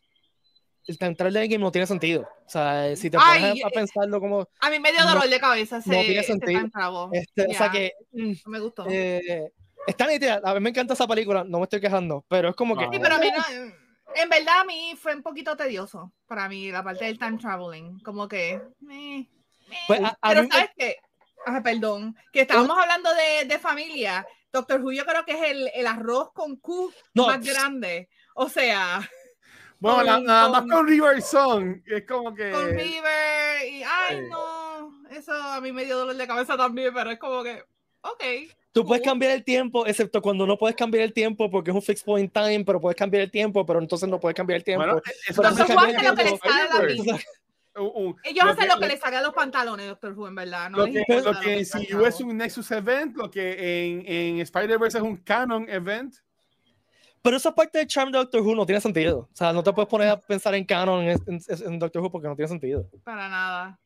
El 0.85 0.97
time 0.97 1.15
travel 1.15 1.33
de 1.33 1.43
Endgame 1.43 1.63
no 1.63 1.71
tiene 1.71 1.87
sentido. 1.87 2.21
O 2.45 2.49
sea, 2.49 2.95
si 2.95 3.09
te 3.09 3.17
Ay, 3.19 3.39
pones 3.41 3.63
a, 3.63 3.67
a 3.67 3.69
eh, 3.69 3.73
pensarlo 3.73 4.19
como. 4.19 4.47
A 4.59 4.69
mí 4.69 4.79
me 4.79 4.91
dio 4.91 5.01
No- 5.01 5.13
dolor 5.13 5.29
de 5.29 5.39
cabeza 5.39 5.77
ese, 5.77 5.89
no 5.89 6.01
tiene 6.01 6.19
ese 6.19 6.27
sentido. 6.33 6.59
time 6.59 6.69
travel. 6.69 7.09
Este, 7.13 7.47
O 7.47 7.53
sea 7.53 7.69
que. 7.71 7.91
mm, 8.11 8.31
No 8.45 8.51
me 8.51 8.59
gustó. 8.59 8.85
eh, 8.89 9.49
está 9.87 10.07
nítida. 10.07 10.41
A 10.43 10.53
mí 10.53 10.59
me 10.59 10.69
encanta 10.69 10.93
esa 10.93 11.07
película, 11.07 11.43
no 11.45 11.59
me 11.59 11.63
estoy 11.63 11.79
quejando, 11.79 12.25
pero 12.27 12.49
es 12.49 12.55
como 12.55 12.75
que. 12.77 12.83
Sí, 12.91 12.99
pero 13.01 13.15
a 13.15 13.19
mí 13.19 13.27
no. 13.31 13.82
En 14.15 14.29
verdad, 14.29 14.61
a 14.61 14.63
mí 14.65 14.95
fue 15.01 15.15
un 15.15 15.23
poquito 15.23 15.55
tedioso 15.57 16.11
para 16.27 16.47
mí 16.49 16.71
la 16.71 16.83
parte 16.83 17.05
del 17.05 17.17
time 17.19 17.37
traveling. 17.37 17.99
Como 17.99 18.27
que. 18.27 18.61
Pues, 19.87 20.01
a- 20.01 20.17
a 20.21 20.29
pero 20.29 20.43
mí 20.43 20.47
me- 20.49 20.53
sabes 20.55 20.71
que. 20.77 20.95
perdón. 21.63 22.15
Que 22.31 22.41
estábamos 22.41 22.77
hablando 22.77 23.09
de, 23.13 23.45
de 23.45 23.59
familia. 23.59 24.25
Doctor 24.51 24.81
Who, 24.81 24.91
yo 24.91 25.05
creo 25.05 25.25
que 25.25 25.31
es 25.33 25.51
el, 25.51 25.71
el 25.73 25.87
arroz 25.87 26.31
con 26.33 26.57
Q 26.57 26.93
No, 27.15 27.27
más 27.27 27.43
grande. 27.43 28.09
O 28.35 28.47
sea, 28.49 29.01
Bueno, 29.79 29.97
Con- 29.97 30.05
na- 30.05 30.19
nada 30.19 30.49
más 30.49 30.61
con- 30.71 30.87
River 30.87 31.21
Song, 31.21 31.81
es 31.85 32.05
como 32.07 32.33
que. 32.33 32.51
con 32.51 32.69
River 32.69 33.67
y. 33.67 33.83
Ay, 33.83 34.21
no. 34.29 35.03
Eso 35.09 35.33
a 35.33 35.59
mí 35.59 35.71
me 35.71 35.85
dio 35.85 35.97
dolor 35.97 36.15
de 36.15 36.27
cabeza 36.27 36.55
también, 36.55 36.93
pero 36.93 37.11
es 37.11 37.19
como 37.19 37.43
que. 37.43 37.63
Ok. 38.01 38.23
Tú 38.73 38.83
puedes 38.85 39.03
cambiar 39.03 39.31
el 39.31 39.43
tiempo, 39.43 39.85
excepto 39.85 40.19
cuando 40.21 40.45
no 40.47 40.57
puedes 40.57 40.75
cambiar 40.75 41.03
el 41.03 41.13
tiempo 41.13 41.49
porque 41.49 41.69
es 41.71 41.75
un 41.75 41.81
fixed 41.81 42.03
point 42.05 42.33
time, 42.33 42.65
pero 42.65 42.81
puedes 42.81 42.97
cambiar 42.97 43.23
el 43.23 43.31
tiempo, 43.31 43.65
pero 43.65 43.79
entonces 43.79 44.09
no 44.09 44.19
puedes 44.19 44.35
cambiar 44.35 44.57
el 44.57 44.63
tiempo. 44.63 44.83
Bueno, 44.85 45.01
eso 45.27 45.41
también 45.43 45.67
eso 45.69 45.79
hace 45.79 46.03
lo 46.09 46.15
que 46.15 46.23
les 46.23 46.39
sale 46.39 46.61
a 46.61 46.73
la 46.73 46.81
vida. 46.85 47.19
Ellos 47.75 48.45
lo 48.45 48.51
hacen 48.51 48.67
que- 48.67 48.73
lo 48.75 48.79
que 48.79 48.87
les 48.87 48.99
salga 48.99 49.19
a 49.19 49.21
los 49.21 49.33
pantalones, 49.33 49.87
Doctor 49.87 50.13
Who, 50.17 50.27
en 50.27 50.35
verdad. 50.35 50.69
No 50.71 50.79
Lo 50.79 50.85
les 50.87 51.05
que, 51.05 51.21
lo 51.21 51.39
que 51.39 51.59
en 51.59 51.65
CU 51.65 52.05
es 52.05 52.19
un 52.19 52.37
Nexus 52.37 52.71
Event, 52.71 53.15
lo 53.15 53.29
que 53.31 53.85
en, 53.91 54.03
en 54.07 54.39
Spider-Verse 54.41 54.97
es 54.97 55.03
un 55.03 55.17
Canon 55.17 55.69
Event. 55.69 56.15
Pero 57.21 57.37
esa 57.37 57.53
parte 57.55 57.77
de 57.79 57.87
Charm 57.87 58.11
de 58.11 58.17
Doctor 58.17 58.41
Who 58.41 58.53
no 58.55 58.65
tiene 58.65 58.81
sentido. 58.81 59.29
O 59.31 59.35
sea, 59.35 59.53
no 59.53 59.63
te 59.63 59.71
puedes 59.71 59.87
poner 59.89 60.09
a 60.09 60.19
pensar 60.19 60.53
en 60.55 60.65
canon 60.65 61.03
en, 61.03 61.17
en- 61.27 61.41
en 61.47 61.79
Doctor 61.79 62.01
Who 62.01 62.11
porque 62.11 62.27
no 62.27 62.35
tiene 62.35 62.49
sentido. 62.49 62.87
Para 63.03 63.29
nada. 63.29 63.79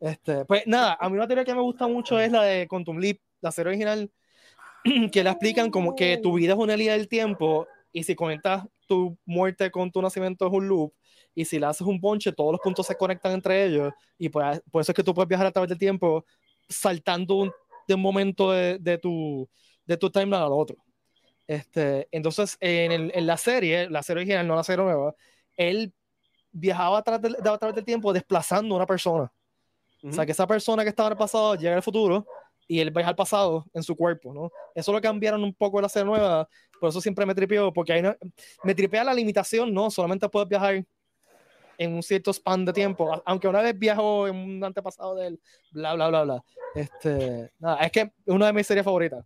Este, 0.00 0.44
pues 0.44 0.66
nada, 0.66 0.96
a 1.00 1.08
mí 1.08 1.16
una 1.16 1.26
teoría 1.26 1.44
que 1.44 1.54
me 1.54 1.60
gusta 1.62 1.86
mucho 1.86 2.18
es 2.20 2.30
la 2.32 2.42
de 2.42 2.66
Quantum 2.68 2.98
Leap, 2.98 3.18
la 3.40 3.52
serie 3.52 3.70
original, 3.70 4.10
que 5.12 5.24
la 5.24 5.30
explican 5.32 5.70
como 5.70 5.94
que 5.94 6.18
tu 6.22 6.34
vida 6.34 6.52
es 6.54 6.58
una 6.58 6.76
línea 6.76 6.94
del 6.94 7.08
tiempo 7.08 7.66
y 7.92 8.04
si 8.04 8.14
conectas 8.14 8.64
tu 8.86 9.16
muerte 9.24 9.70
con 9.70 9.90
tu 9.90 10.00
nacimiento 10.00 10.46
es 10.46 10.52
un 10.52 10.68
loop 10.68 10.92
y 11.34 11.44
si 11.44 11.58
le 11.58 11.66
haces 11.66 11.86
un 11.86 12.00
ponche, 12.00 12.32
todos 12.32 12.52
los 12.52 12.60
puntos 12.60 12.86
se 12.86 12.96
conectan 12.96 13.32
entre 13.32 13.64
ellos 13.64 13.92
y 14.18 14.28
pues, 14.28 14.60
por 14.70 14.80
eso 14.82 14.92
es 14.92 14.96
que 14.96 15.02
tú 15.02 15.12
puedes 15.12 15.28
viajar 15.28 15.46
a 15.46 15.50
través 15.52 15.68
del 15.68 15.78
tiempo 15.78 16.24
saltando 16.68 17.36
un- 17.36 17.52
de 17.88 17.94
un 17.94 18.00
momento 18.00 18.52
de, 18.52 18.78
de 18.78 18.98
tu, 18.98 19.48
de 19.84 19.96
tu 19.96 20.10
timeline 20.10 20.42
al 20.42 20.52
otro. 20.52 20.76
Este, 21.46 22.08
entonces, 22.10 22.56
en, 22.60 22.90
el- 22.90 23.12
en 23.14 23.26
la 23.26 23.36
serie, 23.36 23.88
la 23.88 24.02
serie 24.02 24.22
original, 24.22 24.46
no 24.46 24.56
la 24.56 24.64
serie 24.64 24.84
nueva, 24.84 25.14
él 25.56 25.92
viajaba 26.50 26.98
a 26.98 27.02
través 27.02 27.22
del, 27.22 27.36
a 27.36 27.58
través 27.58 27.74
del 27.76 27.84
tiempo 27.84 28.12
desplazando 28.12 28.74
a 28.74 28.78
una 28.78 28.86
persona. 28.86 29.32
O 30.02 30.12
sea, 30.12 30.26
que 30.26 30.32
esa 30.32 30.46
persona 30.46 30.82
que 30.82 30.88
estaba 30.90 31.08
en 31.08 31.12
el 31.12 31.18
pasado 31.18 31.54
llega 31.54 31.76
al 31.76 31.82
futuro 31.82 32.26
y 32.68 32.80
él 32.80 32.90
viaja 32.90 33.10
al 33.10 33.16
pasado 33.16 33.64
en 33.72 33.82
su 33.82 33.94
cuerpo, 33.96 34.32
¿no? 34.34 34.50
Eso 34.74 34.92
lo 34.92 35.00
cambiaron 35.00 35.42
un 35.44 35.54
poco 35.54 35.78
en 35.78 35.82
la 35.82 35.88
serie 35.88 36.06
nueva, 36.06 36.48
por 36.80 36.88
eso 36.88 37.00
siempre 37.00 37.24
me 37.26 37.34
tripeó, 37.34 37.72
porque 37.72 37.92
ahí 37.92 38.02
no- 38.02 38.16
me 38.64 38.74
tripea 38.74 39.04
la 39.04 39.14
limitación, 39.14 39.72
¿no? 39.72 39.90
Solamente 39.90 40.28
puedes 40.28 40.48
viajar 40.48 40.84
en 41.78 41.92
un 41.94 42.02
cierto 42.02 42.32
span 42.32 42.64
de 42.64 42.72
tiempo, 42.72 43.22
aunque 43.24 43.48
una 43.48 43.60
vez 43.60 43.78
viajó 43.78 44.26
en 44.28 44.36
un 44.36 44.64
antepasado 44.64 45.14
de 45.14 45.26
él, 45.28 45.40
bla, 45.70 45.94
bla, 45.94 46.08
bla, 46.08 46.22
bla. 46.24 46.44
Este, 46.74 47.52
nada, 47.58 47.76
es 47.78 47.92
que 47.92 48.00
es 48.00 48.10
una 48.26 48.46
de 48.46 48.52
mis 48.52 48.66
series 48.66 48.84
favoritas. 48.84 49.24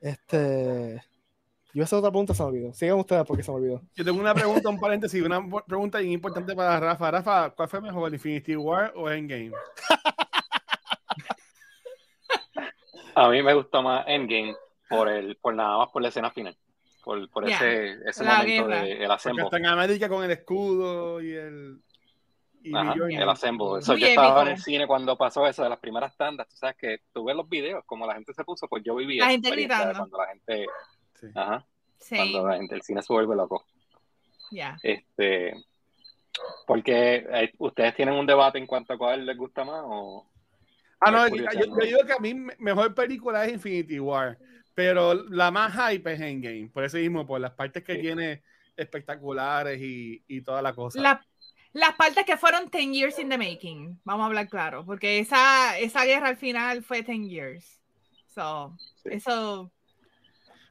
Este, 0.00 1.02
yo 1.72 1.82
esa 1.82 1.96
otra 1.96 2.10
pregunta 2.10 2.34
se 2.34 2.42
me 2.42 2.48
olvidó. 2.50 2.74
Sigan 2.74 2.98
ustedes 2.98 3.24
porque 3.24 3.42
se 3.42 3.50
me 3.50 3.56
olvidó. 3.56 3.82
Yo 3.94 4.04
tengo 4.04 4.20
una 4.20 4.34
pregunta, 4.34 4.68
un 4.68 4.78
paréntesis, 4.78 5.22
una 5.22 5.40
pregunta 5.66 6.02
importante 6.02 6.54
para 6.54 6.78
Rafa. 6.78 7.10
Rafa, 7.10 7.50
¿cuál 7.50 7.68
fue 7.68 7.80
mejor, 7.80 8.12
Infinity 8.12 8.54
War 8.56 8.92
o 8.96 9.08
Endgame? 9.10 9.52
A 13.26 13.28
mí 13.28 13.42
me 13.42 13.54
gustó 13.54 13.82
más 13.82 14.04
Endgame 14.06 14.54
por 14.88 15.08
el, 15.08 15.36
por 15.36 15.54
nada 15.54 15.78
más 15.78 15.88
por 15.90 16.02
la 16.02 16.08
escena 16.08 16.30
final. 16.30 16.56
Por, 17.02 17.18
ese, 17.48 17.96
ese 18.06 18.24
la 18.24 18.38
momento 18.38 18.66
guerra. 18.68 18.82
de 18.82 18.90
el 18.92 18.96
Porque 18.98 19.12
assemble. 19.12 19.44
está 19.44 19.56
en 19.58 19.66
América 19.66 20.08
con 20.08 20.24
el 20.24 20.30
escudo 20.30 21.20
y 21.20 21.32
el. 21.32 21.80
Y 22.62 22.74
Ajá, 22.74 22.94
York. 22.96 23.10
el 23.12 23.28
assemble. 23.28 23.78
Eso, 23.80 23.92
Muy 23.92 24.00
yo 24.00 24.06
estaba 24.06 24.40
en 24.42 24.48
el 24.48 24.58
cine 24.58 24.86
cuando 24.86 25.18
pasó 25.18 25.46
eso 25.46 25.62
de 25.62 25.68
las 25.68 25.78
primeras 25.80 26.16
tandas. 26.16 26.48
Tú 26.48 26.56
sabes 26.56 26.76
que 26.76 26.98
tú 27.12 27.24
ves 27.24 27.36
los 27.36 27.46
videos, 27.46 27.84
como 27.84 28.06
la 28.06 28.14
gente 28.14 28.32
se 28.32 28.42
puso, 28.42 28.66
pues 28.68 28.82
yo 28.84 28.94
viví 28.94 29.18
La 29.18 29.26
gente 29.28 29.50
gritando. 29.50 29.98
Cuando 29.98 30.16
la 30.18 30.26
gente, 30.28 30.66
Sí. 31.12 31.26
ajá, 31.34 31.66
Sí. 31.98 32.16
cuando 32.16 32.48
la 32.48 32.56
gente, 32.56 32.74
el 32.74 32.82
cine 32.82 33.02
se 33.02 33.12
vuelve 33.12 33.36
loco. 33.36 33.66
Ya. 34.50 34.78
Este, 34.82 35.52
porque 36.66 37.16
eh, 37.30 37.52
ustedes 37.58 37.94
tienen 37.96 38.14
un 38.14 38.24
debate 38.26 38.56
en 38.56 38.66
cuanto 38.66 38.94
a 38.94 38.98
cuál 38.98 39.26
les 39.26 39.36
gusta 39.36 39.62
más 39.64 39.82
o 39.84 40.26
Ah, 41.00 41.10
no, 41.10 41.28
yo, 41.28 41.44
yo- 41.52 41.76
digo 41.84 41.98
que 42.06 42.12
a 42.12 42.18
mí 42.18 42.34
me- 42.34 42.56
mejor 42.58 42.94
película 42.94 43.44
es 43.44 43.52
Infinity 43.52 43.98
War, 44.00 44.38
pero 44.74 45.14
la 45.14 45.50
más 45.50 45.72
hype 45.90 46.12
es 46.12 46.20
Endgame, 46.20 46.70
por 46.72 46.84
eso 46.84 46.96
mismo, 46.96 47.26
por 47.26 47.40
las 47.40 47.52
partes 47.52 47.82
que 47.84 47.96
Sí. 47.96 48.00
tiene 48.00 48.42
espectaculares 48.76 49.80
y, 49.80 50.22
y 50.26 50.40
toda 50.42 50.62
la 50.62 50.72
cosa. 50.72 51.00
La- 51.00 51.24
las 51.72 51.94
partes 51.94 52.24
que 52.24 52.36
fueron 52.36 52.70
10 52.70 52.92
years 52.92 53.18
in 53.18 53.28
the 53.28 53.36
making, 53.38 54.00
vamos 54.04 54.22
a 54.24 54.26
hablar 54.26 54.48
claro, 54.48 54.84
porque 54.86 55.18
esa, 55.18 55.76
esa 55.78 56.04
guerra 56.04 56.28
al 56.28 56.36
final 56.36 56.82
fue 56.84 57.02
10 57.02 57.28
years. 57.28 57.80
So, 58.34 58.76
Sí. 59.02 59.10
eso. 59.12 59.70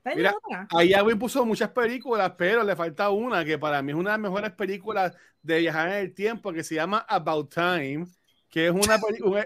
¿Hay 0.05 0.17
Mira? 0.17 0.33
Ahí 0.75 0.93
Agüey 0.93 1.15
puso 1.15 1.45
muchas 1.45 1.69
películas, 1.69 2.33
pero 2.38 2.62
le 2.63 2.75
falta 2.75 3.09
una 3.09 3.45
que 3.45 3.57
para 3.57 3.81
mí 3.81 3.91
es 3.93 3.97
una 3.97 4.12
de 4.12 4.17
las 4.17 4.21
mejores 4.31 4.51
películas 4.51 5.15
de 5.41 5.59
viajar 5.59 5.88
en 5.89 5.93
el 5.95 6.13
tiempo, 6.13 6.51
que 6.51 6.62
se 6.63 6.75
llama 6.75 7.05
About 7.07 7.53
Time, 7.53 8.05
que 8.53 8.67
es 8.67 8.71
una 8.71 8.99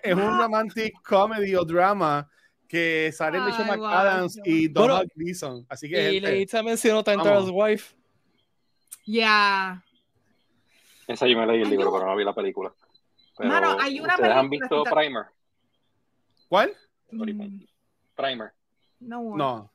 es 0.04 0.16
un 0.16 0.38
romantic 0.42 1.02
comedy 1.02 1.56
o 1.56 1.64
drama 1.64 2.30
que 2.68 3.10
sale 3.14 3.40
Rachel 3.40 3.66
Ay, 3.70 3.78
McAdams 3.80 4.38
y 4.44 4.68
Donald 4.68 4.98
Bueno, 5.08 5.12
Gleason. 5.16 5.66
Así 5.70 5.88
que, 5.90 6.12
Y 6.12 6.20
Leitza 6.20 6.62
mencionó. 6.62 7.02
Traveler's 7.02 7.50
Wife. 7.50 7.96
Ya. 9.06 9.82
esa 11.08 11.26
yo 11.26 11.38
me 11.38 11.48
leí 11.48 11.62
el 11.62 11.70
libro, 11.70 11.90
pero 11.94 12.06
no 12.06 12.16
vi 12.18 12.26
la 12.26 12.36
película. 12.36 12.74
Pero, 13.38 13.50
Mano, 13.50 13.78
hay 13.80 14.02
una 14.02 14.16
¿Ustedes 14.16 14.32
han 14.36 14.50
película 14.50 14.68
visto 14.68 14.84
que 14.84 14.90
está- 14.90 15.00
Primer? 15.00 15.26
¿cuál? 16.50 16.74
Mm, 17.12 17.64
Primer. 18.16 18.52
No. 19.00 19.36
No. 19.38 19.72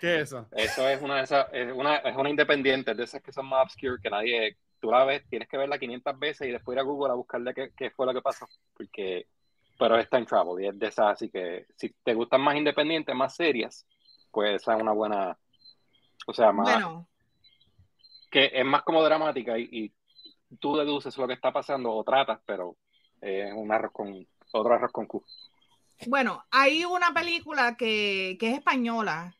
¿Qué 0.00 0.16
es 0.16 0.22
eso? 0.28 0.46
Eso 0.52 0.88
es 0.88 1.02
una 1.02 1.16
de 1.16 1.22
esas, 1.24 1.46
es 1.52 1.72
una, 1.72 1.96
es 1.96 2.16
una 2.16 2.30
independiente, 2.30 2.94
de 2.94 3.02
esas 3.02 3.20
que 3.22 3.32
son 3.32 3.46
más 3.46 3.64
obscure, 3.64 3.96
que 4.00 4.10
nadie, 4.10 4.56
tú 4.84 4.90
la 4.90 5.02
ves, 5.06 5.26
tienes 5.30 5.48
que 5.48 5.56
verla 5.56 5.78
500 5.78 6.18
veces 6.18 6.46
y 6.46 6.50
después 6.50 6.76
ir 6.76 6.80
a 6.80 6.82
Google 6.82 7.10
a 7.10 7.16
buscarle 7.16 7.54
qué, 7.54 7.72
qué 7.74 7.90
fue 7.90 8.04
lo 8.04 8.12
que 8.12 8.20
pasó, 8.20 8.46
porque, 8.76 9.28
pero 9.78 9.96
es 9.96 10.10
time 10.10 10.26
travel 10.26 10.62
y 10.62 10.68
es 10.68 10.78
de 10.78 10.88
esas, 10.88 11.06
así 11.06 11.30
que 11.30 11.64
si 11.74 11.88
te 12.04 12.12
gustan 12.12 12.42
más 12.42 12.54
independientes, 12.54 13.14
más 13.16 13.34
serias, 13.34 13.86
pues 14.30 14.60
esa 14.60 14.76
es 14.76 14.82
una 14.82 14.92
buena, 14.92 15.38
o 16.26 16.34
sea, 16.34 16.52
más, 16.52 16.70
Bueno, 16.70 17.08
que 18.30 18.50
es 18.52 18.64
más 18.66 18.82
como 18.82 19.02
dramática 19.02 19.58
y, 19.58 19.68
y 19.72 19.92
tú 20.60 20.76
deduces 20.76 21.16
lo 21.16 21.26
que 21.26 21.32
está 21.32 21.50
pasando 21.50 21.90
o 21.90 22.04
tratas, 22.04 22.40
pero 22.44 22.76
es 23.22 23.54
un 23.54 23.72
arroz 23.72 23.90
con, 23.90 24.26
otro 24.52 24.74
arroz 24.74 24.92
con 24.92 25.06
cu. 25.06 25.24
bueno, 26.08 26.44
hay 26.50 26.84
una 26.84 27.14
película 27.14 27.74
que, 27.74 28.36
que 28.38 28.50
es 28.50 28.58
española. 28.58 29.34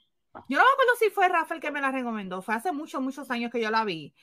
Yo 0.48 0.58
no 0.58 0.64
me 0.64 0.72
acuerdo 0.72 0.94
si 0.98 1.10
fue 1.10 1.28
Rafael 1.28 1.60
que 1.60 1.70
me 1.70 1.82
la 1.82 1.92
recomendó. 1.92 2.40
Fue 2.40 2.54
hace 2.54 2.72
muchos, 2.72 3.00
muchos 3.02 3.30
años 3.30 3.52
que 3.52 3.60
yo 3.60 3.70
la 3.70 3.84
vi. 3.84 4.14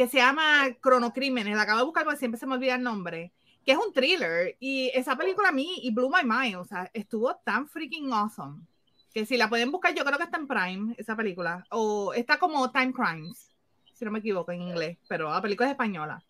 Que 0.00 0.08
se 0.08 0.16
llama 0.16 0.68
Cronocrímenes. 0.80 1.54
La 1.54 1.64
acabo 1.64 1.80
de 1.80 1.84
buscar 1.84 2.04
porque 2.04 2.18
siempre 2.18 2.40
se 2.40 2.46
me 2.46 2.54
olvida 2.54 2.74
el 2.76 2.82
nombre. 2.82 3.32
Que 3.66 3.72
es 3.72 3.76
un 3.76 3.92
thriller. 3.92 4.56
Y 4.58 4.88
esa 4.94 5.14
película 5.14 5.50
a 5.50 5.52
mí, 5.52 5.78
y 5.82 5.90
blew 5.90 6.08
my 6.08 6.22
mind. 6.24 6.56
O 6.56 6.64
sea, 6.64 6.90
estuvo 6.94 7.36
tan 7.44 7.68
freaking 7.68 8.10
awesome. 8.10 8.62
Que 9.12 9.26
si 9.26 9.36
la 9.36 9.50
pueden 9.50 9.70
buscar, 9.70 9.94
yo 9.94 10.02
creo 10.02 10.16
que 10.16 10.24
está 10.24 10.38
en 10.38 10.46
Prime, 10.46 10.94
esa 10.96 11.14
película. 11.16 11.66
O 11.70 12.14
está 12.14 12.38
como 12.38 12.70
Time 12.70 12.94
Crimes. 12.94 13.52
Si 13.92 14.02
no 14.06 14.10
me 14.10 14.20
equivoco 14.20 14.52
en 14.52 14.62
inglés. 14.62 14.96
Pero 15.06 15.30
la 15.30 15.42
película 15.42 15.66
es 15.68 15.72
española. 15.72 16.24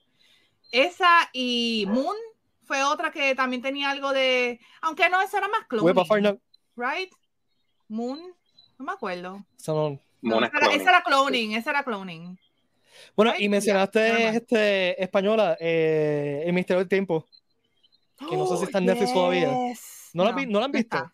Esa 0.73 1.31
y 1.33 1.85
Moon 1.89 2.17
fue 2.65 2.83
otra 2.83 3.13
que 3.13 3.37
también 3.37 3.63
tenía 3.63 3.91
algo 3.91 4.13
de. 4.13 4.59
Aunque 4.81 5.09
no, 5.09 5.21
esa 5.21 5.39
era 5.39 5.47
más 5.47 5.61
cloning. 5.69 5.85
Right? 6.75 7.13
Moon. 7.87 8.19
No 8.81 8.85
me 8.85 8.91
acuerdo. 8.91 9.45
No- 9.85 10.01
No, 10.23 10.31
Moon 10.35 10.45
es 10.45 10.51
esa, 10.51 10.59
era, 10.59 10.67
esa 10.83 10.91
era 10.91 11.03
cloning, 11.05 11.53
esa 11.53 11.71
era 11.71 11.85
cloning. 11.85 12.37
Bueno, 13.17 13.33
y 13.39 13.49
mencionaste 13.49 14.29
este, 14.29 15.03
española, 15.03 15.57
eh, 15.61 16.43
El 16.47 16.53
Misterio 16.53 16.81
del 16.81 16.89
Tiempo. 16.89 17.27
Que 18.29 18.37
no 18.37 18.47
sé 18.47 18.57
si 18.59 18.65
está 18.65 18.79
en 18.79 18.87
Netflix 18.87 19.13
todavía. 19.13 19.49
Yes. 19.69 20.11
¿No 20.13 20.25
la, 20.25 20.33
no 20.33 20.59
la 20.59 20.67
han 20.67 20.73
visto? 20.73 20.97
está. 20.97 21.13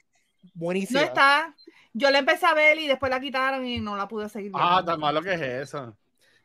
Buenísima. 0.55 1.01
No 1.01 1.07
está. 1.07 1.55
Yo 1.93 2.11
la 2.11 2.19
empecé 2.19 2.47
a 2.47 2.55
ver 2.55 2.79
y 2.79 2.87
después 2.87 3.11
la 3.11 3.21
quitaron 3.21 3.67
y 3.67 3.79
no 3.79 3.97
la 3.97 4.09
pude 4.09 4.29
seguir 4.29 4.51
viendo. 4.51 4.61
Ah, 4.61 4.85
tan 4.85 5.01
malo 5.01 5.23
que 5.23 5.35
es 5.35 5.41
eso. 5.41 5.97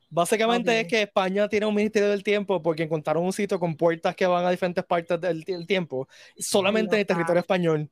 Básicamente 0.10 0.72
Ok. 0.72 0.78
es 0.78 0.88
que 0.88 1.02
España 1.04 1.48
tiene 1.48 1.66
un 1.66 1.74
Ministerio 1.74 2.10
del 2.10 2.24
Tiempo 2.24 2.62
porque 2.62 2.84
encontraron 2.84 3.24
un 3.24 3.34
sitio 3.34 3.60
con 3.60 3.76
puertas 3.76 4.16
que 4.16 4.26
van 4.26 4.46
a 4.46 4.52
diferentes 4.52 4.84
partes 4.84 5.20
del, 5.20 5.44
del 5.44 5.66
tiempo, 5.66 6.08
solamente 6.38 6.96
en 6.96 7.02
el 7.02 7.06
territorio 7.06 7.40
español. 7.40 7.90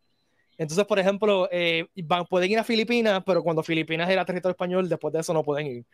Entonces, 0.57 0.85
por 0.85 0.99
ejemplo, 0.99 1.47
eh, 1.51 1.87
van, 2.03 2.25
pueden 2.25 2.51
ir 2.51 2.59
a 2.59 2.65
Filipinas, 2.65 3.23
pero 3.25 3.41
cuando 3.41 3.63
Filipinas 3.63 4.09
era 4.09 4.25
territorio 4.25 4.51
español, 4.51 4.89
después 4.89 5.13
de 5.13 5.21
eso 5.21 5.33
no 5.33 5.41
pueden 5.43 5.67
ir. 5.67 5.85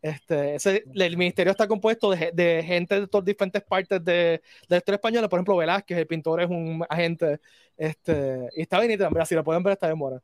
Este, 0.00 0.54
ese- 0.54 0.84
el 0.94 1.16
ministerio 1.16 1.50
está 1.50 1.66
compuesto 1.66 2.10
de, 2.10 2.30
de 2.32 2.62
gente 2.62 3.00
de 3.00 3.06
todas 3.08 3.24
diferentes 3.24 3.62
partes 3.62 4.04
de, 4.04 4.12
de 4.12 4.42
la 4.68 4.76
historia 4.76 4.96
española. 4.96 5.28
Por 5.28 5.38
ejemplo, 5.38 5.56
Velázquez, 5.56 5.98
el 5.98 6.06
pintor, 6.06 6.40
es 6.40 6.48
un 6.48 6.84
agente. 6.88 7.40
Este, 7.76 8.48
y 8.56 8.62
está 8.62 8.78
bien, 8.80 8.92
y 8.92 8.96
también, 8.98 9.26
si 9.26 9.34
lo 9.34 9.42
pueden 9.44 9.62
ver, 9.62 9.72
está 9.72 9.88
de 9.88 9.94
mora. 9.94 10.20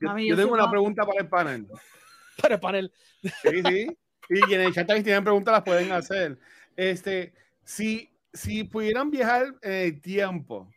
Yo, 0.00 0.16
yo 0.18 0.36
tengo 0.36 0.52
una 0.54 0.70
pregunta 0.70 1.04
para 1.04 1.20
el 1.20 1.28
panel. 1.28 1.66
Pero 2.42 2.54
el 2.54 2.60
panel, 2.60 2.92
Sí, 3.22 3.62
sí. 3.64 3.98
Y 4.28 4.54
en 4.54 4.60
el 4.60 4.74
chat 4.74 4.86
también 4.86 5.04
tienen 5.04 5.22
preguntas, 5.24 5.52
las 5.52 5.62
pueden 5.62 5.90
hacer. 5.92 6.38
Este, 6.76 7.32
si, 7.64 8.10
si 8.32 8.64
pudieran 8.64 9.10
viajar 9.10 9.54
en 9.62 9.72
el 9.72 10.00
tiempo, 10.00 10.68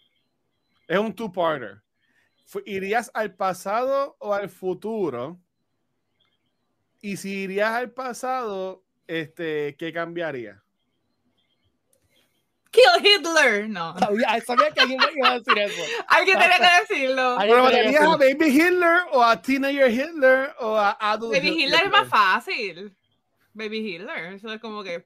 es 0.88 0.98
un 1.00 1.14
two-parter. 1.14 1.82
¿Irías 2.66 3.12
al 3.14 3.36
pasado 3.36 4.16
o 4.20 4.34
al 4.34 4.50
futuro? 4.50 5.40
Y 7.02 7.18
si 7.18 7.30
irías 7.44 7.72
al 7.72 7.92
pasado, 7.92 8.84
este, 9.08 9.76
¿qué 9.78 9.94
cambiaría? 9.94 10.62
Kill 12.72 13.04
Hitler. 13.04 13.70
No. 13.70 13.98
sabía, 14.00 14.42
sabía 14.42 14.72
que 14.72 14.82
alguien 14.82 15.00
iba 15.16 15.32
a 15.32 15.40
decir 15.40 15.58
eso. 15.58 15.82
Alguien 16.08 16.38
tenía 16.38 16.58
que 16.58 16.94
decirlo. 16.94 17.36
¿Pero 17.40 17.68
tenía 17.68 17.84
que 17.84 18.00
matarías 18.00 18.04
a 18.04 18.18
Baby 18.18 18.48
Hitler 18.50 19.02
o 19.12 19.24
a 19.24 19.42
Teenager 19.42 19.90
Hitler 19.90 20.54
o 20.60 20.76
a 20.76 20.98
Adult 21.00 21.34
Baby 21.34 21.64
Hitler 21.64 21.86
es 21.86 21.92
más 21.92 22.08
fácil. 22.08 22.96
Baby 23.54 23.80
Hitler. 23.80 24.34
Eso 24.34 24.54
es 24.54 24.62
como 24.62 24.84
que. 24.84 25.04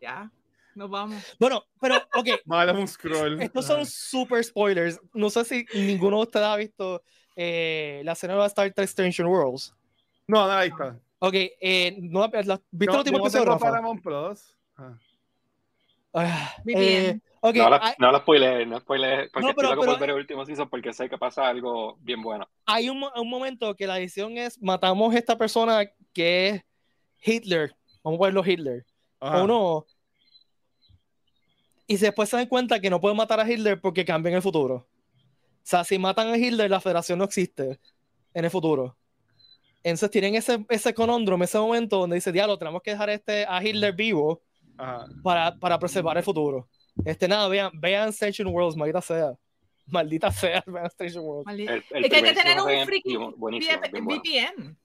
Ya. 0.00 0.30
Nos 0.74 0.90
vamos. 0.90 1.22
Bueno, 1.38 1.64
pero, 1.80 1.96
ok, 2.14 2.28
Vale, 2.44 2.72
un 2.72 2.88
scroll. 2.88 3.40
Estos 3.40 3.64
son 3.64 3.86
super 3.86 4.42
spoilers. 4.42 4.98
No 5.12 5.30
sé 5.30 5.44
si 5.44 5.66
ninguno 5.72 6.16
de 6.16 6.22
ustedes 6.24 6.46
ha 6.46 6.56
visto 6.56 7.02
eh, 7.36 8.02
la 8.04 8.14
serie 8.16 8.34
de 8.34 8.46
Star 8.46 8.72
Trek 8.72 8.88
Strange 8.88 9.22
Worlds. 9.22 9.72
No, 10.26 10.46
no, 10.46 10.52
ahí 10.52 10.70
está. 10.70 10.98
Ok, 11.26 11.34
eh, 11.34 11.96
¿no, 12.00 12.20
la- 12.28 12.42
la- 12.42 12.62
¿viste 12.70 12.86
No, 12.86 12.92
el 12.92 12.98
último 12.98 13.16
yo 13.18 13.22
no 13.22 13.26
episodio, 13.26 13.44
tengo 13.44 13.54
Rafa? 13.54 13.66
Paramount 13.66 14.02
Plus. 14.02 14.56
Ah. 14.76 14.98
Ah, 16.16 16.54
eh, 16.58 16.62
bien. 16.64 17.22
ok, 17.40 17.56
No 17.56 17.70
la, 17.70 17.80
hay, 17.82 17.94
no 17.98 18.12
la 18.12 18.18
spoilees, 18.20 18.68
no 18.68 18.78
spoilees, 18.80 19.30
porque 19.32 19.44
No, 19.44 19.50
estoy 19.50 19.62
pero- 19.64 19.74
loco 19.74 19.86
por 19.86 19.94
pero- 19.94 20.00
ver 20.00 20.10
el 20.10 20.16
último 20.16 20.44
season 20.46 20.68
porque 20.68 20.92
sé 20.92 21.08
que 21.08 21.18
pasa 21.18 21.48
algo 21.48 21.96
bien 22.00 22.22
bueno. 22.22 22.48
hay 22.66 22.88
un, 22.88 23.02
un 23.16 23.30
momento 23.30 23.74
que 23.74 23.86
la 23.86 23.94
decisión 23.96 24.36
es 24.38 24.60
matamos 24.62 25.14
a 25.14 25.18
esta 25.18 25.36
persona 25.38 25.84
que 26.12 26.48
es 26.50 26.62
Hitler. 27.22 27.74
Vamos 28.02 28.18
a 28.18 28.20
ponerlo 28.20 28.44
Hitler. 28.46 28.84
Ajá. 29.20 29.42
O 29.42 29.46
no. 29.46 29.86
Y 31.86 31.96
después 31.96 32.28
se 32.28 32.36
dan 32.36 32.46
cuenta 32.46 32.80
que 32.80 32.90
no 32.90 33.00
pueden 33.00 33.16
matar 33.16 33.40
a 33.40 33.50
Hitler 33.50 33.80
porque 33.80 34.04
cambia 34.04 34.30
en 34.30 34.36
el 34.36 34.42
futuro. 34.42 34.74
O 34.76 35.66
sea, 35.66 35.84
si 35.84 35.98
matan 35.98 36.28
a 36.28 36.36
Hitler, 36.36 36.70
la 36.70 36.80
federación 36.80 37.18
no 37.18 37.24
existe 37.24 37.80
en 38.34 38.44
el 38.44 38.50
futuro. 38.50 38.96
Entonces 39.84 40.10
tienen 40.10 40.34
ese, 40.34 40.64
ese 40.70 40.92
conóndromo, 40.94 41.44
ese 41.44 41.58
momento 41.58 41.98
donde 41.98 42.16
dice, 42.16 42.32
diablo, 42.32 42.58
tenemos 42.58 42.82
que 42.82 42.90
dejar 42.92 43.10
este, 43.10 43.44
a 43.46 43.62
Hitler 43.62 43.94
vivo 43.94 44.42
Ajá. 44.78 45.06
para, 45.22 45.54
para 45.58 45.78
preservar 45.78 46.16
el 46.16 46.24
futuro. 46.24 46.66
Este, 47.04 47.28
nada, 47.28 47.46
vean, 47.48 47.70
vean 47.74 48.08
Station 48.08 48.48
Worlds, 48.48 48.76
maldita 48.76 49.02
sea. 49.02 49.34
Maldita 49.86 50.32
sea, 50.32 50.64
vean 50.66 50.86
Station 50.86 51.22
Worlds. 51.24 51.52
El, 51.52 51.60
el 51.68 52.04
Es 52.04 52.10
que 52.10 52.16
hay 52.16 52.22
que 52.22 52.32
tener 52.32 52.58
un 52.60 53.34
bueno. 53.36 53.58
VPN. 53.58 54.76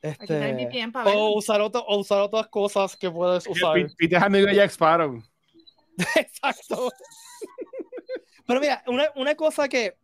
Este, 0.00 0.52
VPN 0.54 0.92
para 0.92 1.10
o, 1.10 1.36
usar 1.36 1.60
otro- 1.60 1.84
o 1.86 1.98
usar 1.98 2.20
otras 2.20 2.46
cosas 2.48 2.96
que 2.96 3.10
puedes 3.10 3.46
usar. 3.46 3.74
Pete 3.98 4.16
es 4.16 4.22
amigo 4.22 4.46
de 4.46 4.54
Jack 4.54 4.70
Sparrow. 4.70 5.22
Exacto. 6.16 6.90
Pero 8.46 8.60
mira, 8.60 8.82
una, 8.86 9.10
una 9.16 9.34
cosa 9.34 9.68
que, 9.68 9.96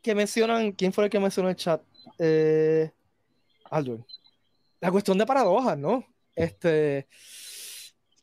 que 0.00 0.14
mencionan, 0.14 0.72
¿quién 0.72 0.92
fue 0.92 1.04
el 1.04 1.10
que 1.10 1.18
mencionó 1.18 1.48
en 1.48 1.54
el 1.54 1.56
chat? 1.56 1.82
Eh, 2.18 2.90
Aldwin. 3.70 4.04
La 4.80 4.90
cuestión 4.90 5.16
de 5.18 5.26
paradojas, 5.26 5.78
¿no? 5.78 6.04
Este, 6.34 7.06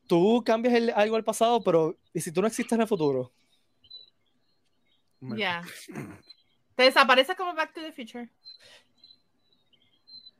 tú 0.07 0.43
cambias 0.45 0.73
el- 0.75 0.91
algo 0.95 1.15
al 1.15 1.23
pasado, 1.23 1.63
pero 1.63 1.97
¿y 2.13 2.21
si 2.21 2.31
tú 2.31 2.41
no 2.41 2.47
existes 2.47 2.73
en 2.73 2.81
el 2.81 2.87
futuro? 2.87 3.31
Ya. 5.19 5.63
Te 6.75 6.83
desaparece 6.83 7.35
como 7.35 7.53
Back 7.55 7.73
to 7.73 7.81
the 7.81 7.91
Future. 7.91 8.29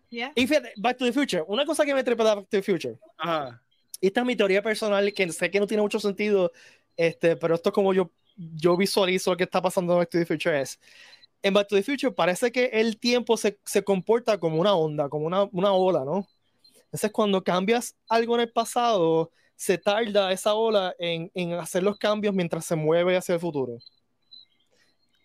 Ya. 0.10 0.32
Y 0.36 0.48
fíjate, 0.48 0.74
Back 0.78 0.98
to 0.98 1.06
the 1.06 1.12
Future, 1.14 1.44
una 1.48 1.66
cosa 1.66 1.84
que 1.84 1.94
me 1.94 2.04
trepa 2.04 2.24
de 2.24 2.36
Back 2.36 2.50
to 2.50 2.58
the 2.58 2.64
Future, 2.64 2.98
Ajá. 3.18 3.62
esta 4.00 4.22
es 4.22 4.26
mi 4.26 4.36
teoría 4.36 4.62
personal, 4.62 5.14
que 5.14 5.30
sé 5.32 5.52
que 5.52 5.60
no 5.60 5.68
tiene 5.68 5.84
mucho 5.84 6.00
sentido, 6.00 6.52
este, 6.96 7.36
pero 7.36 7.56
esto 7.56 7.70
es 7.70 7.74
como 7.74 7.94
yo, 7.94 8.12
yo 8.36 8.78
visualizo 8.78 9.32
lo 9.32 9.38
que 9.38 9.44
está 9.44 9.62
pasando 9.62 9.94
en 9.94 10.00
Back 10.00 10.10
to 10.10 10.20
the 10.20 10.26
Future 10.26 10.62
es, 10.62 10.80
en 11.42 11.54
Back 11.54 11.68
to 11.68 11.76
the 11.76 11.84
Future 11.84 12.14
parece 12.14 12.52
que 12.52 12.66
el 12.74 13.00
tiempo 13.00 13.38
se, 13.38 13.60
se 13.66 13.84
comporta 13.84 14.40
como 14.40 14.60
una 14.60 14.76
onda, 14.76 15.10
como 15.10 15.26
una, 15.28 15.44
una 15.52 15.74
ola, 15.74 16.04
¿no? 16.06 16.28
Entonces 16.86 17.12
cuando 17.12 17.44
cambias 17.44 17.96
algo 18.10 18.36
en 18.36 18.42
el 18.42 18.52
pasado, 18.52 19.32
se 19.56 19.78
tarda 19.78 20.32
esa 20.32 20.56
ola 20.56 20.96
en, 21.00 21.32
en 21.34 21.54
hacer 21.54 21.84
los 21.84 21.98
cambios 21.98 22.34
mientras 22.34 22.66
se 22.66 22.76
mueve 22.76 23.18
hacia 23.18 23.36
el 23.36 23.42
futuro. 23.42 23.78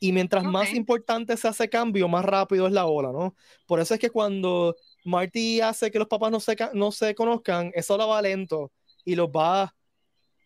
Y 0.01 0.12
mientras 0.12 0.44
más 0.44 0.72
Ok. 0.72 0.75
importante 0.75 1.37
se 1.37 1.46
hace 1.48 1.68
cambio, 1.68 2.09
más 2.09 2.25
rápido 2.25 2.66
es 2.66 2.72
la 2.72 2.87
ola, 2.87 3.12
¿no? 3.12 3.37
Por 3.66 3.79
eso 3.81 3.94
es 3.94 4.01
que 4.01 4.11
cuando 4.11 4.75
Marty 5.05 5.61
hace 5.61 5.90
que 5.92 5.98
los 6.01 6.09
papás 6.09 6.33
no 6.33 6.40
se, 6.40 6.57
no 6.75 6.90
se 6.90 7.14
conozcan, 7.14 7.70
esa 7.75 7.94
ola 7.94 8.07
va 8.07 8.20
lento 8.22 8.72
y 9.05 9.14
los 9.14 9.29
va 9.29 9.75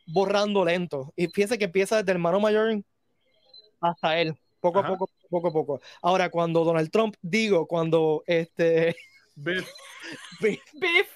borrando 0.07 0.65
lento. 0.65 1.13
Y 1.17 1.29
fíjense 1.29 1.59
que 1.59 1.67
empieza 1.67 1.97
desde 1.99 2.13
el 2.13 2.17
hermano 2.17 2.41
mayor 2.41 2.83
hasta 3.81 4.21
él, 4.21 4.35
poco 4.73 4.79
Ajá. 4.81 4.89
a 4.89 4.91
poco, 4.99 5.11
poco 5.31 5.49
a 5.49 5.53
poco. 5.53 5.81
Ahora, 6.03 6.29
cuando 6.31 6.65
Donald 6.65 6.91
Trump, 6.91 7.15
digo, 7.23 7.67
cuando 7.67 8.23
este 8.27 8.97
Biff. 9.35 9.69
Biff, 10.41 10.61
Biff. 10.75 11.09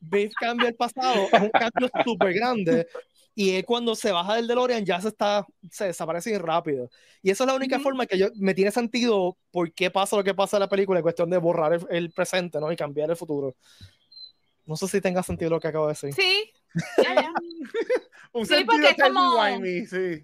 Biff 0.00 0.32
cambia 0.38 0.68
el 0.68 0.74
pasado, 0.74 1.26
es 1.32 1.40
un 1.40 1.50
cambio 1.50 1.90
súper 2.04 2.32
grande. 2.34 2.86
Y 3.34 3.50
él 3.56 3.64
cuando 3.64 3.94
se 3.94 4.10
baja 4.10 4.34
del 4.34 4.48
DeLorean 4.48 4.84
ya 4.84 5.00
se 5.00 5.08
está, 5.08 5.46
se 5.70 5.86
desaparece 5.86 6.30
bien 6.30 6.42
rápido. 6.42 6.90
Y 7.22 7.30
esa 7.30 7.44
es 7.44 7.48
la 7.48 7.54
única 7.54 7.76
Ujú. 7.76 7.84
forma 7.84 8.06
que 8.06 8.18
yo, 8.18 8.28
me 8.36 8.52
tiene 8.54 8.70
sentido 8.72 9.36
por 9.52 9.72
qué 9.72 9.90
pasa 9.92 10.16
lo 10.16 10.24
que 10.24 10.34
pasa 10.34 10.56
en 10.56 10.62
la 10.62 10.68
película, 10.68 10.98
en 10.98 11.02
cuestión 11.04 11.30
de 11.30 11.38
borrar 11.38 11.72
el, 11.74 11.86
el 11.90 12.10
presente, 12.10 12.58
¿no? 12.60 12.70
Y 12.72 12.76
cambiar 12.76 13.10
el 13.10 13.16
futuro. 13.16 13.54
No 14.66 14.76
sé 14.76 14.88
si 14.88 15.00
tenga 15.00 15.22
sentido 15.22 15.50
lo 15.50 15.60
que 15.60 15.68
acabo 15.68 15.86
de 15.86 15.92
decir. 15.92 16.12
Sí. 16.14 16.52
Ya, 17.02 17.14
ya. 17.14 17.32
Un 18.32 18.44
Sí, 18.44 18.54
sentido 18.54 18.72
porque 18.72 18.88
es 18.90 19.02
como- 19.02 19.42
sí. 19.88 20.22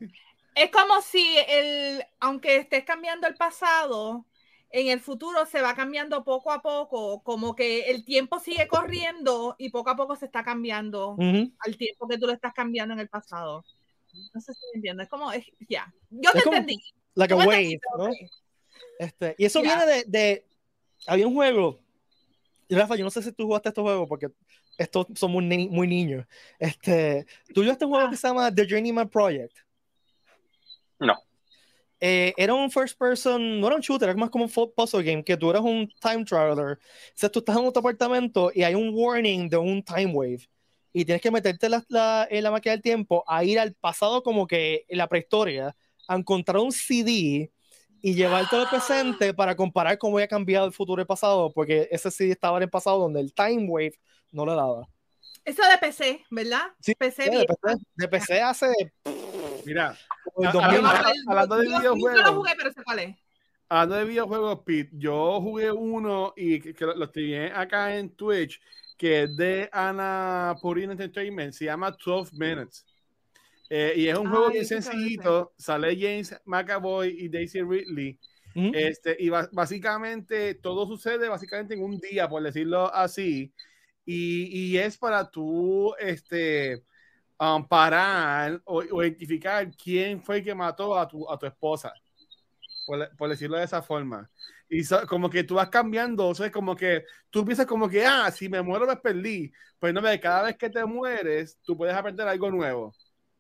Es 0.55 0.71
como 0.71 1.01
si 1.03 1.37
el, 1.49 2.05
aunque 2.21 2.57
estés 2.57 2.85
cambiando 2.85 3.27
el 3.27 3.35
pasado, 3.35 4.25
en 4.71 4.88
el 4.88 5.01
futuro 5.01 5.47
se 5.47 5.61
va 5.61 5.75
cambiando 5.75 6.25
poco 6.25 6.51
a 6.53 6.62
poco, 6.62 7.23
como 7.23 7.55
que 7.55 7.91
el 7.91 8.05
tiempo 8.05 8.39
sigue 8.41 8.66
corriendo 8.68 9.55
y 9.59 9.70
poco 9.70 9.91
a 9.91 9.97
poco 9.97 10.16
se 10.16 10.26
está 10.26 10.43
cambiando 10.45 11.11
Ujú. 11.12 11.53
al 11.61 11.76
tiempo 11.76 12.09
que 12.09 12.18
tú 12.18 12.26
lo 12.26 12.33
estás 12.33 12.53
cambiando 12.55 12.95
en 12.95 13.01
el 13.01 13.09
pasado. 13.09 13.64
No 14.33 14.41
sé 14.41 14.53
si 14.55 14.61
me 14.72 14.76
entiendes, 14.78 15.05
es 15.05 15.11
como, 15.11 15.31
ya, 15.68 15.93
yo 16.11 16.31
te 16.33 16.39
Es 16.39 16.45
como- 16.45 16.57
entendí. 16.57 16.83
Like 17.16 17.35
a 17.35 17.37
wave, 17.37 17.55
entendí, 17.55 17.78
¿no? 17.99 18.11
Este, 18.99 19.35
y 19.39 19.45
eso 19.45 19.62
Ya. 19.62 19.76
viene 19.76 19.93
de, 19.93 20.05
de- 20.07 20.47
Había 21.07 21.26
un 21.26 21.35
juego. 21.35 21.81
Rafa, 22.70 22.97
yo 22.97 23.05
no 23.05 23.11
sé 23.11 23.22
si 23.22 23.31
tú 23.33 23.45
jugaste 23.45 23.68
este 23.68 23.81
juego 23.81 24.09
porque 24.09 24.28
estos 24.78 25.07
son 25.14 25.33
muy, 25.33 25.45
ni- 25.45 25.68
muy 25.68 25.87
niños. 25.87 26.26
Este, 26.59 27.26
tú 27.55 27.62
jugaste 27.62 27.85
un 27.85 27.91
juego 27.93 28.07
Ah. 28.07 28.11
que 28.11 28.16
se 28.16 28.26
llama 28.26 28.53
The 28.55 28.66
Journeyman 28.68 29.09
Project. 29.09 29.57
No. 31.01 31.16
Eh, 32.01 32.34
era 32.36 32.53
un 32.53 32.70
first 32.70 32.99
person, 32.99 33.61
no 33.61 33.66
era 33.68 33.76
un 33.76 33.82
shooter, 33.82 34.09
era 34.11 34.18
más 34.18 34.28
como 34.30 34.45
un 34.45 34.72
puzzle 34.74 35.03
game, 35.03 35.24
que 35.24 35.36
tú 35.36 35.51
eras 35.51 35.62
un 35.62 35.88
time 36.01 36.24
traveler. 36.24 36.76
O 36.76 37.12
sea, 37.14 37.30
tú 37.30 37.38
estás 37.38 37.57
en 37.57 37.64
otro 37.64 37.80
apartamento 37.80 38.51
y 38.55 38.62
hay 38.62 38.74
un 38.74 38.90
warning 38.92 39.49
de 39.49 39.57
un 39.57 39.82
time 39.82 40.07
wave. 40.12 40.49
Y 40.92 41.05
tienes 41.05 41.22
que 41.22 41.30
meterte 41.30 41.68
la, 41.68 41.82
la- 41.88 42.28
en 42.30 42.45
la 42.45 42.51
máquina 42.51 42.72
del 42.72 42.82
tiempo 42.82 43.24
a 43.26 43.42
ir 43.42 43.59
al 43.59 43.72
pasado 43.74 44.22
como 44.22 44.47
que 44.47 44.84
en 44.88 44.99
la 44.99 45.09
prehistoria, 45.09 45.74
a 46.07 46.16
encontrar 46.16 46.59
un 46.59 46.72
CD 46.72 47.51
y 48.03 48.14
llevarte 48.14 48.55
al 48.57 48.68
presente 48.68 49.32
para 49.32 49.57
comparar 49.57 49.97
cómo 49.97 50.18
había 50.18 50.28
cambiado 50.28 50.66
el 50.66 50.72
futuro 50.72 51.01
y 51.01 51.05
el 51.05 51.07
pasado, 51.07 51.51
porque 51.53 51.88
ese 51.90 52.11
CD 52.11 52.32
estaba 52.32 52.59
en 52.59 52.64
el 52.64 52.70
pasado 52.70 52.99
donde 52.99 53.20
el 53.20 53.32
time 53.32 53.66
wave 53.66 53.99
no 54.30 54.45
le 54.45 54.53
daba. 54.53 54.86
Eso 55.42 55.62
de 55.62 55.78
PC, 55.78 56.20
¿verdad? 56.30 56.64
Sí, 56.80 56.95
PC 56.95 57.30
de. 57.30 57.47
PC, 57.47 57.76
de 57.95 58.09
PC 58.09 58.40
hace 58.42 58.66
Mira, 59.64 59.97
como 60.35 60.49
el 60.49 60.53
2000. 60.53 60.76
Yo 60.76 60.82
me 60.82 60.89
acuerdo- 60.89 61.12
hablando 61.28 61.57
de 61.57 61.64
yo 61.70 61.78
videojuegos. 61.78 62.22
lo 62.26 62.35
jugué, 62.35 62.53
pero 62.59 62.72
sé 62.72 62.82
cuál 62.85 62.99
es. 62.99 63.16
Hablando 63.68 63.95
de 63.97 64.05
videojuegos, 64.05 64.61
Pete, 64.64 64.91
yo 64.93 65.41
jugué 65.41 65.72
uno 65.72 66.32
y 66.37 66.61
que, 66.61 66.74
que 66.74 66.85
lo, 66.85 66.95
lo 66.95 67.05
estoy 67.07 67.35
acá 67.35 67.97
en 67.97 68.11
Twitch, 68.11 68.61
que 68.99 69.22
es 69.22 69.37
de 69.37 69.68
Ana 69.72 70.55
Purin 70.61 70.91
Entertainment, 70.91 71.53
se 71.55 71.64
llama 71.64 71.97
12 72.05 72.30
Minutes. 72.37 72.85
Eh, 73.70 73.95
y 73.97 74.09
es 74.09 74.18
un 74.18 74.26
Ah, 74.26 74.30
juego 74.30 74.47
yo 74.49 74.53
bien 74.53 74.66
sencillito, 74.66 75.55
sale 75.57 75.97
James 75.99 76.37
McAvoy 76.45 77.16
y 77.18 77.28
Daisy 77.28 77.62
Ridley. 77.62 78.18
Este, 78.55 79.16
y 79.18 79.30
básicamente 79.30 80.55
todo 80.55 80.87
sucede 80.87 81.28
básicamente 81.28 81.74
en 81.74 81.82
un 81.82 81.99
día, 81.99 82.28
por 82.28 82.41
decirlo 82.43 82.95
así. 82.95 83.53
Y, 84.07 84.45
y 84.74 84.78
es 84.78 84.97
para 84.99 85.28
tú 85.28 85.93
este, 85.99 86.85
um, 87.57 87.66
parar 87.68 88.61
o, 88.64 88.78
o 88.92 89.03
identificar 89.05 89.70
quién 89.76 90.22
fue 90.22 90.38
el 90.38 90.45
que 90.45 90.55
mató 90.55 90.99
a 90.99 91.07
tu, 91.09 91.30
a 91.30 91.38
tu 91.38 91.47
esposa, 91.47 91.92
por, 92.84 93.16
por 93.16 93.28
decirlo 93.30 93.57
de 93.59 93.64
esa 93.64 93.82
forma. 93.82 94.30
Y 94.68 94.84
so- 94.84 95.07
como 95.07 95.30
que 95.30 95.45
tú 95.45 95.55
vas 95.57 95.68
cambiando, 95.70 96.28
o 96.28 96.34
sea, 96.34 96.51
como 96.51 96.74
que 96.76 97.05
tú 97.30 97.45
piensas 97.45 97.66
como 97.66 97.88
que, 97.88 98.05
ah, 98.07 98.30
si 98.30 98.49
me 98.49 98.62
muero 98.62 98.86
me 98.86 98.97
perdí. 98.97 99.53
Pues 99.78 99.92
no, 99.95 100.03
ve, 100.03 100.20
cada 100.20 100.45
vez 100.45 100.57
que 100.57 100.70
te 100.70 100.84
mueres, 100.84 101.59
tú 101.64 101.76
puedes 101.76 101.95
aprender 101.95 102.26
algo 102.28 102.51
nuevo. 102.51 102.92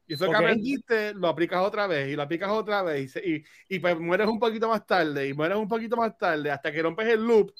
Y 0.06 0.14
eso 0.14 0.26
Ok. 0.26 0.32
que 0.32 0.36
aprendiste, 0.36 1.14
lo 1.14 1.28
aplicas 1.28 1.62
otra 1.62 1.86
vez 1.86 2.08
y 2.10 2.16
lo 2.16 2.22
aplicas 2.22 2.50
otra 2.50 2.82
vez 2.82 3.16
y, 3.16 3.36
y, 3.36 3.44
y 3.76 3.78
pues 3.80 3.98
mueres 3.98 4.28
un 4.28 4.38
poquito 4.38 4.68
más 4.68 4.86
tarde 4.86 5.28
y 5.28 5.34
mueres 5.34 5.56
un 5.58 5.68
poquito 5.68 5.96
más 5.96 6.16
tarde 6.18 6.50
hasta 6.50 6.70
que 6.72 6.82
rompes 6.82 7.08
el 7.08 7.22
loop, 7.26 7.52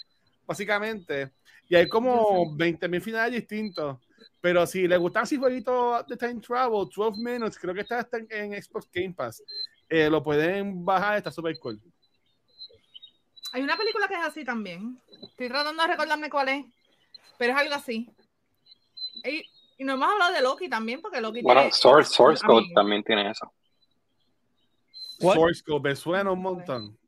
básicamente. 0.46 1.32
Y 1.68 1.74
hay 1.76 1.88
como 1.88 2.54
20.000 2.56 3.00
finales 3.02 3.32
distintos. 3.40 3.98
Pero 4.40 4.66
si 4.66 4.86
le 4.86 4.96
gustan 4.96 5.22
así 5.22 5.36
jueguitos 5.36 6.06
de 6.06 6.16
Time 6.16 6.40
Travel, 6.40 6.88
12 6.94 7.18
Minutes, 7.20 7.58
creo 7.58 7.74
que 7.74 7.80
está 7.80 8.00
hasta 8.00 8.18
en, 8.18 8.26
en 8.30 8.62
Xbox 8.62 8.88
Game 8.92 9.14
Pass. 9.14 9.42
Eh, 9.88 10.08
lo 10.10 10.22
pueden 10.22 10.84
bajar, 10.84 11.16
está 11.18 11.30
súper 11.30 11.58
cool. 11.58 11.80
Hay 13.52 13.62
una 13.62 13.76
película 13.76 14.08
que 14.08 14.14
es 14.14 14.20
así 14.24 14.44
también. 14.44 14.98
Estoy 15.22 15.48
tratando 15.48 15.82
de 15.82 15.88
recordarme 15.88 16.28
cuál 16.28 16.48
es, 16.48 16.64
pero 17.38 17.52
es 17.52 17.58
algo 17.58 17.74
así. 17.74 18.10
Y, 19.24 19.44
y 19.78 19.84
no 19.84 19.94
hemos 19.94 20.10
hablado 20.10 20.32
de 20.34 20.42
Loki 20.42 20.68
también, 20.68 21.00
porque 21.00 21.20
Loki 21.20 21.40
Bueno, 21.42 21.60
tiene- 21.62 21.72
Source, 21.74 22.12
Source 22.12 22.44
Code 22.44 22.66
mí- 22.66 22.74
también 22.74 23.02
tiene 23.04 23.30
eso. 23.30 23.50
Source 25.18 25.62
Code, 25.64 25.88
me 25.90 25.96
suena 25.96 26.30
un 26.32 26.42
montón. 26.42 26.98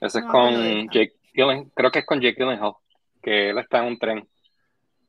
Ese 0.00 0.18
es 0.18 0.24
No 0.24 0.30
con. 0.32 0.54
Jake 0.90 1.14
Gyllenhaal, 1.34 1.70
creo 1.74 1.90
que 1.90 1.98
es 2.00 2.06
con 2.06 2.20
Jake 2.20 2.36
Gyllenhaal, 2.42 2.72
que 3.22 3.50
él 3.50 3.58
está 3.58 3.78
en 3.78 3.84
un 3.84 3.98
tren. 3.98 4.28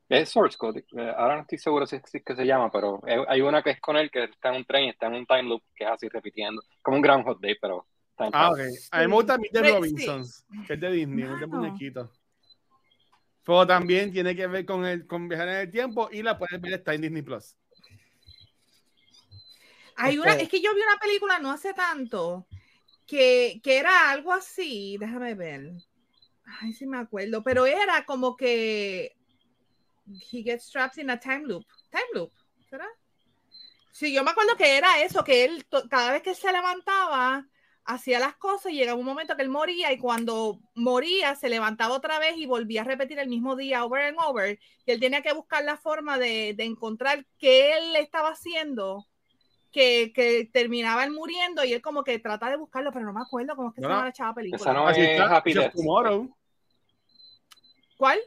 Es 0.10 0.30
Source 0.30 0.58
Code, 0.58 0.86
eh, 0.96 1.14
ahora 1.18 1.36
no 1.36 1.42
estoy 1.42 1.58
seguro 1.58 1.86
si 1.86 1.98
es 1.98 2.24
que 2.24 2.36
se 2.36 2.46
llama, 2.46 2.72
pero 2.72 3.02
hay- 3.06 3.26
hay 3.28 3.42
una 3.42 3.62
que 3.62 3.72
es 3.72 3.82
con 3.82 3.98
él 3.98 4.10
que 4.10 4.24
está 4.24 4.50
en 4.50 4.56
un 4.56 4.66
tren 4.66 4.86
y 4.86 4.90
está 4.90 5.08
en 5.08 5.16
un 5.16 5.26
time 5.26 5.44
loop 5.44 5.62
que 5.76 5.84
es 5.84 5.90
así 5.90 6.08
repitiendo, 6.08 6.62
como 6.82 6.96
un 6.98 7.04
Groundhog 7.04 7.42
Day, 7.42 7.58
pero 7.60 7.86
time 8.18 8.30
Ah, 8.34 8.52
ok. 8.52 8.60
A 8.92 9.02
mí 9.02 9.08
me 9.08 9.14
gusta 9.16 9.38
Meet 9.38 9.52
the 9.52 9.62
Robinsons, 9.64 10.46
que 10.66 10.74
es 10.76 10.80
de 10.80 10.92
Disney, 10.92 11.26
es 11.26 11.40
de 11.42 11.48
muñequito. 11.48 12.10
Pero 13.44 13.68
también 13.68 14.12
tiene 14.14 14.34
que 14.36 14.48
ver 14.48 14.66
con, 14.66 14.86
el, 14.86 15.06
con 15.08 15.28
viajar 15.28 15.50
en 15.50 15.56
el 15.56 15.72
tiempo 15.72 16.10
y 16.12 16.22
la 16.24 16.38
puedes 16.38 16.60
ver 16.62 16.74
está 16.74 16.94
en 16.94 17.02
Disney 17.02 17.22
Plus. 17.22 17.58
Hay 19.98 20.18
una, 20.18 20.32
Este- 20.32 20.44
es 20.44 20.50
que 20.50 20.62
yo 20.62 20.74
vi 20.74 20.82
una 20.82 20.98
película 21.00 21.40
no 21.40 21.52
hace 21.52 21.74
tanto 21.74 22.48
que, 23.06 23.60
que 23.62 23.78
era 23.78 24.10
algo 24.10 24.32
así, 24.32 24.98
déjame 25.00 25.34
ver. 25.34 25.72
Ay, 26.62 26.72
sí 26.72 26.86
me 26.88 26.98
acuerdo, 26.98 27.44
pero 27.44 27.66
era 27.66 28.06
como 28.06 28.38
que 28.38 29.17
he 30.32 30.44
gets 30.44 30.70
trapped 30.70 30.98
in 30.98 31.10
a 31.10 31.20
time 31.20 31.46
loop. 31.46 31.66
Time 31.92 32.04
loop, 32.14 32.32
¿será? 32.70 32.88
Sí, 33.92 34.14
yo 34.14 34.24
me 34.24 34.32
acuerdo 34.32 34.56
que 34.56 34.78
era 34.78 35.02
eso, 35.02 35.24
que 35.24 35.44
él 35.46 35.66
cada 35.90 36.12
vez 36.12 36.22
que 36.22 36.36
se 36.36 36.52
levantaba 36.52 37.48
hacía 37.84 38.20
las 38.20 38.36
cosas 38.36 38.72
y 38.72 38.76
llegaba 38.76 39.00
un 39.00 39.06
momento 39.06 39.36
que 39.36 39.42
él 39.42 39.50
moría 39.50 39.92
y 39.94 39.98
cuando 39.98 40.60
moría 40.76 41.36
se 41.36 41.50
levantaba 41.50 41.96
otra 41.96 42.20
vez 42.20 42.36
y 42.38 42.46
volvía 42.46 42.82
a 42.82 42.84
repetir 42.84 43.18
el 43.18 43.30
mismo 43.30 43.56
día 43.56 43.86
over 43.86 44.04
and 44.04 44.18
over 44.20 44.60
y 44.86 44.92
él 44.92 45.00
tenía 45.00 45.22
que 45.22 45.34
buscar 45.34 45.64
la 45.64 45.78
forma 45.78 46.18
de, 46.20 46.54
de 46.56 46.66
encontrar 46.66 47.26
qué 47.40 47.78
él 47.78 47.96
estaba 47.96 48.30
haciendo 48.30 49.08
que, 49.72 50.12
que 50.14 50.50
terminaba 50.52 51.06
él 51.06 51.12
muriendo 51.12 51.64
y 51.64 51.74
él 51.74 51.82
como 51.82 52.04
que 52.04 52.20
trata 52.20 52.50
de 52.50 52.58
buscarlo, 52.58 52.92
pero 52.92 53.06
no 53.06 53.14
me 53.14 53.22
acuerdo 53.22 53.56
cómo 53.56 53.70
es 53.70 53.76
que 53.76 53.82
No, 53.82 53.88
se 53.88 53.94
llama 53.94 54.06
la 54.06 54.14
chava 54.14 54.34
película. 54.34 54.62
Esa 54.62 54.74
no 54.74 54.90
es 54.90 55.20
Happy 55.20 55.54
Death. 55.54 55.74
Tomorrow. 55.74 56.36
¿Cuál? 57.98 58.20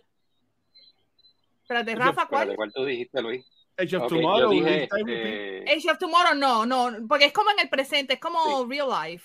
Espérate, 1.71 1.95
Rafa, 1.95 2.27
¿cuál? 2.27 2.57
¿Cuál 2.57 2.73
tú 2.73 2.85
dijiste, 2.85 3.23
Luis? 3.23 3.47
Age 3.79 3.97
of 3.97 4.03
Ok, 4.03 4.09
Tomorrow. 4.09 4.51
dije, 4.51 4.89
este, 4.93 5.73
Age 5.73 5.91
of 5.91 5.99
Tomorrow, 5.99 6.35
no, 6.35 6.66
no, 6.66 7.07
porque 7.09 7.27
es 7.27 7.33
como 7.33 7.51
en 7.53 7.61
el 7.61 7.68
presente, 7.68 8.14
es 8.14 8.21
como 8.21 8.66
real 8.66 8.89
life. 8.89 9.25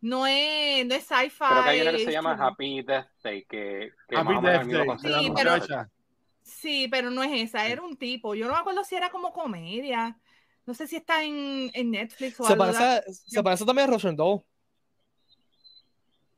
No 0.00 0.26
es, 0.26 0.84
no 0.84 0.94
es 0.96 1.04
sci-fi. 1.04 1.38
creo 1.38 1.62
que 1.62 1.68
hay 1.70 1.80
una 1.82 1.92
que 1.92 2.04
se 2.06 2.10
llama 2.12 2.32
Happy 2.32 2.82
Death 2.82 3.06
Day, 3.22 3.44
que, 3.48 3.90
que 4.08 4.16
Happy 4.16 4.34
Death 4.42 4.66
Day. 4.66 4.88
Sí, 4.98 5.32
pero-. 5.36 5.86
Sí, 6.42 6.88
pero 6.90 7.10
no 7.10 7.22
es 7.22 7.30
esa, 7.42 7.68
era 7.68 7.82
un 7.82 7.96
tipo. 7.96 8.34
Yo 8.34 8.46
no 8.48 8.52
me 8.54 8.58
acuerdo 8.58 8.82
si 8.82 8.96
era 8.96 9.10
como 9.10 9.32
comedia. 9.32 10.18
No 10.66 10.74
sé 10.74 10.88
si 10.88 10.96
está 10.96 11.22
en, 11.22 11.70
en 11.72 11.90
Netflix 11.92 12.40
o 12.40 12.44
Se 12.44 12.54
algo. 12.54 12.64
parece, 12.64 13.02
se 13.12 13.42
parece 13.42 13.64
también 13.64 13.88
a 13.88 13.92
Russian 13.92 14.16
Doll. 14.16 14.42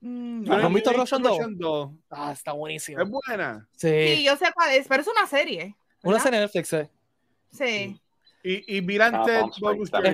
Mm, 0.04 0.42
¿No 0.42 0.56
Russian 0.92 1.22
Doll? 1.22 1.58
Doll. 1.58 1.98
Ah, 2.10 2.32
está 2.32 2.52
buenísimo. 2.52 3.00
Es 3.00 3.08
buena. 3.08 3.68
Sí, 3.76 4.16
Sí. 4.16 4.24
yo 4.24 4.36
sé 4.36 4.46
cuál 4.52 4.72
es, 4.72 4.88
pero 4.88 5.00
es 5.02 5.06
una 5.08 5.26
serie. 5.28 5.76
Una 6.02 6.18
serie 6.18 6.40
de 6.40 6.46
Netflix, 6.46 6.72
eh. 6.72 6.90
Sí. 7.52 8.00
Y, 8.42 8.76
y 8.78 8.80
and 8.80 9.14
Ah, 9.14 9.22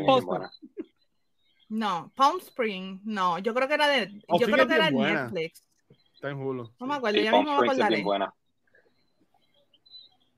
Palm. 0.06 0.50
No, 1.70 2.12
Palm 2.14 2.38
Spring, 2.40 3.00
no, 3.04 3.38
yo 3.38 3.54
creo 3.54 3.66
que 3.66 3.74
era 3.74 3.88
de, 3.88 4.08
Palm 4.26 4.40
yo 4.40 4.46
creo 4.46 4.62
es 4.64 4.66
que 4.68 4.74
era 4.74 4.90
buena. 4.90 5.22
Netflix. 5.24 5.64
Está 6.14 6.30
en 6.30 6.36
Hulu. 6.36 6.70
No 6.78 6.86
me 6.86 6.94
acuerdo, 6.96 7.18
Sí, 7.18 7.24
ya 7.24 7.30
Palm 7.30 7.44
mismo 7.44 7.60
me 7.60 7.66
acordaré. 7.66 7.94
bien 7.94 8.04
buena. 8.04 8.34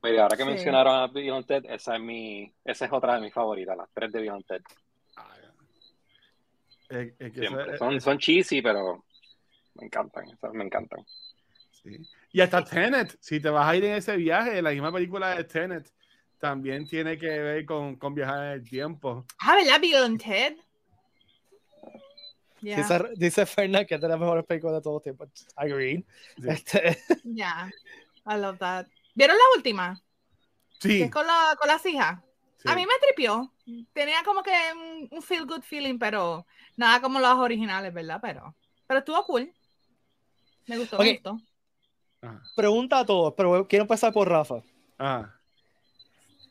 Mira, 0.03 0.23
ahora 0.23 0.37
que 0.37 0.43
Sí. 0.45 0.49
mencionaron 0.49 0.95
a 0.95 1.09
and 1.37 1.47
Ted, 1.47 1.65
esa 1.69 1.97
es 1.97 2.01
mi, 2.01 2.53
esa 2.65 2.85
es 2.87 2.93
otra 2.93 3.17
de 3.17 3.21
mis 3.23 3.35
favoritas, 3.35 3.77
las 3.77 3.89
tres 3.93 4.13
de 4.13 4.29
and 4.31 4.47
Ted. 4.47 4.63
Ah, 5.17 5.37
que 7.33 7.41
Siempre. 7.41 7.79
Son, 7.79 8.01
son 8.01 8.19
cheesy, 8.19 8.63
pero 8.63 9.05
me 9.81 9.87
encantan, 9.87 10.29
esas 10.31 10.53
me 10.53 10.65
encantan. 10.65 11.05
Sí. 11.73 11.97
Y 12.33 12.41
hasta 12.41 12.63
Tenet, 12.65 13.17
si 13.21 13.41
te 13.41 13.49
vas 13.49 13.69
a 13.69 13.75
ir 13.77 13.85
en 13.85 13.95
ese 13.95 14.17
viaje, 14.17 14.61
la 14.63 14.71
misma 14.71 14.93
película 14.93 15.35
de 15.35 15.45
Tenet 15.45 15.91
también 16.39 16.87
tiene 16.87 17.19
que 17.19 17.27
ver 17.29 17.65
con, 17.65 17.97
con 17.97 18.15
viajar 18.15 18.47
en 18.47 18.53
el 18.53 18.65
tiempo. 18.65 19.25
Ah, 19.41 19.57
¿verdad? 19.57 20.05
And 20.05 20.23
Ted. 20.23 20.57
Ya, 22.63 22.77
Dice, 22.77 23.01
dice 23.17 23.47
Fernan 23.47 23.87
que 23.87 23.95
es 23.95 24.01
de 24.01 24.09
las 24.09 24.19
mejores 24.19 24.45
películas 24.45 24.77
de 24.77 24.83
todos 24.83 24.97
los 24.97 25.03
tiempos. 25.03 25.29
Agreed. 25.57 26.03
Sí. 26.37 26.49
Este, 26.49 26.99
ya. 27.25 27.71
I 28.27 28.37
love 28.37 28.59
that. 28.59 28.87
¿Vieron 29.15 29.37
la 29.37 29.45
última? 29.57 30.01
Que 30.79 30.89
Sí, 30.89 31.03
es 31.03 31.11
con, 31.11 31.27
la, 31.27 31.57
con 31.59 31.69
las 31.69 31.85
hijas. 31.87 32.21
sí. 32.59 32.69
A 32.71 32.75
mí 32.75 32.85
me 32.85 32.93
tripió. 33.07 33.53
Tenía 33.95 34.23
como 34.25 34.43
que 34.43 34.53
un, 34.75 35.09
un 35.11 35.23
feel 35.23 35.47
good 35.47 35.63
feeling, 35.63 35.99
pero 35.99 36.47
nada 36.77 37.01
como 37.01 37.19
las 37.19 37.37
originales, 37.37 37.95
¿verdad? 37.95 38.19
Pero, 38.21 38.55
pero 38.87 38.99
estuvo 38.99 39.25
cool. 39.25 39.53
Me 40.67 40.79
gustó, 40.79 40.97
Ok. 40.97 41.03
me 41.03 41.13
gustó. 41.15 41.41
Ajá. 42.23 42.43
pregunta 42.55 42.99
a 42.99 43.07
todos, 43.07 43.33
pero 43.37 43.67
quiero 43.67 43.85
empezar 43.85 44.13
por 44.13 44.29
Rafa. 44.29 44.63
Ajá. 44.99 45.41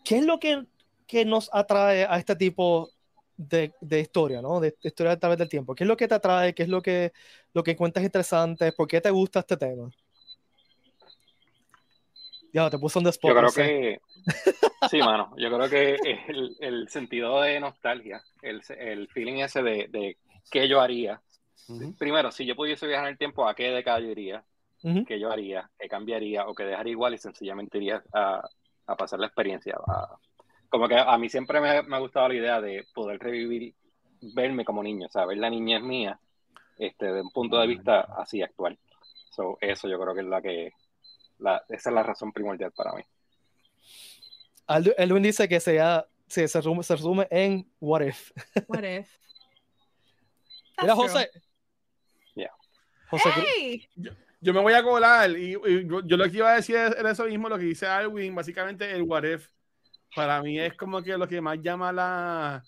¿Qué 0.04 0.18
es 0.18 0.26
lo 0.26 0.40
que, 0.40 0.66
que 1.08 1.26
nos 1.26 1.50
atrae 1.54 2.06
a 2.06 2.18
este 2.18 2.36
tipo 2.36 2.90
de, 3.38 3.74
de 3.80 4.00
historia, 4.00 4.42
¿no? 4.42 4.60
De, 4.60 4.72
de 4.82 4.90
historia 4.90 5.12
a 5.14 5.20
través 5.20 5.38
del 5.38 5.48
tiempo. 5.50 5.76
¿Qué 5.76 5.84
es 5.84 5.88
lo 5.88 5.96
que 5.96 6.08
te 6.08 6.16
atrae? 6.16 6.54
¿Qué 6.56 6.64
es 6.64 6.70
lo 6.70 6.82
que, 6.82 7.14
lo 7.54 7.64
que 7.64 7.72
encuentras 7.72 8.04
interesante? 8.04 8.72
¿Por 8.72 8.88
qué 8.88 9.00
te 9.00 9.12
gusta 9.12 9.40
este 9.42 9.56
tema? 9.58 9.92
Ya, 12.52 12.70
te 12.70 12.80
puso 12.80 13.00
un 13.00 13.08
spot. 13.08 13.30
Yo 13.30 13.36
no 13.36 13.40
creo 13.42 13.52
sé. 13.52 13.64
que, 13.64 14.02
sí, 14.90 14.98
mano, 15.00 15.36
yo 15.38 15.56
creo 15.56 15.70
que 15.70 15.96
el, 16.30 16.58
el 16.60 16.90
sentido 16.90 17.42
de 17.42 17.60
nostalgia, 17.60 18.24
el, 18.42 18.62
el 18.80 19.08
feeling 19.10 19.36
ese 19.44 19.62
de, 19.62 19.88
de 19.90 20.18
qué 20.50 20.68
yo 20.68 20.82
haría. 20.82 21.22
Primero, 21.98 22.32
si 22.32 22.46
yo 22.46 22.56
pudiese 22.56 22.88
viajar 22.88 23.06
en 23.08 23.12
el 23.12 23.18
tiempo, 23.18 23.48
¿a 23.48 23.54
qué 23.56 23.70
década 23.72 24.00
yo 24.00 24.08
iría? 24.08 24.44
Ujú. 24.84 25.06
¿Qué 25.06 25.20
yo 25.20 25.32
haría? 25.32 25.70
¿Qué 25.78 25.88
cambiaría? 25.88 26.48
¿O 26.48 26.56
qué 26.56 26.64
dejaría 26.64 26.92
igual 26.92 27.14
y 27.14 27.18
sencillamente 27.18 27.78
iría 27.78 28.04
a, 28.14 28.42
a 28.88 28.96
pasar 28.96 29.20
la 29.20 29.28
experiencia? 29.28 29.76
a- 29.88 30.18
como 30.70 30.88
que 30.88 30.96
a 30.98 31.18
mí 31.18 31.30
siempre 31.30 31.60
me, 31.60 31.82
me 31.82 31.96
ha 31.96 32.00
gustado 32.00 32.28
la 32.28 32.36
idea 32.36 32.62
de 32.62 32.86
poder 32.94 33.20
revivir, 33.20 33.74
verme 34.22 34.64
como 34.64 34.84
niño, 34.84 35.08
o 35.08 35.10
sea, 35.10 35.26
ver 35.26 35.38
la 35.40 35.50
niñez 35.50 35.82
mía 35.82 36.20
este, 36.78 37.12
de 37.12 37.22
un 37.22 37.32
punto 37.32 37.60
de 37.60 37.66
vista 37.68 38.02
así 38.18 38.44
actual. 38.44 38.78
So, 39.32 39.58
eso 39.62 39.88
yo 39.88 40.00
creo 40.00 40.14
que 40.14 40.22
es 40.22 40.28
la 40.28 40.42
que, 40.42 40.72
la, 41.40 41.64
esa 41.70 41.90
es 41.90 41.94
la 41.96 42.04
razón 42.04 42.32
primordial 42.32 42.72
para 42.72 42.94
mí. 42.94 43.02
Elwin 44.98 45.24
dice 45.24 45.50
que 45.50 45.60
sea, 45.60 46.06
sí, 46.28 46.48
se, 46.48 46.60
resume, 46.60 46.84
se 46.84 46.96
resume 46.96 47.28
en 47.32 47.68
What 47.80 48.02
If. 48.02 48.32
What 48.68 48.84
if? 48.84 49.10
That's. 50.78 50.94
José. 50.96 51.32
José 53.10 53.30
Cruz. 53.34 53.46
Hey, 53.58 53.88
yo 54.42 54.54
me 54.54 54.62
voy 54.62 54.74
a 54.74 54.84
colar 54.84 55.32
y, 55.32 55.56
y 55.56 55.88
yo, 55.88 56.02
yo 56.06 56.18
lo 56.18 56.30
que 56.30 56.38
iba 56.38 56.52
a 56.52 56.56
decir 56.56 56.76
es 56.76 56.96
eso 56.96 57.26
mismo, 57.26 57.50
lo 57.50 57.58
que 57.58 57.66
dice 57.66 57.88
Alwin, 57.88 58.34
básicamente 58.34 58.90
el 58.92 59.04
what 59.04 59.24
if. 59.24 59.50
Para 60.16 60.42
mí 60.42 60.60
es 60.60 60.74
como 60.76 61.04
que 61.04 61.18
lo 61.18 61.28
que 61.28 61.42
más 61.42 61.60
llama 61.62 61.92
la, 61.92 62.64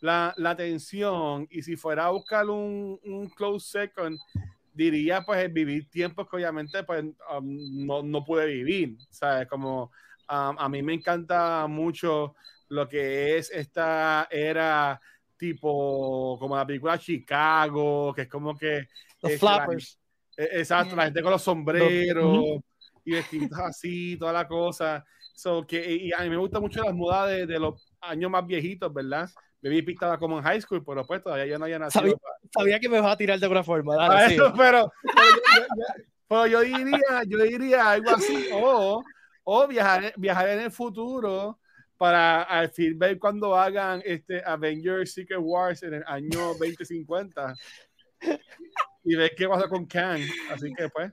la, 0.00 0.32
la 0.36 0.50
atención 0.50 1.46
y 1.50 1.62
si 1.62 1.76
fuera 1.76 2.06
a 2.06 2.10
buscar 2.10 2.48
un, 2.48 2.98
un 3.04 3.28
close 3.28 3.68
second, 3.68 4.18
diría 4.72 5.22
pues 5.22 5.40
el 5.40 5.52
vivir 5.52 5.90
tiempos 5.90 6.28
que 6.28 6.36
obviamente 6.36 6.82
pues 6.84 7.02
um, 7.02 7.86
no, 7.86 8.02
no 8.02 8.24
pude 8.24 8.46
vivir, 8.46 8.96
¿sabes? 9.10 9.48
Como 9.48 9.90
um, 10.30 10.56
a 10.58 10.68
mí 10.68 10.82
me 10.82 10.94
encanta 10.94 11.66
mucho 11.66 12.34
lo 12.68 12.88
que 12.88 13.36
es 13.36 13.50
esta 13.50 14.26
era 14.30 15.00
tipo 15.36 16.38
como 16.38 16.56
la 16.56 16.66
película 16.66 16.98
Chicago, 16.98 18.12
que 18.14 18.22
es 18.22 18.28
como 18.28 18.56
que... 18.56 18.86
Los 19.22 19.32
es 19.32 19.42
la- 19.42 19.56
flappers. 19.56 19.98
eh, 20.36 20.48
Exacto, 20.52 20.94
la 20.96 21.04
gente 21.04 21.22
con 21.22 21.32
los 21.32 21.42
sombreros 21.42 22.60
y 23.04 23.12
vestidos 23.12 23.58
así, 23.60 24.16
toda 24.18 24.32
la 24.32 24.46
cosa. 24.48 25.04
So, 25.34 25.66
que, 25.66 25.94
y 25.94 26.12
a 26.12 26.20
mí 26.20 26.30
me 26.30 26.36
gusta 26.36 26.60
mucho 26.60 26.82
las 26.82 26.94
modas 26.94 27.28
de, 27.30 27.46
de 27.46 27.58
los 27.58 27.92
años 28.00 28.30
más 28.30 28.46
viejitos, 28.46 28.92
¿verdad? 28.92 29.28
Baby 29.62 29.82
P 29.82 29.92
estaba 29.92 30.18
como 30.18 30.38
en 30.38 30.44
high 30.44 30.60
school, 30.60 30.82
pero 30.84 31.04
pues 31.06 31.22
todavía 31.22 31.46
yo 31.46 31.58
no 31.58 31.64
había 31.64 31.78
nacido. 31.78 32.02
Sabía- 32.02 32.16
Sabía 32.52 32.80
que 32.80 32.88
me 32.88 33.00
vas 33.00 33.12
a 33.12 33.16
tirar 33.16 33.38
de 33.38 33.44
alguna 33.46 33.64
forma. 33.64 33.96
para 33.96 34.14
Dale, 34.14 34.28
sí. 34.28 34.34
eso, 34.34 34.52
pero, 34.56 34.92
pero 35.02 35.26
yo, 35.28 35.34
yo- 35.52 35.60
yo- 35.76 36.04
pero 36.28 36.46
yo 36.46 36.60
diría, 36.60 37.22
yo 37.26 37.38
diría 37.38 37.90
algo 37.90 38.10
así, 38.10 38.48
o, 38.52 39.02
o 39.44 39.66
viajar, 39.68 40.12
viajar 40.16 40.48
en 40.50 40.60
el 40.60 40.70
futuro 40.70 41.58
para 41.96 42.42
al 42.42 42.70
fin 42.70 42.98
ver 42.98 43.18
cuando 43.18 43.56
hagan 43.56 44.02
este 44.04 44.42
Avengers 44.44 45.14
Secret 45.14 45.40
Wars 45.40 45.82
en 45.82 45.94
el 45.94 46.04
año 46.06 46.54
2050 46.58 47.54
y 49.04 49.14
ver 49.14 49.32
qué 49.36 49.48
pasa 49.48 49.68
con 49.68 49.86
Kang. 49.86 50.20
Así 50.50 50.72
que 50.74 50.88
pues, 50.88 51.12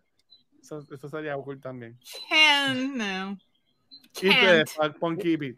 eso, 0.61 0.86
eso 0.91 1.09
sería 1.09 1.36
cool 1.36 1.59
también. 1.61 1.97
Can, 2.29 2.97
no. 2.97 3.38
Y 4.21 4.29
Can't. 4.29 4.67
ustedes, 4.69 4.95
Punky 4.99 5.36
Beat. 5.38 5.57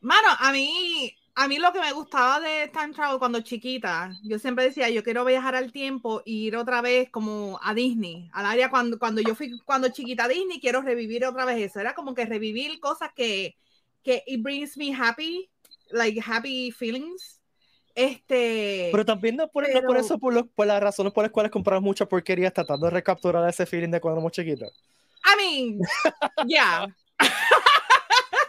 Mano, 0.00 0.28
a 0.38 0.50
mí, 0.50 1.14
a 1.34 1.48
mí 1.48 1.58
lo 1.58 1.72
que 1.72 1.80
me 1.80 1.92
gustaba 1.92 2.40
de 2.40 2.68
Time 2.68 2.92
Travel 2.92 3.18
cuando 3.18 3.40
chiquita, 3.40 4.12
yo 4.22 4.38
siempre 4.38 4.64
decía, 4.64 4.90
yo 4.90 5.02
quiero 5.02 5.24
viajar 5.24 5.54
al 5.54 5.72
tiempo 5.72 6.20
e 6.26 6.30
ir 6.32 6.56
otra 6.56 6.82
vez 6.82 7.08
como 7.10 7.58
a 7.62 7.72
Disney, 7.72 8.28
al 8.32 8.46
área 8.46 8.68
cuando, 8.70 8.98
cuando 8.98 9.20
yo 9.22 9.34
fui 9.34 9.58
cuando 9.64 9.88
chiquita 9.88 10.24
a 10.24 10.28
Disney, 10.28 10.60
quiero 10.60 10.82
revivir 10.82 11.24
otra 11.24 11.44
vez 11.44 11.58
eso. 11.58 11.80
Era 11.80 11.94
como 11.94 12.14
que 12.14 12.26
revivir 12.26 12.78
cosas 12.80 13.10
que, 13.14 13.56
que 14.02 14.22
it 14.26 14.42
brings 14.42 14.76
me 14.76 14.94
happy, 14.94 15.48
like 15.90 16.20
happy 16.24 16.72
feelings. 16.72 17.40
Este. 17.94 18.88
Pero 18.92 19.04
también 19.04 19.36
no 19.36 19.48
por, 19.48 19.64
no 19.68 19.80
por 19.80 19.88
Pero- 19.88 20.00
eso, 20.00 20.18
por, 20.18 20.32
los- 20.34 20.46
por 20.48 20.66
las 20.66 20.80
razones 20.80 21.12
por 21.12 21.24
las 21.24 21.32
cuales 21.32 21.50
compramos 21.52 21.82
muchas 21.82 22.06
porquerías 22.08 22.52
tratando 22.52 22.86
de 22.86 22.90
recapturar 22.92 23.48
ese 23.48 23.66
feeling 23.66 23.90
de 23.90 24.00
cuando 24.00 24.18
éramos 24.18 24.32
chiquitos. 24.32 24.70
I 25.24 25.36
mean, 25.36 25.80
yeah. 26.48 26.86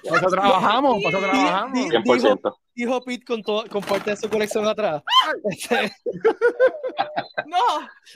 Nosotros 0.04 0.32
trabajamos, 0.34 0.96
nosotros 1.02 1.24
Di- 1.24 1.30
trabajamos. 1.30 1.74
di- 1.74 1.90
100%. 1.90 2.58
Dijo 2.74 3.02
Pete 3.04 3.26
con, 3.26 3.42
todo, 3.44 3.68
con 3.68 3.82
parte 3.84 4.12
de 4.12 4.18
su 4.18 4.30
colección 4.30 4.68
atrás. 4.68 5.04
Este, 5.50 5.92
No, 7.46 7.58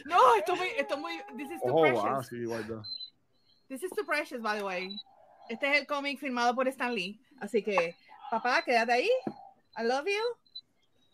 no, 0.06 0.36
esto 0.36 0.56
muy, 0.56 0.68
esto 0.78 0.98
muy, 0.98 1.18
this 1.38 1.52
is 1.52 1.62
too 1.62 1.74
Oh, 1.76 1.82
precious. 1.82 2.04
wow, 2.04 2.24
sí, 2.24 2.46
guarda. 2.46 2.82
This 3.68 3.84
is 3.84 3.92
too 3.92 4.06
precious, 4.06 4.42
by 4.42 4.58
the 4.60 4.64
way. 4.64 4.96
Este 5.50 5.70
es 5.72 5.80
el 5.82 5.88
cómic 5.88 6.20
firmado 6.20 6.56
por 6.56 6.68
Stan 6.68 6.94
Lee. 6.94 7.20
Así 7.42 7.62
que, 7.64 7.96
papá, 8.32 8.62
quédate 8.64 8.94
ahí. 8.94 9.10
I 9.78 9.84
love 9.84 10.06
you. 10.06 10.24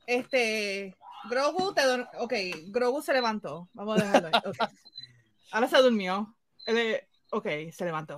Este, 0.08 0.96
Grogu, 1.30 1.74
te 1.74 1.82
dur- 1.82 2.10
ok, 2.20 2.34
Grogu 2.72 3.02
se 3.02 3.14
levantó. 3.14 3.68
Vamos 3.74 4.00
a 4.00 4.04
dejarlo 4.06 4.28
ahí. 4.28 4.42
ok. 4.46 4.58
Ahora 5.52 5.68
se 5.68 5.78
durmió. 5.82 6.34
Es- 6.66 7.04
ok, 7.32 7.48
se 7.72 7.86
levantó. 7.86 8.18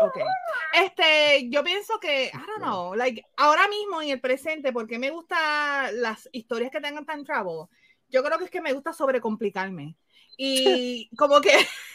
Ok. 0.00 0.18
Este, 0.72 1.48
yo 1.50 1.62
pienso 1.62 1.98
que, 2.00 2.26
I 2.26 2.30
don't 2.32 2.62
know, 2.62 2.94
like, 2.94 3.24
ahora 3.36 3.68
mismo 3.68 4.02
en 4.02 4.10
el 4.10 4.20
presente, 4.20 4.72
porque 4.72 4.98
me 4.98 5.10
gustan 5.10 6.00
las 6.00 6.28
historias 6.32 6.70
que 6.70 6.80
tengan 6.80 7.06
time 7.06 7.24
travel, 7.24 7.66
yo 8.08 8.22
creo 8.22 8.38
que 8.38 8.44
es 8.44 8.50
que 8.50 8.60
me 8.60 8.72
gusta 8.72 8.92
sobrecomplicarme. 8.92 9.96
Y 10.36 11.08
como 11.16 11.40
que 11.40 11.52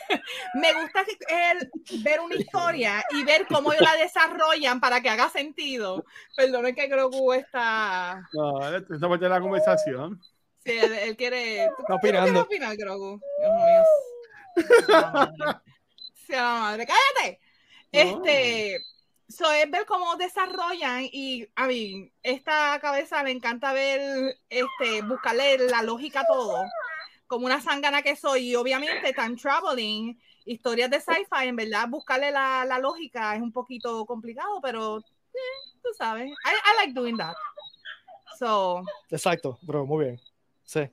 me 0.56 0.74
gusta 0.74 1.04
el, 1.30 1.72
ver 2.04 2.20
una 2.22 2.36
historia 2.36 3.04
y 3.12 3.24
ver 3.24 3.46
cómo 3.48 3.74
ellos 3.74 3.86
la 3.86 3.96
desarrollan 3.96 4.80
para 4.80 5.02
que 5.02 5.10
haga 5.10 5.30
sentido. 5.30 6.06
Perdonen 6.36 6.76
que 6.76 6.88
Grogu 6.88 7.34
está. 7.34 8.28
No, 8.34 8.76
esta 8.76 9.10
parte 9.10 9.26
de 9.26 9.30
la 9.30 9.42
conversación. 9.42 10.22
Sí, 10.64 10.78
él, 10.78 10.94
él 10.94 11.18
quiere. 11.18 11.70
¿Tú 11.78 11.84
Está 11.84 12.00
qué 12.02 12.08
opinando. 12.10 12.42
opinas, 12.42 12.76
Grogu? 12.78 13.20
Dios 13.40 13.52
mío. 13.56 14.78
Sea 14.86 15.02
la 15.02 15.12
madre. 15.12 15.62
Sea 16.28 16.44
la 16.44 16.60
madre. 16.60 16.88
¡Cállate! 16.88 17.40
Este. 17.92 18.84
So, 19.28 19.52
es 19.52 19.70
ver 19.70 19.86
cómo 19.86 20.16
desarrollan 20.16 21.04
y 21.04 21.48
a 21.56 21.68
mí, 21.68 22.12
esta 22.24 22.80
cabeza 22.82 23.22
me 23.22 23.30
encanta 23.30 23.74
ver, 23.74 24.40
este, 24.50 25.04
buscarle 25.04 25.70
la 25.70 25.84
lógica 25.84 26.22
a 26.22 26.26
todo, 26.26 26.64
como 27.28 27.46
una 27.46 27.62
sangana 27.62 28.02
que 28.02 28.16
soy, 28.16 28.50
y 28.50 28.56
obviamente 28.56 29.14
time 29.14 29.36
traveling, 29.36 30.20
historias 30.46 30.90
de 30.90 31.00
sci-fi, 31.00 31.48
en 31.48 31.58
verdad, 31.58 31.88
buscarle 31.88 32.32
la, 32.32 32.66
la 32.66 32.80
lógica 32.80 33.36
es 33.36 33.42
un 33.44 33.52
poquito 33.52 34.04
complicado, 34.08 34.60
pero 34.64 34.98
eh, 34.98 35.78
tú 35.84 35.90
sabes, 35.96 36.28
I, 36.28 36.32
I 36.32 36.78
like 36.78 36.94
doing 36.94 37.16
that. 37.16 37.36
So, 38.40 38.82
exacto, 39.12 39.60
bro, 39.62 39.86
muy 39.86 40.06
bien. 40.06 40.22
Sí. 40.64 40.90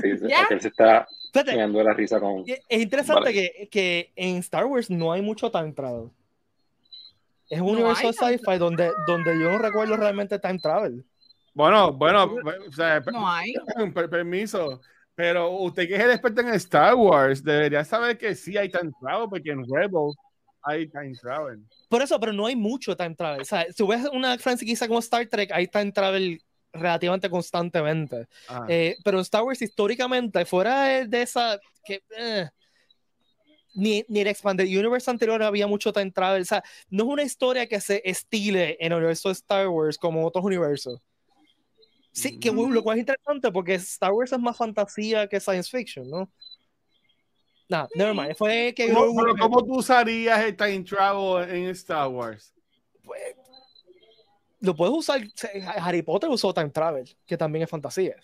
Sí, 0.00 0.18
sí, 0.18 0.26
¿Ya? 0.28 0.42
aquel 0.44 0.60
se 0.60 0.68
está 0.68 1.06
Fíjate, 1.32 1.52
mirando 1.52 1.82
la 1.82 1.92
risa 1.94 2.18
con. 2.20 2.42
es 2.46 2.60
es 2.68 2.80
interesante 2.82 3.20
Vale. 3.20 3.32
que, 3.32 3.68
que 3.68 4.12
en 4.16 4.36
Star 4.38 4.66
Wars 4.66 4.90
no 4.90 5.12
hay 5.12 5.22
mucho 5.22 5.50
time 5.50 5.72
travel. 5.72 6.10
Es 7.50 7.60
un 7.60 7.66
No 7.66 7.72
universo 7.72 8.12
sci-fi 8.12 8.58
donde, 8.58 8.90
donde 9.06 9.38
yo 9.38 9.50
no 9.50 9.58
recuerdo 9.58 9.96
realmente 9.96 10.38
time 10.38 10.58
travel. 10.58 11.04
Bueno, 11.54 11.92
bueno, 11.92 12.24
o 12.68 12.72
sea, 12.72 13.00
no 13.10 13.28
hay. 13.28 13.52
per- 13.94 14.10
permiso. 14.10 14.80
Pero 15.14 15.50
usted 15.50 15.88
que 15.88 15.96
es 15.96 16.00
el 16.00 16.10
experto 16.12 16.42
en 16.42 16.48
Star 16.54 16.94
Wars, 16.94 17.42
debería 17.42 17.84
saber 17.84 18.16
que 18.16 18.34
sí 18.36 18.56
hay 18.56 18.68
time 18.70 18.92
travel, 19.00 19.28
porque 19.28 19.50
en 19.50 19.64
Rebels 19.68 20.14
hay 20.62 20.86
time 20.88 21.12
travel. 21.20 21.60
Por 21.88 22.02
eso, 22.02 22.20
pero 22.20 22.32
no 22.32 22.46
hay 22.46 22.54
mucho 22.54 22.96
time 22.96 23.14
travel. 23.16 23.40
O 23.40 23.44
sea, 23.44 23.66
si 23.72 23.84
ves 23.84 24.06
una 24.12 24.38
franquicia 24.38 24.86
como 24.86 25.00
Star 25.00 25.26
Trek, 25.26 25.50
hay 25.52 25.66
time 25.66 25.90
travel 25.90 26.40
relativamente 26.72 27.30
constantemente. 27.30 28.26
Ah. 28.48 28.66
Eh, 28.68 28.96
pero 29.04 29.20
Star 29.20 29.42
Wars, 29.42 29.62
históricamente, 29.62 30.44
fuera 30.44 30.84
de, 30.84 31.06
de 31.06 31.22
esa. 31.22 31.58
Que, 31.84 32.02
eh, 32.16 32.48
ni, 33.74 34.04
ni 34.08 34.20
el 34.20 34.26
Expanded 34.28 34.66
Universe 34.66 35.10
anterior 35.10 35.42
había 35.42 35.66
mucho 35.66 35.92
time 35.92 36.10
travel. 36.10 36.42
O 36.42 36.44
sea, 36.44 36.62
no 36.90 37.04
es 37.04 37.08
una 37.10 37.22
historia 37.22 37.66
que 37.66 37.80
se 37.80 38.02
estile 38.04 38.76
en 38.80 38.92
el 38.92 38.98
universo 38.98 39.28
de 39.28 39.34
Star 39.34 39.68
Wars 39.68 39.96
como 39.98 40.26
otros 40.26 40.44
universos. 40.44 41.00
Sí, 42.12 42.40
que 42.40 42.50
Ujú. 42.50 42.70
lo 42.70 42.82
cual 42.82 42.96
es 42.96 43.00
interesante 43.02 43.52
porque 43.52 43.74
Star 43.74 44.12
Wars 44.12 44.32
es 44.32 44.38
más 44.40 44.56
fantasía 44.56 45.28
que 45.28 45.38
science 45.38 45.70
fiction, 45.70 46.10
¿no? 46.10 46.28
Nada, 47.68 47.88
never 47.94 48.14
mind. 48.14 48.34
Fue 48.36 48.72
que 48.74 48.92
¿Cómo, 48.92 49.26
yo- 49.28 49.34
¿Cómo 49.38 49.64
tú 49.64 49.76
usarías 49.76 50.40
el 50.40 50.56
time 50.56 50.82
travel 50.82 51.48
en 51.50 51.66
Star 51.70 52.08
Wars? 52.08 52.52
pues, 53.04 53.20
lo 54.60 54.74
puedes 54.74 54.94
usar. 54.94 55.20
Harry 55.76 56.02
Potter 56.02 56.28
usó 56.30 56.52
time 56.52 56.70
travel, 56.70 57.08
que 57.26 57.36
también 57.36 57.64
es 57.64 57.70
fantasía. 57.70 58.16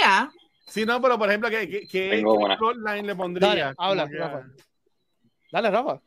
Yeah. 0.00 0.30
Sí, 0.66 0.84
no, 0.86 1.00
pero 1.00 1.18
por 1.18 1.28
ejemplo, 1.28 1.50
¿qué, 1.50 1.68
qué, 1.68 1.86
qué, 1.86 2.24
plotline 2.58 3.06
le 3.06 3.14
pondrías? 3.14 3.54
Dale, 3.54 3.74
habla, 3.76 4.08
que- 4.08 4.16
Rafa. 4.16 4.46
Dale, 5.52 5.70
Rafa. 5.70 6.00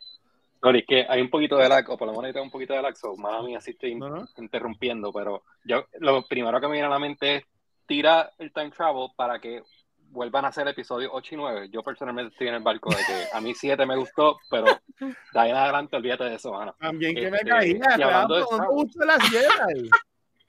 Sorry, 0.61 0.80
es 0.80 0.86
que 0.88 1.05
hay 1.07 1.21
un 1.21 1.30
poquito 1.30 1.57
de 1.57 1.69
lag, 1.69 1.88
o 1.89 1.97
por 1.97 2.07
lo 2.07 2.13
menos 2.13 2.25
ahorita 2.25 2.41
un 2.41 2.49
poquito 2.49 2.73
de 2.73 2.82
lag, 2.82 2.95
so, 2.97 3.15
mala 3.15 3.43
mía, 3.43 3.61
si 3.61 3.71
estoy 3.71 3.93
No, 3.93 4.09
no. 4.09 4.28
interrumpiendo, 4.38 5.13
pero 5.13 5.43
yo 5.63 5.86
lo 5.99 6.25
primero 6.28 6.59
que 6.59 6.67
me 6.67 6.73
viene 6.73 6.88
a 6.88 6.89
la 6.91 6.99
mente 6.99 7.36
es 7.38 7.43
tira 7.86 8.32
el 8.39 8.51
time 8.51 8.71
travel 8.71 9.09
para 9.15 9.39
que 9.39 9.61
vuelvan 10.10 10.45
a 10.45 10.49
hacer 10.49 10.68
episodios 10.68 11.12
8 11.14 11.36
y 11.36 11.38
9. 11.38 11.70
Yo 11.70 11.84
personalmente 11.84 12.32
estoy 12.34 12.47
en 12.47 12.55
el 12.55 12.64
barco 12.64 12.89
de 12.89 12.97
que 12.97 13.28
a 13.34 13.41
mí 13.41 13.53
7 13.53 13.86
me 13.86 13.95
gustó, 13.95 14.38
pero 14.49 14.66
de 14.99 15.39
ahí 15.39 15.49
en 15.51 15.55
adelante 15.55 15.95
olvídate 15.95 16.24
de 16.26 16.36
eso, 16.36 16.51
mano. 16.53 16.76
También 16.80 17.16
que 17.16 17.30
me 17.30 17.38
Este, 17.38 17.49
caía, 17.49 17.82
y 17.97 18.01
hablando 18.01 18.36
de 18.36 18.41
Star 18.41 18.62
me 18.62 18.68
gustan 18.68 19.08
las 19.08 19.30
Jedi. 19.30 19.89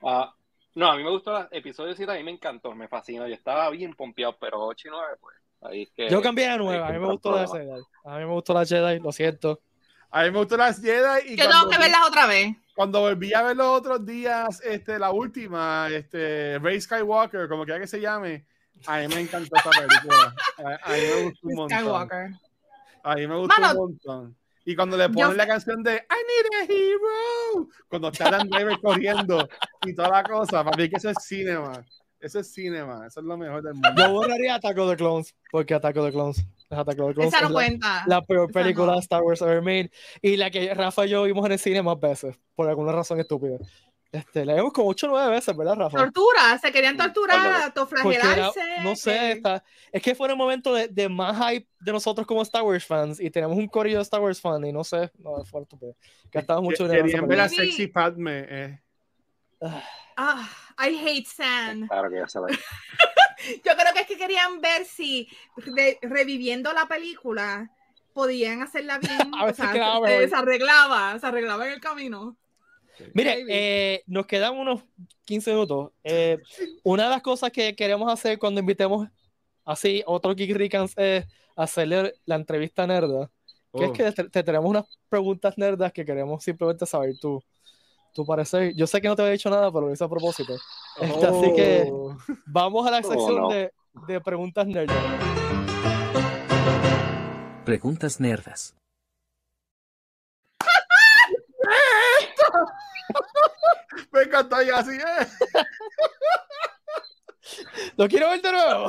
Ah, 0.02 0.32
no, 0.74 0.90
a 0.90 0.96
mí 0.96 1.02
me 1.02 1.10
gustó 1.10 1.36
el 1.38 1.46
episodio 1.50 1.94
7, 1.94 2.12
a 2.12 2.14
mí 2.16 2.22
me 2.22 2.30
encantó, 2.30 2.74
me 2.74 2.88
fascinó, 2.88 3.26
yo 3.26 3.34
estaba 3.34 3.68
bien 3.70 3.94
pompeado, 3.94 4.36
pero 4.40 4.64
8 4.64 4.88
y 4.88 4.90
9, 4.90 5.06
pues 5.20 5.36
ahí 5.62 5.82
es 5.82 5.90
que... 5.90 6.08
Yo 6.08 6.22
cambié 6.22 6.46
a 6.48 6.52
ahí 6.52 6.58
nueva. 6.58 6.86
A 6.86 6.90
es 6.90 6.94
mí 6.94 7.00
me 7.04 7.12
gustó 7.12 7.32
la. 7.32 7.46
Jedi. 7.46 7.82
A 8.04 8.18
mí 8.18 8.24
me 8.24 8.32
gustó 8.32 8.54
la 8.54 8.64
Jedi, 8.64 9.00
lo 9.00 9.12
siento. 9.12 9.60
A 10.10 10.22
mí 10.22 10.30
me 10.30 10.38
gustan 10.38 10.58
las 10.60 10.80
Jedi 10.80 11.32
y 11.32 11.36
Yo 11.36 11.48
tengo 11.50 11.68
que 11.68 11.76
verlas 11.78 12.00
otra 12.06 12.26
vez. 12.26 12.56
cuando 12.74 13.00
volví 13.00 13.34
a 13.34 13.42
ver 13.42 13.56
los 13.56 13.66
otros 13.66 14.06
días, 14.06 14.60
este, 14.64 14.98
la 14.98 15.10
última, 15.10 15.88
este, 15.90 16.58
Rey 16.60 16.80
Skywalker, 16.80 17.46
como 17.48 17.64
quiera 17.64 17.78
que 17.80 17.86
se 17.86 18.00
llame, 18.00 18.46
a 18.86 18.98
mí 19.00 19.08
me 19.08 19.20
encantó 19.20 19.56
esta 19.56 19.70
película. 19.70 20.34
A, 20.58 20.90
a 20.90 20.92
mí 20.94 21.00
me 21.00 21.22
gustó 21.24 21.48
un 21.48 21.54
montón. 21.54 21.78
Skywalker. 21.78 22.30
A 23.02 23.14
mí 23.14 23.26
me 23.26 23.36
gustó 23.38 23.60
Mano, 23.60 23.72
un 23.80 23.90
montón. 23.90 24.36
Y 24.64 24.76
cuando 24.76 24.96
le 24.96 25.08
ponen 25.08 25.30
yo- 25.30 25.34
la 25.36 25.46
canción 25.46 25.82
de 25.82 25.94
I 25.94 25.98
need 25.98 26.60
a 26.60 26.64
hero, 26.72 27.68
cuando 27.88 28.08
está 28.08 28.30
Dan 28.30 28.48
Driver 28.48 28.78
corriendo 28.82 29.48
y 29.86 29.94
toda 29.94 30.08
la 30.10 30.22
cosa, 30.22 30.62
para 30.64 30.76
mí 30.76 30.88
que 30.90 30.96
eso 30.96 31.10
es 31.10 31.16
cinema. 31.22 31.84
Eso 32.20 32.40
es 32.40 32.52
cinema, 32.52 33.06
eso 33.06 33.20
es 33.20 33.26
lo 33.26 33.36
mejor 33.38 33.62
del 33.62 33.74
mundo. 33.74 33.88
Yo 33.96 34.10
borraría 34.12 34.56
Attack 34.56 34.76
of 34.78 34.90
the 34.90 34.96
Clones, 34.96 35.34
porque 35.52 35.72
Attack 35.74 35.96
of 35.98 36.06
the 36.06 36.12
Clones. 36.12 36.38
es 36.38 36.76
Attack 36.76 36.98
of 36.98 37.08
the 37.08 37.14
Clones 37.14 37.32
Esa 37.32 37.40
no 37.42 37.46
es 37.46 37.52
la, 37.52 37.54
cuenta. 37.54 38.04
la 38.08 38.22
peor 38.22 38.50
Esa 38.50 38.60
película 38.60 38.86
no. 38.88 38.92
de 38.94 38.98
Star 38.98 39.22
Wars 39.22 39.40
ever 39.40 39.62
made. 39.62 39.90
Y 40.20 40.36
la 40.36 40.50
que 40.50 40.74
Rafa 40.74 41.06
y 41.06 41.10
yo 41.10 41.22
vimos 41.22 41.46
en 41.46 41.52
el 41.52 41.58
cine 41.60 41.80
más 41.80 41.98
veces, 42.00 42.36
por 42.56 42.68
alguna 42.68 42.90
razón 42.90 43.20
estúpida. 43.20 43.58
Este, 44.10 44.44
la 44.46 44.54
vimos 44.54 44.72
como 44.72 44.88
8 44.88 45.06
o 45.06 45.10
9 45.10 45.30
veces, 45.30 45.54
¿verdad, 45.54 45.74
Rafa? 45.76 45.98
Tortura, 45.98 46.58
se 46.58 46.72
querían 46.72 46.96
torturar, 46.96 47.62
autoflagelarse. 47.62 48.60
no 48.82 48.96
sé, 48.96 49.12
eh, 49.12 49.32
está, 49.32 49.62
es 49.92 50.00
que 50.02 50.14
fue 50.14 50.28
en 50.28 50.30
el 50.30 50.36
momento 50.38 50.72
de, 50.72 50.88
de 50.88 51.08
más 51.10 51.36
hype 51.50 51.68
de 51.80 51.92
nosotros 51.92 52.26
como 52.26 52.40
Star 52.42 52.62
Wars 52.62 52.86
fans 52.86 53.20
y 53.20 53.30
tenemos 53.30 53.56
un 53.58 53.68
corillo 53.68 53.98
de 53.98 54.02
Star 54.04 54.20
Wars 54.22 54.40
fans 54.40 54.66
y 54.66 54.72
no 54.72 54.82
sé, 54.82 55.10
no, 55.18 55.44
fue 55.44 55.60
estúpido. 55.60 55.94
Gastamos 56.32 56.62
mucho 56.62 56.84
dinero 56.84 57.04
Querían 57.04 57.28
ver 57.28 57.40
a. 57.40 57.48
Sexy 57.50 57.86
Padme. 57.88 58.46
Eh. 58.48 58.80
Ah, 59.60 59.82
Ah, 60.20 60.48
I 60.78 60.96
hate 60.96 61.26
Sand. 61.26 61.86
Claro 61.88 62.10
que 62.10 62.16
ya 62.16 62.26
se. 62.26 62.40
Yo 63.64 63.72
creo 63.76 63.94
que 63.94 64.00
es 64.00 64.06
que 64.08 64.16
querían 64.18 64.60
ver 64.60 64.84
si 64.84 65.28
de- 65.64 65.96
reviviendo 66.02 66.72
la 66.72 66.86
película 66.86 67.70
podían 68.14 68.62
hacerla 68.62 68.98
bien. 68.98 69.30
A 69.38 69.44
ver 69.44 69.52
o 69.52 69.56
sea, 69.56 69.72
se, 69.72 69.78
mejor. 69.78 70.28
se 70.28 70.34
arreglaba, 70.34 71.18
se 71.20 71.26
arreglaba 71.26 71.66
en 71.68 71.74
el 71.74 71.80
camino. 71.80 72.36
Mire, 73.14 73.44
eh, 73.48 74.02
nos 74.06 74.26
quedan 74.26 74.56
unos 74.56 74.82
15 75.24 75.52
minutos. 75.52 75.90
Eh, 76.04 76.38
una 76.82 77.04
de 77.04 77.10
las 77.10 77.22
cosas 77.22 77.50
que 77.50 77.74
queremos 77.76 78.12
hacer 78.12 78.38
cuando 78.38 78.60
invitemos 78.60 79.08
así 79.64 80.02
otro 80.06 80.34
Geek 80.34 80.56
Ricans 80.56 80.94
es 80.96 81.24
hacerle 81.56 82.14
la 82.24 82.36
entrevista 82.36 82.86
nerda. 82.86 83.30
Que 83.74 83.84
es 83.84 83.90
Oh. 83.90 83.92
que 83.92 84.12
te, 84.12 84.24
te 84.30 84.42
tenemos 84.42 84.68
unas 84.70 84.84
preguntas 85.08 85.58
nerdas 85.58 85.92
que 85.92 86.04
queremos 86.04 86.42
simplemente 86.42 86.86
saber 86.86 87.18
tu, 87.18 87.42
tu 88.14 88.24
parecer. 88.24 88.74
Yo 88.74 88.86
sé 88.86 89.00
que 89.00 89.08
no 89.08 89.14
te 89.16 89.22
había 89.22 89.32
dicho 89.32 89.50
nada, 89.50 89.70
pero 89.70 89.86
lo 89.86 89.92
hice 89.92 90.04
a 90.04 90.08
propósito. 90.08 90.54
Este, 91.00 91.26
Así 91.26 91.52
que 91.54 91.88
Oh. 91.92 92.16
vamos 92.46 92.86
a 92.86 92.90
la 92.90 92.98
Oh, 93.00 93.02
sección 93.02 93.36
no. 93.36 93.48
de, 93.50 93.70
de 94.06 94.20
preguntas 94.20 94.66
nerdas. 94.66 94.96
Preguntas 97.64 98.18
nerdas. 98.20 98.74
Me 104.12 104.22
encantó 104.22 104.62
y 104.62 104.70
así, 104.70 104.92
eh. 104.92 105.26
¿Lo 107.96 108.08
quiero 108.08 108.30
ver 108.30 108.42
de 108.42 108.52
nuevo? 108.52 108.88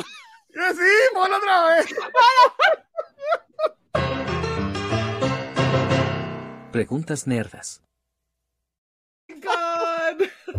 Y 0.49 0.75
sí, 0.75 0.91
ponlo 1.13 1.37
otra 1.37 1.75
vez. 1.75 1.87
Preguntas 6.71 7.27
nerdas. 7.27 7.81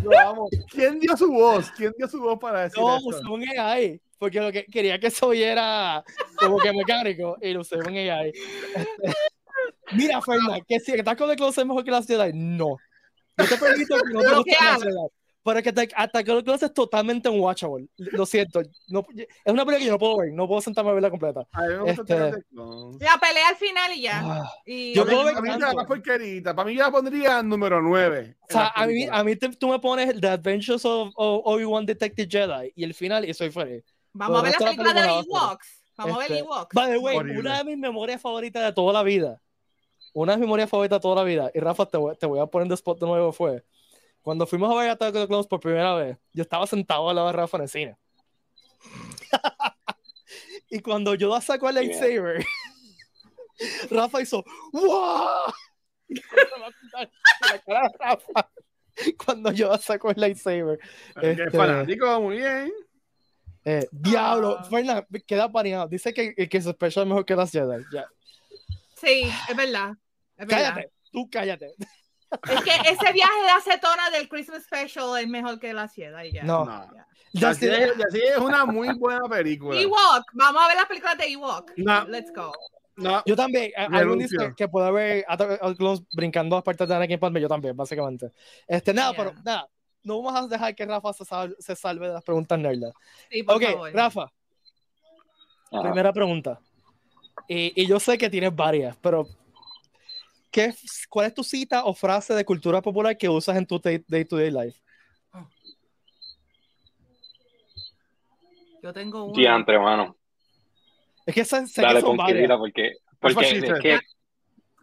Lo 0.03 0.19
amo. 0.19 0.49
¿Quién 0.69 0.99
dio 0.99 1.15
su 1.15 1.31
voz? 1.31 1.71
¿Quién 1.71 1.93
dio 1.97 2.07
su 2.07 2.19
voz 2.19 2.39
para 2.39 2.63
decir 2.63 2.81
No, 2.81 2.97
usé 3.03 3.21
un 3.29 3.43
AI, 3.57 4.01
porque 4.17 4.39
lo 4.39 4.51
que 4.51 4.65
quería 4.65 4.99
que 4.99 5.11
se 5.11 5.25
oyera 5.25 6.03
como 6.37 6.57
que 6.57 6.73
mecánico 6.73 7.37
y 7.41 7.53
lo 7.53 7.61
usé 7.61 7.77
un 7.77 7.95
AI. 7.95 8.31
Mira, 9.93 10.21
Fernan, 10.21 10.61
que 10.67 10.79
si 10.79 10.93
Attack 10.93 11.21
of 11.21 11.29
the 11.29 11.35
Clones 11.35 11.57
es 11.57 11.65
mejor 11.65 11.83
que 11.83 11.91
la 11.91 12.01
Jedi, 12.01 12.31
no. 12.33 12.77
Yo 13.37 13.45
te 13.47 13.57
permito 13.57 13.97
que 13.97 14.13
no 14.13 14.21
te 14.21 14.35
guste 14.35 14.51
la. 14.59 14.75
Jedi. 14.79 14.95
Pero 15.43 15.63
que 15.63 15.69
Attack 15.69 15.91
Attack 15.95 16.29
of 16.29 16.35
the 16.37 16.43
Clones 16.43 16.61
es 16.61 16.71
totalmente 16.71 17.27
unwatchable. 17.27 17.87
Lo 17.97 18.27
siento. 18.27 18.61
No, 18.89 19.03
es 19.15 19.27
una 19.51 19.65
película 19.65 19.77
que 19.79 19.85
yo 19.85 19.91
no 19.93 19.97
puedo 19.97 20.17
ver. 20.19 20.31
No 20.33 20.47
puedo 20.47 20.61
sentarme 20.61 20.91
a 20.91 20.93
verla 20.93 21.09
completa. 21.09 21.41
A 21.51 21.61
mí 21.63 21.67
me 21.69 21.77
gusta 21.79 22.01
Este-. 22.03 22.43
La 23.03 23.17
pelea 23.19 23.49
al 23.49 23.55
final 23.55 23.91
y 23.95 24.01
ya. 24.03 24.21
Ah. 24.23 24.51
Y 24.67 24.93
Yo 24.93 25.03
puedo 25.03 25.23
ver 25.23 25.33
para 25.33 25.41
mí 25.41 25.49
tanto. 25.49 25.67
es 25.67 25.73
la 25.73 25.85
porquerita. 25.87 26.55
Para 26.55 26.67
mí 26.67 26.75
yo 26.75 26.81
la 26.83 26.91
pondría 26.91 27.41
número 27.41 27.81
9. 27.81 28.37
O 28.39 28.45
sea, 28.53 28.67
a 28.75 28.85
mí, 28.85 29.07
a 29.11 29.23
mí 29.23 29.35
te- 29.35 29.49
tú 29.49 29.69
me 29.69 29.79
pones 29.79 30.21
The 30.21 30.27
Adventures 30.27 30.85
of, 30.85 31.09
of 31.15 31.41
Obi-Wan 31.45 31.87
Detective 31.87 32.27
Jedi 32.29 32.71
y 32.75 32.83
el 32.83 32.93
final 32.93 33.27
y 33.27 33.33
soy 33.33 33.49
feliz. 33.49 33.83
Vamos 34.13 34.41
a 34.41 34.43
ver 34.43 34.51
la 34.51 34.57
Pero 34.59 34.71
película 34.71 34.93
de 34.93 35.07
Ewoks. 35.09 35.83
Vamos 35.97 36.15
a 36.15 36.19
ver 36.19 36.31
Este, 36.33 36.39
Ewoks. 36.43 36.73
By 36.75 36.91
the 36.91 36.97
way, 36.99 37.17
Horrible. 37.17 37.39
una 37.39 37.57
de 37.57 37.63
mis 37.63 37.77
memorias 37.79 38.21
favoritas 38.21 38.63
de 38.63 38.73
toda 38.73 38.93
la 38.93 39.01
vida, 39.01 39.41
una 40.13 40.33
de 40.33 40.37
mis 40.37 40.45
memorias 40.47 40.69
favoritas 40.69 40.97
de 40.97 41.01
toda 41.01 41.15
la 41.15 41.23
vida, 41.23 41.51
y 41.53 41.59
Rafa, 41.59 41.85
te 41.85 41.97
voy, 41.97 42.15
te 42.17 42.25
voy 42.25 42.39
a 42.39 42.45
poner 42.45 42.67
de 42.67 42.75
spot 42.75 42.99
de 42.99 43.05
nuevo, 43.07 43.31
fue 43.31 43.63
cuando 44.21 44.45
fuimos 44.45 44.71
a 44.71 44.79
ver 44.79 44.89
Attack 44.91 45.15
of 45.15 45.21
the 45.21 45.27
Clones 45.27 45.47
por 45.47 45.59
primera 45.59 45.95
vez, 45.95 46.17
yo 46.33 46.43
estaba 46.43 46.67
sentado 46.67 47.09
al 47.09 47.15
lado 47.15 47.27
de 47.27 47.33
Rafa 47.33 47.57
en 47.57 47.63
el 47.63 47.69
cine. 47.69 47.97
y 50.69 50.79
cuando 50.79 51.15
yo 51.15 51.39
sacó 51.41 51.69
el 51.69 51.75
lightsaber, 51.75 52.45
Rafa 53.89 54.21
hizo 54.21 54.43
¡Wow! 54.73 55.53
cuando 59.25 59.51
yo 59.51 59.75
sacó 59.77 60.11
el 60.11 60.19
lightsaber. 60.19 60.79
Este- 61.21 61.49
fanático, 61.51 62.21
muy 62.21 62.37
bien. 62.37 62.71
Eh, 63.63 63.87
diablo, 63.91 64.57
Ah. 64.59 64.63
Fernan, 64.63 65.05
queda 65.27 65.51
paneado. 65.51 65.87
Dice 65.87 66.13
que, 66.13 66.33
que 66.35 66.61
su 66.61 66.71
special 66.71 67.03
es 67.03 67.09
mejor 67.09 67.25
que 67.25 67.35
las 67.35 67.51
Jedi. 67.51 67.83
Ya. 67.93 68.07
Sí, 69.01 69.29
es 69.49 69.55
verdad. 69.55 69.91
Es 70.37 70.47
verdad. 70.47 70.73
Cállate, 70.75 70.91
tú 71.11 71.29
cállate. 71.31 71.73
Es 72.49 72.61
que 72.63 72.71
ese 72.89 73.11
viaje 73.13 73.41
de 73.43 73.49
acetona 73.49 74.09
del 74.11 74.29
Christmas 74.29 74.63
Special 74.63 75.17
es 75.19 75.27
mejor 75.27 75.59
que 75.59 75.73
la 75.73 75.87
Jedi 75.89 76.27
y 76.29 76.31
ya. 76.33 76.43
No. 76.43 76.63
No. 76.65 76.87
Ya. 77.33 77.49
Así 77.49 77.65
es, 77.67 77.91
así 78.07 78.19
es 78.23 78.37
una 78.37 78.65
muy 78.65 78.93
buena 78.97 79.27
película. 79.29 79.79
Ewok, 79.79 80.25
vamos 80.33 80.61
a 80.63 80.67
ver 80.67 80.77
las 80.77 80.85
películas 80.85 81.17
de 81.17 81.25
Ewok. 81.27 81.71
No. 81.77 82.05
Let's 82.05 82.31
go. 82.33 82.51
No, 82.97 83.23
Yo 83.25 83.35
también, 83.35 83.71
a- 83.75 83.85
alguien 83.85 84.19
dice 84.19 84.53
que 84.55 84.67
puede 84.67 84.87
haber 84.87 85.25
Clones 85.77 86.03
brincando 86.13 86.55
las 86.57 86.63
partes 86.63 86.87
de 86.87 86.93
Anakin 86.95 87.19
Padme, 87.19 87.41
yo 87.41 87.47
también, 87.47 87.75
básicamente. 87.75 88.31
Este, 88.67 88.93
nada, 88.93 89.11
Yeah. 89.13 89.17
pero 89.23 89.41
nada, 89.43 89.67
no 90.03 90.21
vamos 90.21 90.41
a 90.43 90.47
dejar 90.47 90.75
que 90.75 90.85
Rafa 90.85 91.13
se, 91.13 91.25
sal- 91.25 91.55
se 91.57 91.75
salve 91.75 92.07
de 92.07 92.13
las 92.13 92.23
preguntas 92.23 92.59
nerdas. 92.59 92.93
Sí, 93.31 93.43
por 93.43 93.55
Ok, 93.55 93.63
favor. 93.63 93.93
Rafa, 93.93 94.31
Ajá. 95.71 95.81
primera 95.83 96.11
pregunta. 96.13 96.59
Y, 97.53 97.73
y 97.81 97.85
yo 97.85 97.99
sé 97.99 98.17
que 98.17 98.29
tienes 98.29 98.55
varias, 98.55 98.95
pero 99.01 99.27
¿qué, 100.49 100.73
¿cuál 101.09 101.27
es 101.27 101.33
tu 101.33 101.43
cita 101.43 101.83
o 101.83 101.93
frase 101.93 102.33
de 102.33 102.45
cultura 102.45 102.81
popular 102.81 103.17
que 103.17 103.27
usas 103.27 103.57
en 103.57 103.65
tu 103.65 103.77
day- 103.77 104.05
day-to-day 104.07 104.51
life? 104.51 104.79
Yo 108.81 108.93
tengo 108.93 109.25
uno. 109.25 109.33
Diantre, 109.35 109.77
mano. 109.79 110.15
Es 111.25 111.35
que 111.35 111.43
sé, 111.43 111.67
sé 111.67 111.81
que 111.81 111.87
Dale 111.87 111.99
son 111.99 112.09
con 112.11 112.17
varias. 112.17 112.37
Kirita 112.37 112.57
porque, 112.57 112.93
porque 113.19 113.49
es 113.49 113.79
que 113.81 113.99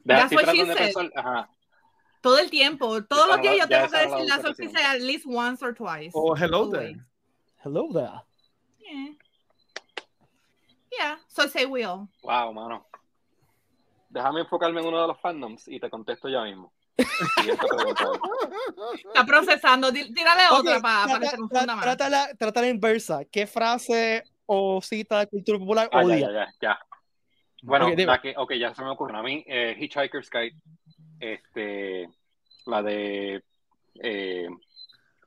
That's 0.07 0.33
what 0.33 0.53
she 0.55 0.66
said. 0.66 1.11
ajá. 1.16 1.49
Todo 2.21 2.39
el 2.39 2.51
tiempo. 2.51 3.03
Todos 3.05 3.25
Esa 3.29 3.37
los 3.37 3.43
días 3.43 3.55
no- 3.55 3.59
yo 3.61 3.69
tengo 3.69 3.87
que 3.87 3.93
la 3.97 4.03
decir 4.03 4.29
la 4.29 4.43
sorpresa 4.43 4.91
at 4.93 5.01
least 5.01 5.25
once 5.27 5.64
or 5.64 5.75
twice. 5.75 6.11
o 6.12 6.37
Hello 6.37 6.69
there. 6.71 6.97
Hello 7.64 7.89
there. 7.93 8.23
Yeah. 8.79 9.14
Yeah, 10.99 11.16
so 11.28 11.46
say 11.49 11.64
will. 11.64 12.09
Wow, 12.22 12.53
mano. 12.53 12.86
Déjame 14.11 14.40
enfocarme 14.40 14.80
en 14.80 14.86
uno 14.86 15.03
de 15.03 15.09
los 15.09 15.20
fandoms 15.20 15.68
y 15.68 15.78
te 15.78 15.88
contesto 15.90 16.28
ya 16.28 16.42
mismo. 16.42 16.72
Está 16.99 17.14
procesando. 19.26 19.92
Tírale 19.92 20.42
otra 20.51 20.80
para 20.80 21.05
trata- 21.07 21.20
que 21.20 21.26
se 21.28 21.36
confunda 21.36 21.76
más. 21.76 21.84
trata 21.84 22.09
la, 22.09 22.34
trata 22.34 22.61
la 22.62 22.68
inversa. 22.68 23.20
¿Qué 23.30 23.46
frase 23.46 24.24
o 24.46 24.80
cita 24.82 25.20
de 25.20 25.26
cultura 25.28 25.59
popular 25.59 25.88
Ah, 25.92 26.01
ya, 26.03 26.07
odia? 26.07 26.18
ya, 26.18 26.32
ya, 26.32 26.46
ya. 26.61 26.78
Bueno, 27.62 27.86
Ok, 27.86 27.92
dime. 27.96 28.07
la 28.12 28.20
que, 28.20 28.34
ok, 28.36 28.53
ya 28.55 28.74
se 28.74 28.82
me 28.82 28.90
ocurre. 28.90 29.16
A 29.18 29.22
mí, 29.22 29.44
eh, 29.46 29.76
Hitchhiker's 29.78 30.30
Guide, 30.30 30.57
este, 31.20 32.09
la 32.66 32.82
de, 32.82 33.42
eh, 34.03 34.49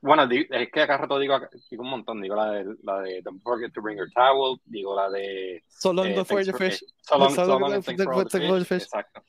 bueno, 0.02 0.28
es 0.30 0.70
que 0.72 0.80
acá 0.82 0.98
rato 0.98 1.18
digo, 1.18 1.38
digo 1.70 1.82
un 1.84 1.90
montón, 1.90 2.20
digo 2.20 2.34
la 2.36 2.50
de, 2.50 2.76
la 2.82 3.00
de 3.00 3.22
Don't 3.22 3.40
forget 3.42 3.72
to 3.72 3.80
bring 3.80 3.96
your 3.96 4.10
towel, 4.12 4.60
digo 4.66 4.94
la 4.94 5.08
de 5.08 5.62
So 5.68 5.92
long 5.92 6.08
eh, 6.08 6.24
for- 6.24 6.44
fish. 6.44 6.82
eh, 6.82 6.86
so 7.02 7.16
long, 7.18 7.30
so 7.30 7.36
so 7.36 7.46
long 7.46 7.60
long 7.62 7.72
and 7.74 7.84
before 7.84 7.96
thanks 7.96 8.04
for 8.04 8.12
all 8.12 8.24
the 8.24 8.38
the- 8.38 8.46
for 8.48 8.58
the 8.58 8.64
fish. 8.64 8.82
fish. 8.82 8.88
Exacto. 8.92 9.22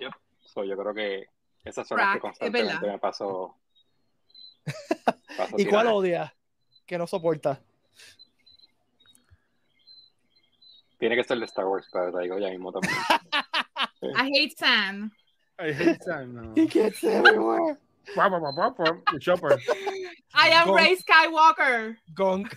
Yep. 0.00 0.12
So, 0.46 0.64
yo 0.64 0.76
creo 0.76 0.94
que 0.94 1.26
esas 1.64 1.86
son 1.86 1.98
las 1.98 2.14
que 2.14 2.20
constantemente 2.20 2.86
me 2.86 2.98
paso. 2.98 3.54
paso 5.36 5.54
¿Y 5.58 5.66
cuál 5.66 5.86
odia? 5.88 6.34
Que 6.86 6.96
no 6.98 7.06
soporta. 7.06 7.60
Tiene 10.98 11.16
que 11.16 11.24
ser 11.24 11.38
de 11.38 11.44
Star 11.46 11.66
Wars, 11.66 11.86
pero 11.92 12.12
te 12.12 12.22
digo 12.22 12.38
ya 12.38 12.48
mismo 12.50 12.72
también. 12.72 12.94
I 14.02 14.30
hate 14.34 14.54
sand. 14.56 15.12
I 15.58 15.72
hate 15.72 15.98
that, 16.06 16.26
no. 16.26 16.52
He 16.56 16.66
gets 16.66 17.04
everywhere. 17.04 17.78
Chopper. 19.20 19.58
I 20.34 20.50
am 20.52 20.68
Go. 20.68 20.76
Rey 20.76 20.96
Skywalker. 20.96 21.96
Gonk. 22.14 22.48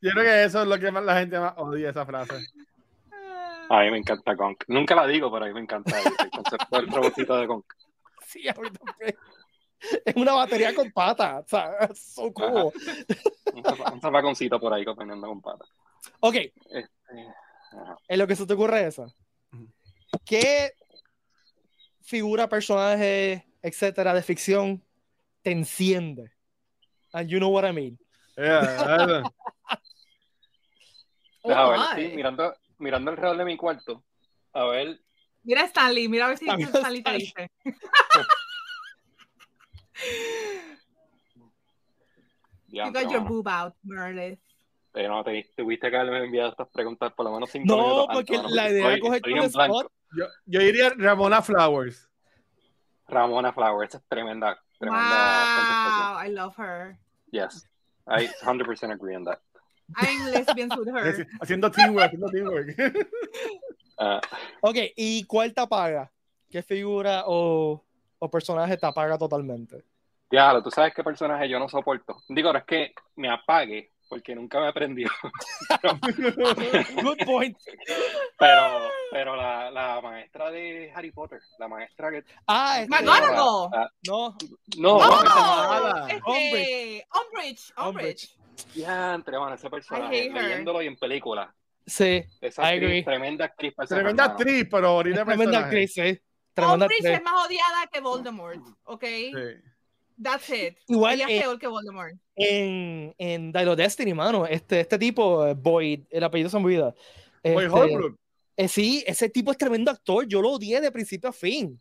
Yo 0.00 0.10
creo 0.10 0.24
que 0.24 0.44
eso 0.44 0.62
es 0.62 0.68
lo 0.68 0.78
que 0.78 0.90
más 0.90 1.04
la 1.04 1.18
gente 1.18 1.38
más 1.38 1.54
odia 1.56 1.90
esa 1.90 2.04
frase. 2.04 2.34
A 3.70 3.80
mí 3.80 3.90
me 3.90 3.98
encanta 3.98 4.34
Gonk. 4.34 4.64
Nunca 4.68 4.94
la 4.94 5.06
digo, 5.06 5.30
pero 5.32 5.44
a 5.44 5.48
mí 5.48 5.54
me 5.54 5.60
encanta 5.60 5.98
el, 5.98 6.06
el 6.06 6.30
concepto 6.30 6.76
del 6.76 6.88
robotito 6.90 7.36
de 7.36 7.46
Gonk. 7.46 7.64
Sí, 8.26 8.48
ahorita 8.48 8.78
también. 8.84 9.16
Es 10.04 10.16
una 10.16 10.32
batería 10.32 10.74
con 10.74 10.90
patas. 10.92 11.44
O 11.44 11.48
sea, 11.48 11.72
es 11.90 11.98
so 11.98 12.32
cool. 12.32 12.72
Un, 13.54 13.62
zapa- 13.62 13.92
un 13.92 14.00
zapaconcito 14.00 14.58
por 14.60 14.72
ahí 14.72 14.84
comiendo 14.84 15.26
con 15.26 15.40
patas. 15.40 15.68
Ok, 16.20 16.34
Este, 16.34 17.34
en 18.08 18.18
lo 18.18 18.26
que 18.26 18.36
se 18.36 18.46
te 18.46 18.52
ocurre 18.54 18.86
eso. 18.86 19.06
¿Qué 20.24 20.72
figura, 22.02 22.48
personaje, 22.48 23.46
etcétera, 23.64 24.12
de 24.12 24.22
ficción 24.22 24.84
te 25.42 25.50
enciende? 25.50 26.30
And 27.12 27.28
you 27.28 27.38
know 27.38 27.48
what 27.50 27.64
I 27.64 27.72
mean. 27.72 27.98
Yeah, 28.36 29.24
Oh, 31.46 31.48
Deja 31.48 31.68
ver, 31.68 31.80
sí, 32.10 32.16
mirando, 32.16 32.54
mirando 32.78 33.10
alrededor 33.10 33.36
de 33.36 33.44
mi 33.44 33.56
cuarto. 33.56 34.02
A 34.54 34.64
ver, 34.66 34.98
Mira 35.42 35.60
a 35.62 35.64
Stanley, 35.66 36.08
mira 36.08 36.24
a 36.24 36.28
ver 36.28 36.38
si 36.38 36.48
Amigo 36.48 36.70
Stanley 36.70 37.02
te 37.02 37.10
Stanley. 37.10 37.26
dice. 37.26 37.50
You 42.66 42.90
got 42.92 43.10
your 43.10 43.20
boob 43.20 43.46
out, 43.46 43.74
Meredith. 43.82 44.40
Eh, 44.94 45.08
no, 45.08 45.22
te, 45.22 45.50
tuviste 45.56 45.90
que 45.90 45.96
haberme 45.96 46.24
enviado 46.24 46.50
estas 46.50 46.68
preguntas 46.68 47.12
por 47.14 47.24
lo 47.26 47.32
menos 47.32 47.50
cinco 47.50 47.66
No, 47.66 47.82
minutos 47.82 48.06
antes, 48.08 48.14
porque 48.14 48.36
mano, 48.36 48.48
la 48.54 48.70
idea 48.70 48.94
es 48.94 49.00
coger 49.00 49.22
tu 49.22 49.28
spot. 49.28 49.92
yo, 50.16 50.26
yo 50.46 50.60
diría 50.60 50.90
Ramona 50.96 51.42
Flowers. 51.42 52.08
Ramona 53.08 53.52
Flowers 53.52 53.94
es 53.94 54.02
tremenda, 54.08 54.58
tremenda 54.78 55.44
contestación. 55.56 56.14
Wow, 56.14 56.24
I 56.24 56.30
love 56.30 56.54
her. 56.58 56.96
Yes, 57.30 57.68
I 58.06 58.28
100% 58.42 58.92
agree 58.92 59.14
on 59.16 59.24
that. 59.24 59.40
I'm 59.96 60.30
lesbians 60.32 60.74
with 60.76 60.88
her. 60.88 61.26
Haciendo 61.40 61.70
teamwork, 61.70 62.06
haciendo 62.06 62.28
teamwork. 62.30 62.74
Ah, 63.96 64.20
Ok, 64.60 64.76
¿y 64.96 65.22
cuál 65.24 65.54
te 65.54 65.60
apaga? 65.60 66.10
¿Qué 66.50 66.64
figura 66.64 67.22
o, 67.28 67.80
o 68.18 68.28
personaje 68.30 68.76
te 68.76 68.86
apaga 68.86 69.16
totalmente? 69.16 69.84
diablo, 70.28 70.64
tú 70.64 70.70
sabes 70.72 70.92
qué 70.92 71.04
personaje 71.04 71.48
yo 71.48 71.60
no 71.60 71.68
soporto. 71.68 72.16
Digo, 72.28 72.52
no 72.52 72.58
es 72.58 72.64
que 72.64 72.92
me 73.14 73.30
apague, 73.30 73.92
porque 74.08 74.34
nunca 74.34 74.60
me 74.60 74.68
aprendió. 74.68 75.08
Good 77.02 77.24
point. 77.24 77.56
Pero, 78.38 78.88
pero 79.10 79.36
la, 79.36 79.70
la 79.70 80.00
maestra 80.00 80.50
de 80.50 80.92
Harry 80.94 81.10
Potter, 81.10 81.40
la 81.58 81.68
maestra 81.68 82.10
que. 82.10 82.24
Ah, 82.46 82.80
este, 82.80 82.90
McGonagall. 82.90 83.70
Ah, 83.74 83.88
no, 84.06 84.36
no, 84.78 84.96
¡Oh! 84.96 85.22
esa 85.22 85.34
mala. 85.34 86.06
Este, 86.08 86.22
Umbridge. 86.26 87.06
Umbridge, 87.14 87.72
Umbridge. 87.76 87.76
Umbridge. 87.78 88.36
Diantre, 88.74 89.38
mano, 89.38 89.54
ese 89.54 89.68
personaje, 89.70 90.30
leyéndolo 90.30 90.82
y 90.82 90.86
en 90.86 90.96
película. 90.96 91.54
Sí, 91.86 92.24
Esa 92.40 92.62
I 92.62 92.74
actriz, 92.76 92.82
agree. 92.88 93.04
tremenda 93.04 93.44
actriz. 93.44 93.74
Tremenda 93.76 94.24
hermano. 94.24 94.32
actriz, 94.40 94.66
pero 94.70 94.86
ahorita 94.88 95.20
es 95.20 95.26
tremenda 95.26 95.58
actriz, 95.58 95.92
sí. 95.92 96.20
Tremenda 96.54 96.86
Umbridge 96.86 97.00
actriz. 97.06 97.18
es 97.18 97.22
más 97.22 97.46
odiada 97.46 97.86
que 97.92 98.00
Voldemort, 98.00 98.60
¿ok? 98.84 99.04
Sí. 99.04 99.32
That's 100.22 100.48
it. 100.50 100.78
Igual, 100.88 101.14
Ella 101.14 101.26
es 101.28 101.42
peor 101.42 101.58
que 101.58 101.66
Voldemort. 101.66 102.14
En, 102.36 103.14
en 103.18 103.52
Dino 103.52 103.76
Destiny, 103.76 104.12
mano, 104.12 104.46
este, 104.46 104.80
este 104.80 104.98
tipo, 104.98 105.46
eh, 105.46 105.54
Boyd, 105.54 106.00
el 106.10 106.24
apellido 106.24 106.50
se 106.50 106.58
me 106.58 106.64
olvida. 106.64 106.94
Boy 107.42 107.64
Este, 107.64 107.68
Holbrook. 107.68 108.18
eh, 108.56 108.68
sí, 108.68 109.04
ese 109.06 109.28
tipo 109.28 109.52
es 109.52 109.58
tremendo 109.58 109.90
actor. 109.90 110.26
Yo 110.26 110.42
lo 110.42 110.50
odié 110.52 110.80
de 110.80 110.90
principio 110.90 111.30
a 111.30 111.32
fin. 111.32 111.80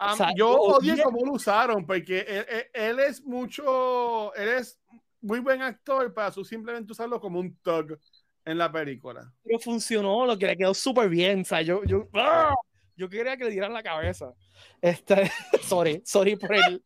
Um, 0.00 0.08
O 0.12 0.16
sea, 0.16 0.30
yo 0.36 0.50
odié 0.52 1.00
cómo 1.02 1.24
lo 1.24 1.32
usaron, 1.32 1.86
porque 1.86 2.20
él, 2.20 2.46
él- 2.48 2.66
él 2.72 2.98
es 3.00 3.22
mucho, 3.22 4.34
él 4.34 4.48
es 4.48 4.78
muy 5.20 5.38
buen 5.38 5.62
actor 5.62 6.12
para 6.12 6.32
su 6.32 6.44
simplemente 6.44 6.90
usarlo 6.92 7.20
como 7.20 7.38
un 7.38 7.56
thug 7.62 7.96
en 8.44 8.58
la 8.58 8.70
película. 8.72 9.32
Pero 9.44 9.58
funcionó, 9.60 10.26
lo 10.26 10.36
que 10.36 10.46
le 10.48 10.56
quedó 10.56 10.74
súper 10.74 11.08
bien. 11.08 11.42
O 11.42 11.44
sea, 11.44 11.62
yo, 11.62 11.84
yo, 11.84 12.08
¡ah! 12.14 12.52
yo 12.96 13.08
quería 13.08 13.36
que 13.36 13.44
le 13.44 13.50
dieran 13.50 13.72
la 13.72 13.82
cabeza. 13.82 14.34
Este, 14.82 15.30
sorry, 15.62 16.02
sorry 16.04 16.34
por 16.36 16.52
el. 16.54 16.82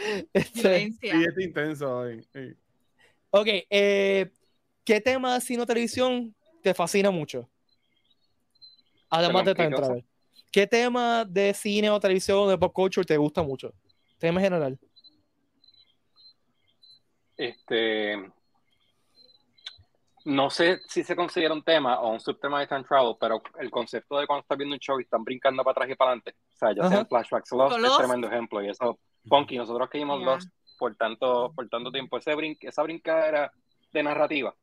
Este. 0.32 0.92
Sí, 0.92 0.98
es 1.02 1.38
intenso 1.38 1.98
hoy. 1.98 2.22
sí. 2.32 2.54
ok, 3.30 3.46
eh, 3.70 4.30
¿qué 4.84 5.00
tema 5.00 5.34
de 5.34 5.40
cine 5.40 5.62
o 5.62 5.66
televisión 5.66 6.34
te 6.62 6.74
fascina 6.74 7.10
mucho? 7.10 7.48
Además 9.10 9.44
de 9.44 9.54
Perdón, 9.54 9.70
¿qué 9.70 9.76
Time? 9.76 9.86
Travel. 9.86 10.04
¿Qué 10.52 10.66
tema 10.66 11.24
de 11.24 11.54
cine 11.54 11.90
o 11.90 12.00
televisión 12.00 12.48
de 12.48 12.58
pop 12.58 12.72
culture 12.72 13.04
te 13.04 13.16
gusta 13.16 13.42
mucho? 13.42 13.72
Tema 14.18 14.40
general. 14.40 14.78
Este. 17.36 18.30
No 20.24 20.50
sé 20.50 20.80
si 20.86 21.02
se 21.02 21.16
considera 21.16 21.54
un 21.54 21.62
tema 21.62 22.00
o 22.00 22.12
un 22.12 22.20
subtema 22.20 22.60
de 22.60 22.66
time 22.66 22.84
travel, 22.84 23.14
pero 23.18 23.40
el 23.58 23.70
concepto 23.70 24.18
de 24.18 24.26
cuando 24.26 24.42
estás 24.42 24.58
viendo 24.58 24.74
un 24.74 24.80
show 24.80 25.00
y 25.00 25.04
están 25.04 25.24
brincando 25.24 25.64
para 25.64 25.72
atrás 25.72 25.90
y 25.90 25.94
para 25.94 26.10
adelante. 26.10 26.34
O 26.54 26.58
sea, 26.58 26.74
ya 26.74 26.88
sean 26.88 27.06
flashbacks. 27.06 27.50
Lost 27.52 27.78
es 27.78 27.96
tremendo 27.96 28.28
ejemplo. 28.28 28.62
Y 28.62 28.68
eso, 28.68 28.98
Funky, 29.28 29.56
nosotros 29.56 29.88
que 29.90 29.98
vimos 29.98 30.18
Yeah. 30.20 30.26
Lost 30.26 30.48
por 30.78 30.94
tanto, 30.96 31.52
por 31.54 31.68
tanto 31.68 31.92
tiempo, 31.92 32.16
ese 32.18 32.34
brin 32.34 32.56
esa 32.60 32.82
brincadera 32.82 33.52
de 33.92 34.02
narrativa. 34.02 34.54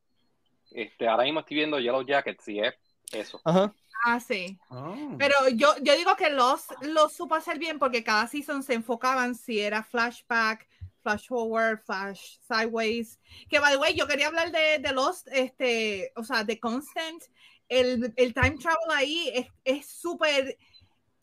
Este, 0.71 1.07
ahora 1.07 1.23
mismo 1.23 1.39
estoy 1.41 1.57
viendo 1.57 1.79
Yellow 1.79 2.01
Jackets 2.05 2.47
y 2.47 2.59
es 2.59 2.73
eso. 3.11 3.39
Ajá. 3.45 3.73
Ah, 4.05 4.19
sí. 4.19 4.57
Ah. 4.69 4.95
Pero 5.17 5.35
yo, 5.53 5.69
yo 5.81 5.95
digo 5.95 6.15
que 6.15 6.29
los, 6.29 6.65
los 6.81 7.13
supo 7.13 7.35
hacer 7.35 7.57
bien 7.59 7.79
porque 7.79 8.03
cada 8.03 8.27
season 8.27 8.63
se 8.63 8.73
enfocaban 8.73 9.33
si 9.35 9.59
era 9.59 9.83
flashback, 9.83 10.67
flash 11.01 11.27
forward, 11.27 11.79
flash 11.85 12.37
sideways. 12.47 13.19
Que 13.49 13.59
by 13.59 13.71
the 13.73 13.77
way, 13.77 13.95
yo 13.95 14.07
quería 14.07 14.27
hablar 14.27 14.51
de, 14.51 14.79
de 14.79 14.91
Lost, 14.93 15.27
este, 15.31 16.11
o 16.15 16.23
sea, 16.23 16.43
de 16.43 16.59
Constant. 16.59 17.23
El, 17.69 18.13
el 18.15 18.33
time 18.33 18.57
travel 18.57 18.91
ahí 18.95 19.29
es- 19.33 19.47
es 19.63 19.85
súper 19.87 20.57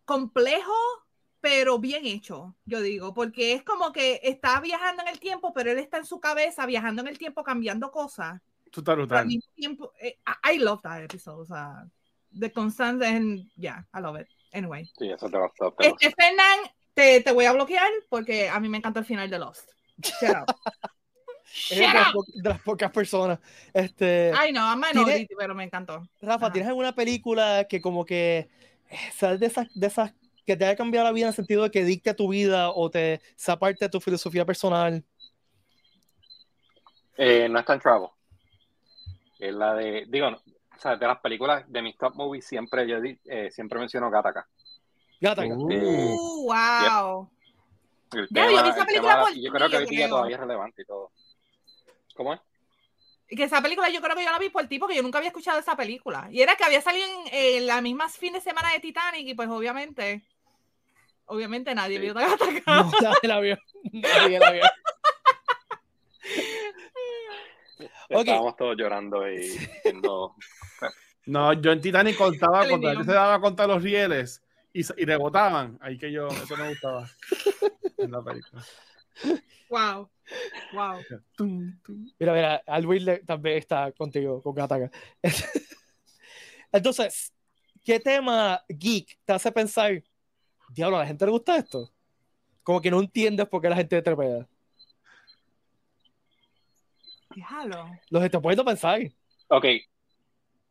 complejo, 0.05 0.72
pero 1.45 1.78
bien 1.78 2.07
hecho, 2.07 2.57
yo 2.64 2.80
digo, 2.80 3.12
porque 3.12 3.53
es 3.53 3.62
como 3.62 3.92
que 3.92 4.18
está 4.22 4.61
viajando 4.61 5.03
en 5.03 5.09
el 5.09 5.20
tiempo, 5.20 5.53
pero 5.53 5.72
él 5.72 5.78
está 5.78 5.99
en 5.99 6.07
su 6.07 6.18
cabeza 6.18 6.64
viajando 6.64 7.03
en 7.03 7.09
el 7.09 7.18
tiempo, 7.18 7.45
cambiando 7.45 7.90
cosas. 7.90 8.40
Tú 8.70 8.80
estás 8.80 8.95
Pero 8.95 9.03
al 9.03 9.07
brutal. 9.09 9.26
mismo 9.26 9.51
tiempo, 9.55 9.92
eh, 10.01 10.18
I 10.51 10.57
love 10.57 10.80
that 10.80 11.03
episode, 11.03 11.42
o 11.42 11.45
sea, 11.45 11.84
The 12.40 12.51
Constant, 12.51 13.03
and 13.03 13.47
yeah, 13.57 13.84
I 13.95 14.01
love 14.01 14.18
it. 14.18 14.26
Anyway. 14.55 14.90
Sí, 14.99 15.11
eso 15.11 15.28
te 15.28 15.36
va 15.36 15.45
a 15.45 15.72
Este, 15.80 16.11
Fernán, 16.12 16.61
te, 16.95 17.20
te 17.20 17.30
voy 17.30 17.45
a 17.45 17.53
bloquear 17.53 17.90
porque 18.09 18.49
a 18.49 18.59
mí 18.59 18.70
me 18.70 18.78
encanta 18.78 19.01
el 19.01 19.05
final 19.05 19.28
de 19.28 19.38
Lost. 19.38 19.68
Shut 19.99 20.30
up. 20.30 20.47
Es 21.70 21.76
Shut 21.78 21.88
de, 21.88 21.92
las 21.92 22.14
up. 22.14 22.26
de 22.26 22.49
las 22.49 22.61
pocas 22.62 22.90
personas. 22.90 23.38
Este, 23.74 24.32
Ay, 24.34 24.51
no, 24.51 24.74
minority, 24.76 25.28
pero 25.38 25.55
me 25.55 25.64
encantó. 25.64 26.09
Rafa, 26.22 26.47
Ajá. 26.47 26.53
¿tienes 26.55 26.70
alguna 26.70 26.95
película 26.95 27.66
que 27.68 27.82
como 27.82 28.07
que 28.07 28.49
eh, 28.88 28.99
sea 29.14 29.36
de 29.36 29.47
esas, 29.47 29.68
de 29.74 29.86
esas 29.86 30.14
que 30.47 30.57
te 30.57 30.64
haya 30.64 30.76
cambiado 30.76 31.07
la 31.07 31.12
vida 31.12 31.26
en 31.26 31.28
el 31.28 31.34
sentido 31.34 31.62
de 31.62 31.70
que 31.70 31.84
dicte 31.84 32.14
tu 32.14 32.28
vida 32.28 32.70
o 32.70 32.90
te 32.90 33.20
sea 33.36 33.59
parte 33.59 33.84
de 33.84 33.88
tu 33.88 34.01
filosofía 34.01 34.45
personal? 34.45 35.05
Eh, 37.16 37.49
no 37.49 37.59
es 37.59 37.64
tan 37.64 37.80
travel. 37.80 38.09
Es 39.38 39.55
la 39.55 39.74
de, 39.74 40.05
digo, 40.09 40.30
no, 40.30 40.36
o 40.36 40.80
sea, 40.80 40.97
de 40.97 41.07
las 41.07 41.20
películas 41.20 41.64
de 41.70 41.82
mis 41.82 41.97
top 41.97 42.14
movies 42.14 42.47
siempre 42.47 42.86
yo 42.88 43.01
di- 43.01 43.18
eh, 43.24 43.51
siempre 43.51 43.78
menciono 43.78 44.11
Gattaca. 44.11 44.47
Gattaca. 45.20 45.55
Uh. 45.55 45.68
Uh, 45.72 46.53
wow. 46.53 47.30
El 48.12 48.28
Ya, 48.30 48.45
yo 48.51 48.62
vi 48.62 48.68
esa 48.70 48.80
el 48.80 48.86
película 48.86 49.16
de- 49.16 49.22
por 49.22 49.36
y 49.36 49.42
yo 49.45 49.53
creo 49.53 49.68
que 49.68 49.72
yo 49.74 49.78
hoy 49.80 49.86
día 49.86 50.09
todavía 50.09 50.36
es 50.36 50.40
relevante 50.40 50.82
y 50.82 50.84
todo. 50.84 51.11
¿Cómo 52.14 52.34
es? 52.34 52.40
Que 53.28 53.45
esa 53.45 53.61
película 53.62 53.88
yo 53.90 54.01
creo 54.01 54.14
que 54.14 54.24
yo 54.24 54.30
la 54.30 54.38
vi 54.38 54.51
por 54.51 54.66
ti 54.68 54.78
porque 54.78 54.95
yo 54.95 55.03
nunca 55.03 55.18
había 55.18 55.28
escuchado 55.28 55.59
esa 55.59 55.76
película. 55.76 56.28
Y 56.30 56.42
era 56.42 56.55
que 56.57 56.64
había 56.64 56.80
salido 56.80 57.07
en 57.07 57.32
eh, 57.32 57.61
la 57.62 57.80
misma 57.80 58.09
fin 58.09 58.32
de 58.34 58.40
semana 58.40 58.70
de 58.72 58.80
Titanic 58.80 59.26
y 59.26 59.34
pues 59.34 59.49
obviamente, 59.49 60.22
obviamente 61.27 61.75
nadie 61.75 61.97
Sí. 61.97 62.03
vio 62.03 62.14
Gattaca. 62.14 62.62
No, 62.66 62.91
nadie 63.01 63.29
la 63.29 63.41
vio. 63.41 63.59
Nadie 63.93 64.39
la 64.39 64.51
vio. 64.53 64.62
Estábamos 68.09 68.57
todos 68.57 68.77
llorando 68.77 69.29
y 69.29 69.59
viendo. 69.85 70.35
No, 71.27 71.53
yo 71.55 71.72
en 71.72 71.81
Titanic 71.81 72.16
contaba 72.16 72.66
cuando 72.68 73.05
se 73.05 73.12
daba 73.12 73.41
contra 73.41 73.66
los 73.66 73.83
rieles 73.83 74.43
y, 74.72 74.81
y 74.81 75.05
rebotaban. 75.05 75.79
Ahí 75.81 75.99
que 75.99 76.12
yo, 76.12 76.29
eso 76.29 76.57
me 76.57 76.68
gustaba 76.68 77.09
en 77.99 78.11
la 78.11 78.22
película. 78.22 78.62
Wow. 79.70 80.11
Wow. 80.72 81.01
Tum, 81.37 81.79
tum. 81.83 82.11
Mira, 82.18 82.33
mira, 82.33 82.62
Alwin 82.66 83.05
le- 83.05 83.18
también 83.20 83.59
está 83.59 83.91
contigo, 83.93 84.43
con 84.43 84.55
Gattaca. 84.55 84.91
Entonces, 86.72 87.33
¿qué 87.85 88.01
tema 88.01 88.62
geek 88.68 89.18
te 89.25 89.33
hace 89.33 89.51
pensar? 89.53 90.03
Diablo, 90.75 90.97
a 90.97 91.01
la 91.01 91.07
gente 91.07 91.25
le 91.25 91.31
gusta 91.31 91.57
esto. 91.57 91.91
Como 92.62 92.81
que 92.81 92.91
no 92.91 92.99
entiendes 92.99 93.47
por 93.47 93.62
qué 93.62 93.68
la 93.68 93.77
gente 93.77 94.03
trepea. 94.03 94.47
Déjalo. 97.35 97.91
Los 98.11 98.31
te 98.31 98.41
puedes 98.41 98.62
pensar. 98.62 99.01
Ok. 99.49 99.64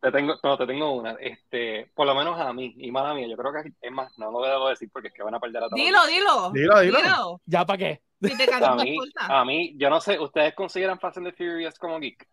Te 0.01 0.11
tengo, 0.11 0.35
no, 0.43 0.57
te 0.57 0.67
tengo 0.67 0.91
una. 0.91 1.11
Este, 1.13 1.89
por 1.95 2.05
lo 2.05 2.13
menos 2.13 2.37
a 2.37 2.51
mí, 2.51 2.73
y 2.77 2.91
mala 2.91 3.13
mía, 3.13 3.27
yo 3.27 3.37
creo 3.37 3.53
que 3.53 3.71
es 3.81 3.91
más, 3.91 4.17
no 4.17 4.31
lo 4.31 4.41
debo 4.41 4.67
decir 4.67 4.89
porque 4.91 5.07
es 5.07 5.13
que 5.13 5.23
van 5.23 5.35
a 5.35 5.39
perder 5.39 5.63
a 5.63 5.69
todos. 5.69 5.81
Dilo, 5.81 6.05
dilo. 6.05 6.51
Dilo, 6.51 6.79
dilo. 6.81 7.41
¿Ya 7.45 7.65
para 7.65 7.77
qué? 7.77 8.01
Si 8.21 8.37
te 8.37 8.53
A 8.53 8.59
no 8.75 8.83
mí, 8.83 8.97
a 9.15 9.45
mí, 9.45 9.73
yo 9.77 9.89
no 9.89 10.01
sé, 10.01 10.19
¿ustedes 10.19 10.53
consideran 10.55 10.99
Fast 10.99 11.17
and 11.17 11.27
the 11.27 11.33
Furious 11.33 11.77
como 11.77 11.99
geek? 11.99 12.27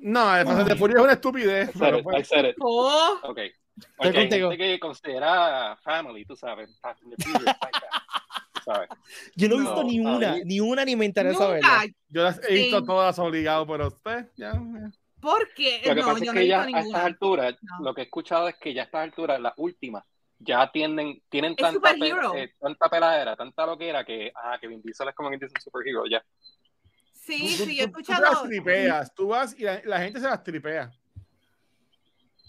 No, 0.00 0.36
el 0.36 0.46
Fast 0.46 0.60
and 0.60 0.68
the 0.68 0.76
Furious 0.76 0.98
es 1.00 1.04
una 1.04 1.12
estupidez. 1.12 1.68
I 1.68 1.72
said 1.72 1.80
pero 1.80 1.98
it, 1.98 2.04
pues, 2.04 2.20
I 2.20 2.24
said 2.24 2.44
it. 2.46 2.56
Oh, 2.60 3.18
Ok. 3.24 3.38
Porque 3.96 4.18
hay 4.18 4.24
contigo. 4.28 4.50
gente 4.50 4.64
que 4.64 4.78
considera 4.80 5.76
family, 5.82 6.24
tú 6.24 6.36
sabes, 6.36 6.70
¿sabes? 8.64 8.88
Yo 9.34 9.48
no 9.48 9.54
he 9.54 9.58
No, 9.58 9.64
visto 9.64 9.84
ni 9.84 10.00
una, 10.00 10.32
mí- 10.34 10.42
ni 10.44 10.60
una 10.60 10.84
ni 10.84 10.96
me 10.96 11.04
interesa 11.04 11.48
verla. 11.48 11.84
yo 12.08 12.22
las 12.22 12.40
he 12.48 12.54
visto 12.54 12.80
Sí. 12.80 12.86
todas 12.86 13.18
obligadas, 13.18 13.66
pero 13.68 13.88
usted, 13.88 14.28
ya. 14.36 14.52
ya. 14.52 14.90
Porque 15.20 15.80
Lo 15.86 15.94
que 15.94 16.00
no, 16.00 16.06
pasa 16.08 16.24
yo 16.24 16.32
es 16.32 16.38
que 16.38 16.46
ya 16.48 16.62
a 16.62 16.80
estas 16.80 16.94
alturas, 17.04 17.54
No. 17.62 17.84
lo 17.84 17.94
que 17.94 18.00
he 18.02 18.04
escuchado 18.04 18.48
es 18.48 18.56
que 18.56 18.74
ya 18.74 18.82
a 18.82 18.84
estas 18.86 19.02
alturas, 19.02 19.40
las 19.40 19.54
últimas, 19.56 20.04
ya 20.38 20.70
tienden, 20.72 21.22
tienen 21.28 21.54
tanta, 21.54 21.92
pe- 21.94 22.42
eh, 22.42 22.52
tanta 22.60 22.88
peladera, 22.88 23.36
tanta 23.36 23.64
loquera 23.66 24.04
que, 24.04 24.32
ah, 24.34 24.58
que 24.60 24.66
Vin 24.66 24.82
Diesel 24.82 25.08
es 25.08 25.14
como 25.14 25.28
quien 25.28 25.38
dice 25.40 25.52
un 25.54 25.60
superhero 25.60 26.04
ya. 26.10 26.22
Sí, 27.12 27.54
Tú- 27.56 27.64
sí, 27.66 27.76
yo 27.76 27.84
he 27.84 27.86
tú- 27.86 28.02
tú 28.02 28.10
las 28.10 28.18
escuchado. 28.20 28.48
tripeas, 28.48 29.14
tú 29.14 29.28
vas 29.28 29.56
y 29.58 29.62
la, 29.62 29.80
la 29.84 30.00
gente 30.00 30.18
se 30.18 30.26
las 30.26 30.42
tripea. 30.42 30.90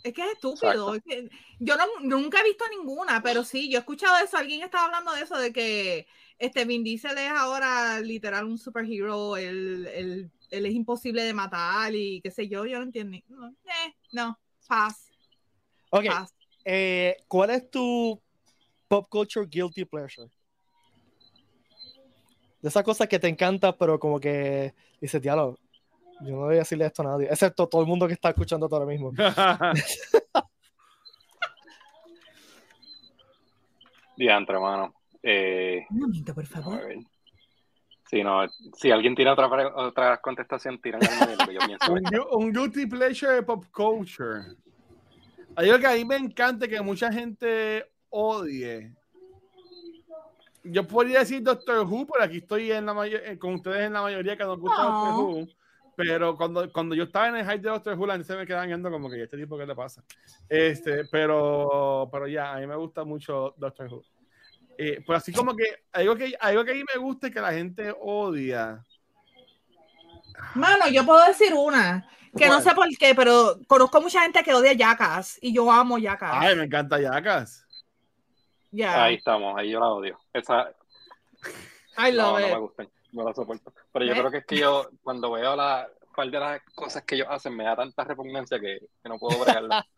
Es 0.03 0.13
que 0.13 0.21
es 0.21 0.33
estúpido. 0.33 0.95
es 0.95 1.01
que 1.03 1.29
yo 1.59 1.75
no- 1.77 1.85
nunca 2.01 2.41
he 2.41 2.43
visto 2.43 2.65
ninguna, 2.77 3.21
pero 3.23 3.43
sí, 3.45 3.69
yo 3.71 3.77
he 3.77 3.79
escuchado 3.79 4.17
eso. 4.23 4.35
Alguien 4.37 4.61
estaba 4.63 4.85
hablando 4.85 5.13
de 5.13 5.21
eso, 5.21 5.37
de 5.37 5.53
que 5.53 6.05
este 6.37 6.65
Vin 6.65 6.83
Diesel 6.83 7.17
es 7.17 7.29
ahora 7.31 7.99
literal 8.01 8.43
un 8.45 8.57
superhero. 8.57 9.37
Él, 9.37 9.87
él- 9.93 10.31
él 10.51 10.65
es 10.65 10.73
imposible 10.73 11.23
de 11.23 11.33
matar 11.33 11.95
y 11.95 12.19
qué 12.21 12.31
sé 12.31 12.49
yo. 12.49 12.65
Yo 12.65 12.79
no 12.79 12.83
entiendo. 12.83 13.17
No, 13.29 13.47
eh, 13.49 13.95
no, 14.11 14.37
pass, 14.67 15.09
Ok, 15.89 16.05
pass. 16.07 16.33
eh, 16.65 17.15
¿cuál 17.27 17.51
es 17.51 17.69
tu 17.71 18.21
pop 18.89 19.07
culture 19.09 19.47
guilty 19.47 19.85
pleasure? 19.85 20.29
De 22.61 22.69
esas 22.69 22.83
cosas 22.83 23.07
que 23.07 23.19
te 23.19 23.27
encanta, 23.27 23.75
pero 23.77 23.99
como 23.99 24.19
que 24.19 24.73
dices, 25.01 25.21
diablo, 25.21 25.57
yo 26.25 26.31
no 26.35 26.41
voy 26.45 26.55
a 26.55 26.59
decirle 26.59 26.85
esto 26.85 27.01
a 27.01 27.05
nadie, 27.05 27.27
excepto 27.29 27.67
todo 27.67 27.81
el 27.81 27.87
mundo 27.87 28.07
que 28.07 28.13
está 28.13 28.29
escuchando 28.29 28.67
ahora 28.71 28.85
mismo. 28.85 29.11
Diantre, 34.17 34.55
hermano. 34.55 34.93
Eh, 35.21 35.85
Un 35.89 35.99
momento, 35.99 36.33
por 36.33 36.45
favor. 36.45 36.81
Sí, 38.09 38.21
no, 38.23 38.41
si 38.77 38.91
alguien 38.91 39.15
tiene 39.15 39.31
otra, 39.31 39.47
otra 39.75 40.21
contestación, 40.21 40.79
tiran 40.79 41.01
al 41.03 41.19
medio, 41.19 41.37
porque 41.37 41.53
yo 41.55 41.59
pienso. 41.65 41.91
un, 41.91 42.03
un 42.43 42.53
guilty 42.53 42.85
pleasure 42.85 43.31
de 43.33 43.43
pop 43.43 43.65
culture. 43.71 44.43
Hay 45.55 45.69
algo 45.69 45.79
que 45.81 45.87
a 45.87 45.93
mí 45.93 46.05
me 46.05 46.15
encanta 46.17 46.67
que 46.67 46.79
mucha 46.81 47.11
gente 47.11 47.85
odie. 48.09 48.93
Yo 50.63 50.87
podría 50.87 51.19
decir 51.19 51.41
Doctor 51.43 51.79
Who, 51.85 52.07
pero 52.07 52.23
aquí 52.23 52.37
estoy 52.37 52.71
en 52.71 52.85
la 52.85 53.07
eh, 53.07 53.37
con 53.37 53.55
ustedes 53.55 53.87
en 53.87 53.93
la 53.93 54.01
mayoría 54.01 54.37
que 54.37 54.43
nos 54.43 54.59
gusta. 54.59 54.81
Doctor 54.83 55.13
Who. 55.15 55.47
Pero 55.95 56.35
cuando, 56.35 56.71
cuando 56.71 56.95
yo 56.95 57.03
estaba 57.03 57.27
en 57.29 57.35
el 57.37 57.43
hype 57.45 57.59
de 57.59 57.69
Doctor 57.69 57.97
Who, 57.97 58.07
la 58.07 58.13
gente 58.13 58.27
se 58.27 58.35
me 58.35 58.45
quedaba 58.47 58.65
viendo 58.65 58.89
como 58.89 59.09
que 59.09 59.17
"¿Y 59.17 59.21
este 59.21 59.37
tipo 59.37 59.57
qué 59.57 59.65
le 59.65 59.75
pasa. 59.75 60.03
Este, 60.49 61.05
pero, 61.05 62.09
pero 62.11 62.27
ya, 62.27 62.53
a 62.53 62.57
mí 62.59 62.65
me 62.67 62.75
gusta 62.75 63.03
mucho 63.03 63.53
Doctor 63.57 63.87
Who. 63.93 64.03
Eh, 64.77 65.03
pues 65.05 65.17
así 65.17 65.31
como 65.31 65.55
que 65.55 65.83
algo 65.91 66.15
que 66.15 66.33
algo 66.39 66.65
que 66.65 66.71
a 66.71 66.73
mí 66.73 66.83
me 66.95 66.99
gusta 66.99 67.27
y 67.27 67.31
que 67.31 67.39
la 67.41 67.53
gente 67.53 67.93
odia. 68.01 68.83
Mano, 70.55 70.87
yo 70.89 71.05
puedo 71.05 71.23
decir 71.27 71.53
una, 71.53 72.07
que 72.35 72.47
no 72.47 72.59
sé 72.59 72.73
por 72.73 72.87
qué, 72.97 73.13
pero 73.13 73.59
conozco 73.67 74.01
mucha 74.01 74.21
gente 74.21 74.41
que 74.43 74.53
odia 74.53 74.73
Jackass 74.73 75.37
y 75.41 75.53
yo 75.53 75.71
amo 75.71 75.99
Jackass. 75.99 76.37
Ay, 76.39 76.55
me 76.55 76.63
encanta 76.63 76.99
Jackass. 76.99 77.67
Ya, 78.71 79.03
Ahí 79.03 79.15
estamos, 79.15 79.55
ahí 79.55 79.69
yo 79.69 79.79
la 79.79 79.89
odio. 79.89 80.19
Esa, 80.33 80.71
I 81.99 82.11
no, 82.11 82.17
love 82.17 82.39
no 82.41 82.47
it. 82.47 82.53
me 82.53 82.59
gustan, 82.59 82.89
no 83.13 83.23
la 83.23 83.33
soporto. 83.33 83.73
Pero 83.91 84.05
yo 84.05 84.13
creo 84.13 84.31
que 84.31 84.37
es 84.39 84.45
que 84.45 84.57
yo, 84.57 84.89
cuando 85.01 85.31
veo 85.31 85.55
la 85.55 85.87
par 86.13 86.29
de 86.29 86.39
las 86.39 86.61
cosas 86.75 87.03
que 87.03 87.15
ellos 87.15 87.27
hacen, 87.29 87.55
me 87.55 87.63
da 87.63 87.75
tanta 87.75 88.03
repugnancia 88.03 88.59
que, 88.59 88.79
que 89.01 89.09
no 89.09 89.17
puedo 89.17 89.43
bregarla. 89.43 89.85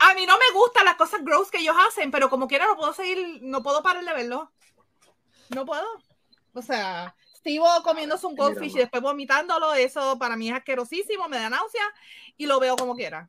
A 0.00 0.14
mí 0.14 0.26
no 0.26 0.38
me 0.38 0.50
gustan 0.54 0.84
las 0.84 0.94
cosas 0.94 1.24
gross 1.24 1.50
que 1.50 1.58
ellos 1.58 1.76
hacen, 1.88 2.10
pero 2.10 2.30
como 2.30 2.46
quiera 2.46 2.66
no 2.66 2.76
puedo 2.76 2.92
seguir, 2.92 3.40
no 3.42 3.62
puedo 3.62 3.82
parar 3.82 4.04
de 4.04 4.12
verlo. 4.12 4.52
No 5.54 5.66
puedo. 5.66 5.84
O 6.52 6.62
sea, 6.62 7.14
Steve 7.36 7.64
comiéndose 7.82 8.26
un 8.26 8.36
goldfish 8.36 8.76
y 8.76 8.78
después 8.78 9.02
vomitándolo, 9.02 9.74
eso 9.74 10.18
para 10.18 10.36
mí 10.36 10.48
es 10.48 10.56
asquerosísimo, 10.56 11.28
me 11.28 11.38
da 11.38 11.50
náusea 11.50 11.84
y 12.36 12.46
lo 12.46 12.60
veo 12.60 12.76
como 12.76 12.94
quiera. 12.94 13.28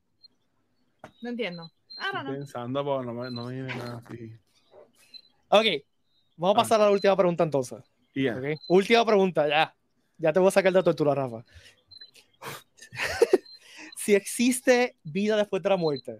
No 1.21 1.29
entiendo. 1.29 1.71
Estoy 1.89 2.21
know. 2.21 2.33
pensando, 2.33 2.83
pero 2.83 3.03
no 3.03 3.13
me, 3.13 3.31
no 3.31 3.45
me 3.45 3.53
viene 3.53 3.75
nada 3.75 4.01
así. 4.05 4.33
Ok, 5.49 5.65
vamos 6.37 6.55
a 6.55 6.61
pasar 6.61 6.81
a 6.81 6.85
la 6.85 6.91
última 6.91 7.15
pregunta 7.15 7.43
entonces. 7.43 7.83
Y 8.19 8.23
ya. 8.23 8.35
ok. 8.35 8.59
Última 8.67 9.05
pregunta, 9.05 9.47
ya. 9.47 9.73
Ya 10.17 10.33
te 10.33 10.39
voy 10.39 10.49
a 10.49 10.51
sacar 10.51 10.73
de 10.73 10.83
tortura, 10.83 11.15
Rafa. 11.15 11.45
si 13.95 14.13
existe 14.13 14.97
vida 15.03 15.37
después 15.37 15.63
de 15.63 15.69
la 15.69 15.77
muerte, 15.77 16.17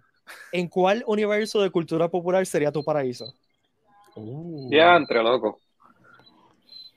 ¿en 0.54 0.70
cuál 0.70 1.04
universo 1.08 1.62
de 1.62 1.70
cultura 1.70 2.08
popular 2.08 2.46
sería 2.46 2.72
tu 2.72 2.86
paraíso? 2.86 3.26
Uh. 4.16 4.70
Ya, 4.72 4.96
entre 4.96 5.22
loco. 5.22 5.60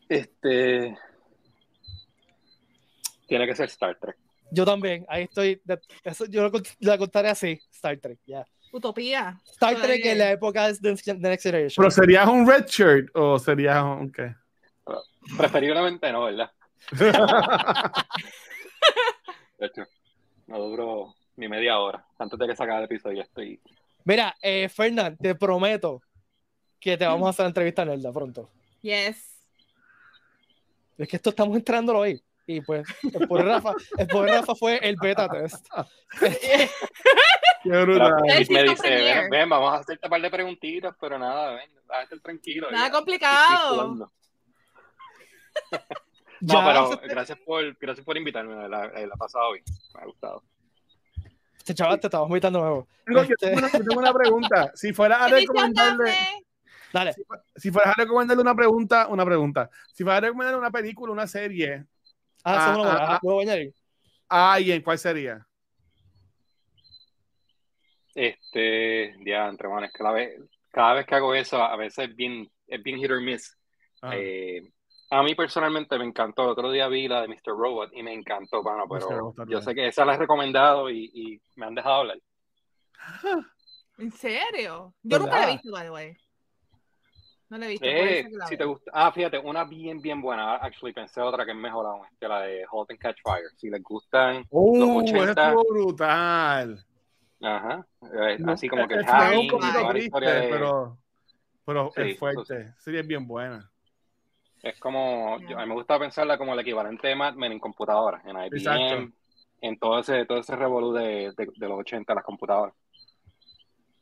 Este. 0.08 0.96
Tiene 3.26 3.46
que 3.46 3.56
ser 3.56 3.68
Star 3.70 3.98
Trek. 3.98 4.16
Yo 4.52 4.64
también, 4.64 5.04
ahí 5.08 5.24
estoy. 5.24 5.60
de- 5.64 5.80
eso 6.04 6.26
yo 6.26 6.48
lo 6.48 6.52
la 6.78 6.96
contaré 6.96 7.30
así: 7.30 7.58
Star 7.72 7.98
Trek, 7.98 8.20
ya. 8.24 8.46
Utopía. 8.72 9.40
Star 9.50 9.74
Todavía. 9.74 9.96
Trek 9.96 10.06
en 10.06 10.18
la 10.18 10.30
época 10.30 10.70
de 10.72 10.78
The 10.78 11.14
Next 11.18 11.42
Generation. 11.42 11.82
¿Pero 11.82 11.90
serías 11.90 12.28
un 12.28 12.46
red 12.46 12.66
shirt 12.66 13.08
o 13.14 13.38
serías 13.40 13.82
un 13.82 14.12
qué? 14.12 14.41
Preferiblemente 15.36 16.12
no, 16.12 16.24
¿verdad? 16.24 16.50
De 19.58 19.66
hecho, 19.66 19.84
no 20.46 20.58
duró 20.58 21.14
ni 21.36 21.48
media 21.48 21.78
hora. 21.78 22.04
Antes 22.18 22.38
de 22.38 22.46
que 22.48 22.56
sacara 22.56 22.78
el 22.78 22.84
episodio, 22.84 23.18
ya 23.18 23.22
estoy. 23.22 23.60
Mira, 24.04 24.34
eh, 24.42 24.68
Fernán, 24.68 25.16
te 25.16 25.34
prometo 25.34 26.02
que 26.80 26.96
te 26.96 27.06
vamos 27.06 27.26
a 27.26 27.30
hacer 27.30 27.46
entrevista 27.46 27.82
en 27.82 27.90
Elda 27.90 28.12
pronto. 28.12 28.50
Yes. 28.82 29.38
Es 30.98 31.08
que 31.08 31.16
esto 31.16 31.30
estamos 31.30 31.56
entrándolo 31.56 32.00
hoy. 32.00 32.22
Y 32.46 32.60
pues, 32.60 32.84
el 33.14 33.28
pobre 33.28 33.44
Rafa, 33.44 33.74
el 33.96 34.06
pobre 34.08 34.32
Rafa 34.32 34.54
fue 34.56 34.78
el 34.82 34.96
beta 35.00 35.28
test. 35.28 35.64
Qué 37.62 37.70
brutal. 37.70 38.14
Me 38.22 38.38
dice, 38.40 38.90
ven, 38.90 39.30
ven, 39.30 39.48
vamos 39.48 39.72
a 39.72 39.76
hacerte 39.76 40.06
un 40.06 40.10
par 40.10 40.20
de 40.20 40.30
preguntitas, 40.30 40.94
pero 41.00 41.18
nada, 41.18 41.54
ven, 41.54 41.70
a 41.88 42.02
estar 42.02 42.18
tranquilo. 42.18 42.68
Nada 42.70 42.88
ya. 42.88 42.92
complicado. 42.92 44.10
No, 46.44 46.54
pero 46.64 46.90
gracias 47.04 47.38
por, 47.38 47.72
gracias 47.78 48.04
por 48.04 48.16
invitarme, 48.16 48.68
la, 48.68 48.88
la 48.88 49.00
he 49.00 49.08
pasado 49.16 49.52
bien, 49.52 49.64
me 49.94 50.00
ha 50.00 50.04
gustado. 50.06 50.42
Este 51.56 51.72
chaval 51.72 52.00
te 52.00 52.08
estamos 52.08 52.28
invitando 52.28 52.58
nuevo. 52.58 52.88
Tengo, 53.06 53.22
yo 53.22 53.34
Este, 53.34 53.46
tengo 53.46 53.58
una, 53.58 53.70
yo 53.70 53.78
tengo 53.84 54.00
una 54.00 54.12
pregunta. 54.12 54.72
Si 54.74 54.92
fuera 54.92 55.24
a 55.24 55.28
recomendarle, 55.28 56.12
dale. 56.92 57.14
si 57.54 57.70
fueras 57.70 57.96
a 57.96 58.00
recomendarle 58.02 58.42
una 58.42 58.56
pregunta, 58.56 59.06
una 59.06 59.24
pregunta. 59.24 59.70
Si 59.92 60.02
fueras 60.02 60.18
a 60.18 60.20
recomendarle 60.26 60.58
una 60.58 60.72
película, 60.72 61.12
una 61.12 61.28
serie 61.28 61.84
Ah, 62.42 62.56
Ah, 62.56 62.72
segundo, 62.72 62.90
ah. 62.90 63.18
¿puedo 63.22 63.40
añadir? 63.40 63.72
a 64.28 64.54
alguien, 64.54 64.82
¿cuál 64.82 64.98
sería? 64.98 65.46
Este, 68.14 69.14
ya, 69.24 69.48
entre 69.48 69.68
manos, 69.68 69.84
es 69.84 69.92
que 69.96 70.02
la 70.02 70.12
vez, 70.12 70.40
cada 70.70 70.94
vez 70.94 71.06
que 71.06 71.14
hago 71.14 71.34
eso, 71.34 71.62
a 71.62 71.76
veces 71.76 72.08
es 72.10 72.16
bien, 72.16 72.50
es 72.66 72.82
bien 72.82 72.98
hit 72.98 73.10
or 73.10 73.20
miss. 73.20 73.56
Ah, 74.02 74.12
Eh, 74.16 74.62
a 75.12 75.22
mí 75.22 75.34
personalmente 75.34 75.98
me 75.98 76.04
encantó. 76.04 76.44
El 76.44 76.50
otro 76.50 76.70
día 76.70 76.88
vi 76.88 77.06
la 77.06 77.20
de 77.22 77.28
Mr. 77.28 77.48
Robot 77.56 77.90
y 77.92 78.02
me 78.02 78.12
encantó, 78.14 78.62
bueno, 78.62 78.86
Mr. 78.86 78.98
pero 79.34 79.34
yo 79.46 79.60
sé 79.60 79.74
que 79.74 79.88
esa 79.88 80.04
la 80.04 80.14
he 80.14 80.18
recomendado 80.18 80.88
y, 80.90 81.10
y 81.14 81.40
me 81.56 81.66
han 81.66 81.74
dejado 81.74 81.96
hablar. 81.96 82.18
¿En 83.98 84.10
serio? 84.12 84.94
Yo 85.02 85.18
nunca 85.18 85.40
la 85.40 85.50
he 85.50 85.52
visto, 85.52 85.70
by 85.70 85.82
the 85.84 85.90
way. 85.90 86.16
No 87.50 87.58
la 87.58 87.66
he 87.66 87.68
visto. 87.68 87.84
Eh, 87.86 88.20
eso 88.20 88.28
que 88.30 88.36
la 88.36 88.46
si 88.46 88.56
te 88.56 88.64
gusta, 88.64 88.90
ah, 88.94 89.12
fíjate, 89.12 89.38
una 89.38 89.64
bien, 89.64 90.00
bien 90.00 90.22
buena. 90.22 90.54
Actually, 90.56 90.94
pensé 90.94 91.20
otra 91.20 91.44
que 91.44 91.50
es 91.50 91.56
mejor 91.58 91.84
aún, 91.86 92.06
que 92.18 92.26
la 92.26 92.40
de 92.40 92.64
Halt 92.72 92.90
and 92.90 92.98
Catch 92.98 93.18
Fire. 93.22 93.50
Si 93.56 93.68
les 93.68 93.82
gustan, 93.82 94.46
Uh, 94.48 94.78
los 94.78 94.88
eso 95.10 95.16
80. 95.18 95.42
estuvo 95.48 95.64
brutal. 95.68 96.84
ajá, 97.42 97.86
eh, 98.00 98.36
No, 98.38 98.52
así 98.52 98.66
como 98.68 98.88
que 98.88 98.94
es 98.94 99.06
hacking 99.06 99.40
un 99.40 99.48
poquito 99.48 99.88
triste, 99.90 100.48
pero, 100.50 100.98
pero 101.66 101.90
Sí, 101.94 102.00
es 102.00 102.06
eso 102.08 102.18
fuerte. 102.18 102.74
Sería 102.78 103.00
es 103.00 103.06
bien 103.06 103.26
buena. 103.26 103.70
Es 104.62 104.78
como, 104.78 105.38
yo- 105.48 105.58
a 105.58 105.62
mí 105.62 105.68
me 105.68 105.74
gusta 105.74 105.98
pensarla 105.98 106.38
como 106.38 106.54
el 106.54 106.60
equivalente 106.60 107.08
de 107.08 107.14
Mad 107.16 107.34
Men 107.34 107.52
en 107.52 107.58
computadoras, 107.58 108.24
en 108.24 108.36
IBM, 108.36 108.56
Exacto. 108.56 109.12
en 109.60 109.78
todo 109.78 109.98
ese, 109.98 110.24
todo 110.24 110.38
ese 110.38 110.54
revolú 110.56 110.92
de, 110.92 111.32
de, 111.36 111.48
de 111.56 111.68
los 111.68 111.80
80, 111.80 112.14
las 112.14 112.24
computadoras. 112.24 112.74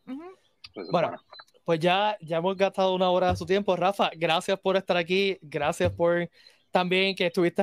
Eso 0.07 0.83
es 0.83 0.89
Bueno, 0.91 1.09
bueno. 1.09 1.23
Pues 1.65 1.79
ya, 1.79 2.17
ya 2.21 2.39
hemos 2.39 2.57
gastado 2.57 2.95
una 2.95 3.11
hora 3.11 3.31
de 3.31 3.37
su 3.37 3.47
tiempo. 3.47 3.77
Rafa, 3.77 4.11
gracias 4.17 4.59
por 4.59 4.77
estar 4.77 4.97
aquí. 4.97 5.39
Gracias 5.41 5.93
por 5.93 6.29
también 6.73 7.15
que 7.15 7.27
estuviste 7.27 7.63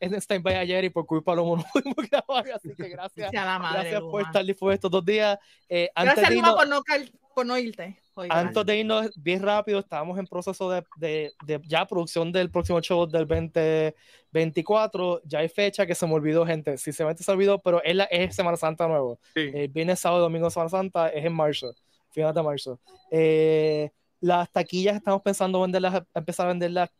en 0.00 0.14
stand-by 0.14 0.54
ayer 0.56 0.84
y 0.84 0.90
por 0.90 1.04
culpa 1.06 1.34
no 1.34 1.56
no 1.56 1.64
pudimos 1.72 1.96
grabar. 2.10 2.50
Así 2.54 2.74
que 2.74 2.88
gracias. 2.88 3.32
La 3.32 3.58
madre, 3.58 3.80
Gracias 3.90 4.00
por 4.00 4.22
estar 4.22 4.44
dispuesto 4.44 4.74
estos 4.74 4.90
dos 4.90 5.04
días. 5.04 5.38
Eh, 5.68 5.90
antes, 5.94 6.14
Gracias, 6.14 6.34
Luma, 6.34 6.48
irnos, 6.48 6.60
por 6.60 6.68
no, 6.68 6.82
cal- 6.82 7.12
por 7.34 7.46
no 7.46 7.58
irte. 7.58 7.98
antes 8.28 8.64
de 8.66 8.78
irnos, 8.78 9.10
bien 9.16 9.42
rápido, 9.42 9.78
estamos 9.80 10.18
en 10.18 10.26
proceso 10.26 10.70
de, 10.70 10.84
de- 10.96 11.32
de 11.46 11.60
ya 11.66 11.86
producción 11.86 12.30
del 12.32 12.50
próximo 12.50 12.80
show 12.80 13.06
del 13.06 13.26
2024. 13.26 15.22
Ya 15.24 15.38
hay 15.40 15.48
fecha 15.48 15.86
que 15.86 15.94
se 15.94 16.06
me 16.06 16.14
olvidó, 16.14 16.44
gente. 16.46 16.76
Si 16.78 16.92
se 16.92 17.04
me 17.04 17.16
se 17.16 17.30
olvidó, 17.32 17.58
pero 17.60 17.82
es, 17.82 17.94
la, 17.94 18.04
es 18.04 18.34
Semana 18.34 18.56
Santa 18.56 18.86
nuevo. 18.88 19.18
Sí. 19.34 19.50
El 19.54 19.68
viernes, 19.68 19.98
sábado, 20.00 20.22
domingo, 20.22 20.50
Semana 20.50 20.68
Santa 20.70 21.08
es 21.08 21.24
en 21.24 21.32
marzo, 21.32 21.74
finales 22.10 22.34
de 22.34 22.42
marzo. 22.42 22.80
Eh, 23.10 23.90
las 24.20 24.50
taquillas 24.50 24.96
estamos 24.96 25.22
pensando 25.22 25.60
venderlas, 25.60 26.02
empezar 26.14 26.46
a 26.46 26.50
venderlas 26.50 26.90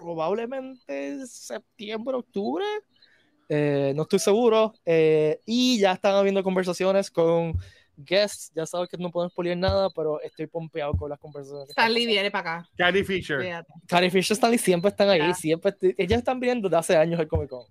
probablemente 0.00 1.08
en 1.08 1.26
septiembre, 1.26 2.16
octubre. 2.16 2.64
Eh, 3.48 3.92
no 3.96 4.02
estoy 4.02 4.18
seguro. 4.18 4.74
Eh, 4.84 5.40
y 5.46 5.78
ya 5.80 5.92
están 5.92 6.14
habiendo 6.14 6.42
conversaciones 6.42 7.10
con 7.10 7.54
guests. 7.98 8.50
Ya 8.54 8.64
sabes 8.66 8.88
que 8.88 8.96
no 8.96 9.10
podemos 9.10 9.32
spoiler 9.32 9.56
nada, 9.56 9.90
pero 9.90 10.20
estoy 10.22 10.46
pompeado 10.46 10.94
con 10.94 11.10
las 11.10 11.18
conversaciones. 11.18 11.66
que 11.66 11.72
Stanley 11.72 12.06
viene 12.06 12.30
para 12.30 12.58
acá. 12.58 12.68
Carrie 12.76 13.04
Fisher. 13.04 13.40
Fíjate. 13.42 13.72
Carrie 13.86 14.10
Fisher 14.10 14.34
Stanley 14.34 14.58
siempre 14.58 14.88
están 14.90 15.08
ahí, 15.10 15.34
siempre. 15.34 15.74
ellas 15.96 16.18
están 16.18 16.38
viendo 16.40 16.68
desde 16.68 16.78
hace 16.78 16.96
años 16.96 17.18
el 17.20 17.28
Comic 17.28 17.50
Con. 17.50 17.66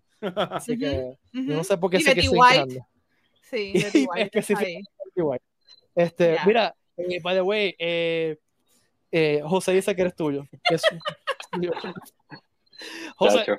Así 0.51 0.77
que 0.77 1.15
yo 1.33 1.41
no 1.55 1.63
sé 1.63 1.77
por 1.77 1.89
qué 1.91 1.97
Y 1.97 2.01
sé 2.01 2.09
que 2.11 2.15
Betty 2.15 2.25
estoy 2.27 2.39
White. 2.39 2.55
entrando. 2.61 2.87
Sí, 3.49 3.73
Betty 4.33 5.21
White. 5.21 5.43
Este, 5.95 6.37
mira, 6.45 6.75
eh, 6.97 7.19
by 7.21 7.35
the 7.35 7.41
way, 7.41 7.75
eh, 7.79 8.37
eh, 9.11 9.41
José 9.43 9.71
dice 9.73 9.95
que 9.95 10.01
eres 10.01 10.15
tuyo. 10.15 10.43
Que 10.67 10.75
es- 10.75 10.81
José, 13.15 13.37
Chacho. 13.39 13.55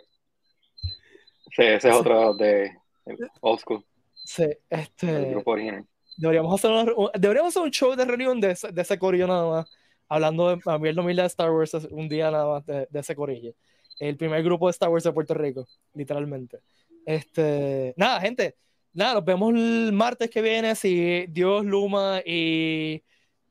Sí, 1.57 1.62
ese 1.64 1.89
es 1.89 1.95
otro 1.95 2.35
de 2.35 2.71
el 3.07 3.31
Old 3.41 3.59
School, 3.61 3.85
sí, 4.25 4.45
este, 4.71 5.31
grupo 5.31 5.53
original. 5.53 5.85
Deberíamos 6.19 6.55
hacer, 6.55 6.71
una- 6.71 6.93
un- 6.95 7.11
deberíamos 7.19 7.51
hacer 7.57 7.62
un 7.62 7.71
show 7.71 7.97
de 7.97 8.05
reunión 8.05 8.41
de, 8.41 8.57
de 8.73 8.83
ese 8.83 8.99
corillo 8.99 9.27
nada 9.27 9.49
más, 9.51 9.66
hablando 10.09 10.57
de 10.57 10.62
a 10.66 10.79
mí 10.79 10.89
el 10.91 11.16
de 11.16 11.25
Star 11.27 11.51
Wars 11.51 11.75
un 11.91 12.09
día 12.09 12.31
nada 12.31 12.47
más 12.49 12.66
de, 12.66 12.87
de 12.91 13.01
ese 13.01 13.14
corillo. 13.16 13.53
El 13.99 14.16
primer 14.16 14.43
grupo 14.43 14.66
de 14.69 14.73
Star 14.73 14.91
Wars 14.91 15.05
de 15.05 15.12
Puerto 15.12 15.35
Rico, 15.35 15.66
literalmente. 15.95 16.61
Este, 17.07 17.95
nada, 17.97 18.21
gente, 18.21 18.57
nada, 18.93 19.14
nos 19.14 19.25
vemos 19.25 19.55
el 19.55 19.93
martes 19.93 20.31
que 20.31 20.43
viene 20.43 20.75
si 20.77 21.27
Dios, 21.29 21.64
Luma 21.64 22.21
y, 22.25 23.03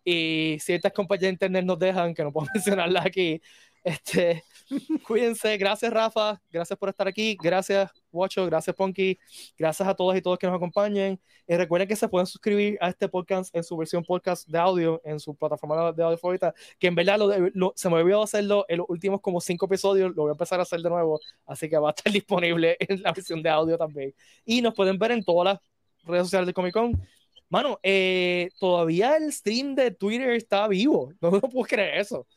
y 0.03 0.57
ciertas 0.59 0.93
compañías 0.93 1.23
de 1.23 1.29
internet 1.31 1.65
nos 1.65 1.79
dejan, 1.79 2.13
que 2.13 2.23
no 2.23 2.31
puedo 2.31 2.47
mencionarlas 2.53 3.05
aquí. 3.05 3.41
Este, 3.83 4.43
cuídense, 5.07 5.57
gracias 5.57 5.91
Rafa, 5.93 6.41
gracias 6.51 6.77
por 6.77 6.89
estar 6.89 7.07
aquí, 7.07 7.37
gracias 7.41 7.91
Watcho, 8.11 8.45
gracias 8.45 8.75
Ponky, 8.75 9.17
gracias 9.57 9.87
a 9.87 9.95
todos 9.95 10.15
y 10.15 10.21
todos 10.21 10.37
que 10.37 10.47
nos 10.47 10.55
acompañen. 10.55 11.19
Y 11.47 11.55
recuerden 11.55 11.87
que 11.87 11.95
se 11.95 12.09
pueden 12.09 12.27
suscribir 12.27 12.77
a 12.81 12.89
este 12.89 13.07
podcast 13.07 13.55
en 13.55 13.63
su 13.63 13.77
versión 13.77 14.03
podcast 14.03 14.47
de 14.47 14.57
audio, 14.57 15.01
en 15.05 15.19
su 15.19 15.33
plataforma 15.35 15.93
de 15.93 16.03
audio 16.03 16.17
favorita, 16.17 16.53
que 16.77 16.87
en 16.87 16.95
verdad 16.95 17.17
lo 17.17 17.29
lo- 17.53 17.73
se 17.75 17.89
me 17.89 17.95
olvidó 17.95 18.23
hacerlo 18.23 18.65
en 18.67 18.79
los 18.79 18.87
últimos 18.89 19.21
como 19.21 19.39
cinco 19.39 19.65
episodios, 19.67 20.13
lo 20.15 20.23
voy 20.23 20.29
a 20.29 20.33
empezar 20.33 20.59
a 20.59 20.63
hacer 20.63 20.81
de 20.81 20.89
nuevo, 20.89 21.19
así 21.45 21.69
que 21.69 21.77
va 21.77 21.89
a 21.89 21.93
estar 21.95 22.11
disponible 22.13 22.75
en 22.79 23.01
la 23.01 23.13
versión 23.13 23.41
de 23.41 23.49
audio 23.49 23.77
también. 23.77 24.13
Y 24.45 24.61
nos 24.61 24.73
pueden 24.73 24.97
ver 24.99 25.11
en 25.11 25.23
todas 25.23 25.53
las 25.55 25.59
redes 26.03 26.23
sociales 26.23 26.47
de 26.47 26.53
Comic 26.53 26.73
Con. 26.73 27.01
Mano, 27.49 27.79
eh, 27.81 28.49
todavía 28.59 29.15
el 29.15 29.31
stream 29.31 29.73
de 29.75 29.91
Twitter 29.91 30.31
está 30.31 30.67
vivo, 30.67 31.13
no, 31.21 31.31
no 31.31 31.39
puedo 31.41 31.65
creer 31.65 31.99
eso. 31.99 32.27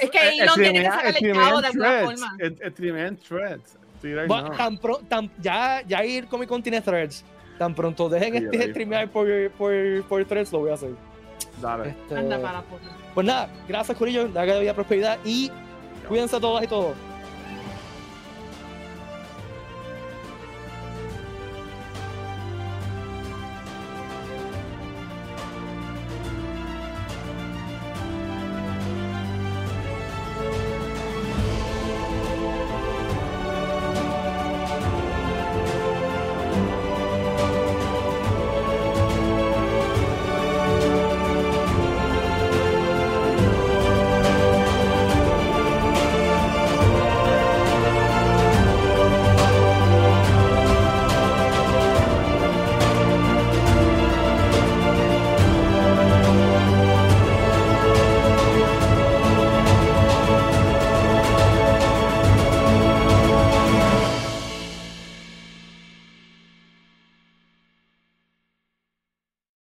Es 0.00 0.10
que 0.10 0.28
Elon 0.38 0.54
tiene 0.54 0.80
que 0.82 0.84
sacarle 0.86 1.18
el 1.20 1.34
chavo 1.34 1.60
de 1.60 1.66
alguna 1.66 2.00
forma. 2.04 2.36
Streamean 2.70 3.16
threads. 3.16 3.76
Bueno, 4.02 4.48
no. 4.48 4.56
tan 4.56 4.78
pro- 4.78 5.00
tan- 5.08 5.30
ya, 5.40 5.82
ya 5.86 6.04
ir 6.04 6.26
Comic 6.26 6.48
Con 6.48 6.62
tiene 6.62 6.80
threads. 6.80 7.24
Tan 7.58 7.74
pronto 7.74 8.08
dejen 8.08 8.34
este 8.34 8.70
streamear 8.70 9.08
por, 9.10 9.28
por, 9.52 10.04
por 10.08 10.24
threads, 10.24 10.52
lo 10.52 10.60
voy 10.60 10.70
a 10.70 10.74
hacer. 10.74 10.90
Dale. 11.60 11.90
Este, 11.90 12.16
Anda 12.16 12.40
para. 12.40 12.62
Pues 13.14 13.26
nada, 13.26 13.48
gracias 13.68 13.96
Corillo, 13.96 14.26
la 14.28 14.44
vida 14.58 14.74
prosperidad 14.74 15.18
y 15.24 15.50
cuídense 16.08 16.40
todas 16.40 16.64
y 16.64 16.66
todos. 16.66 16.96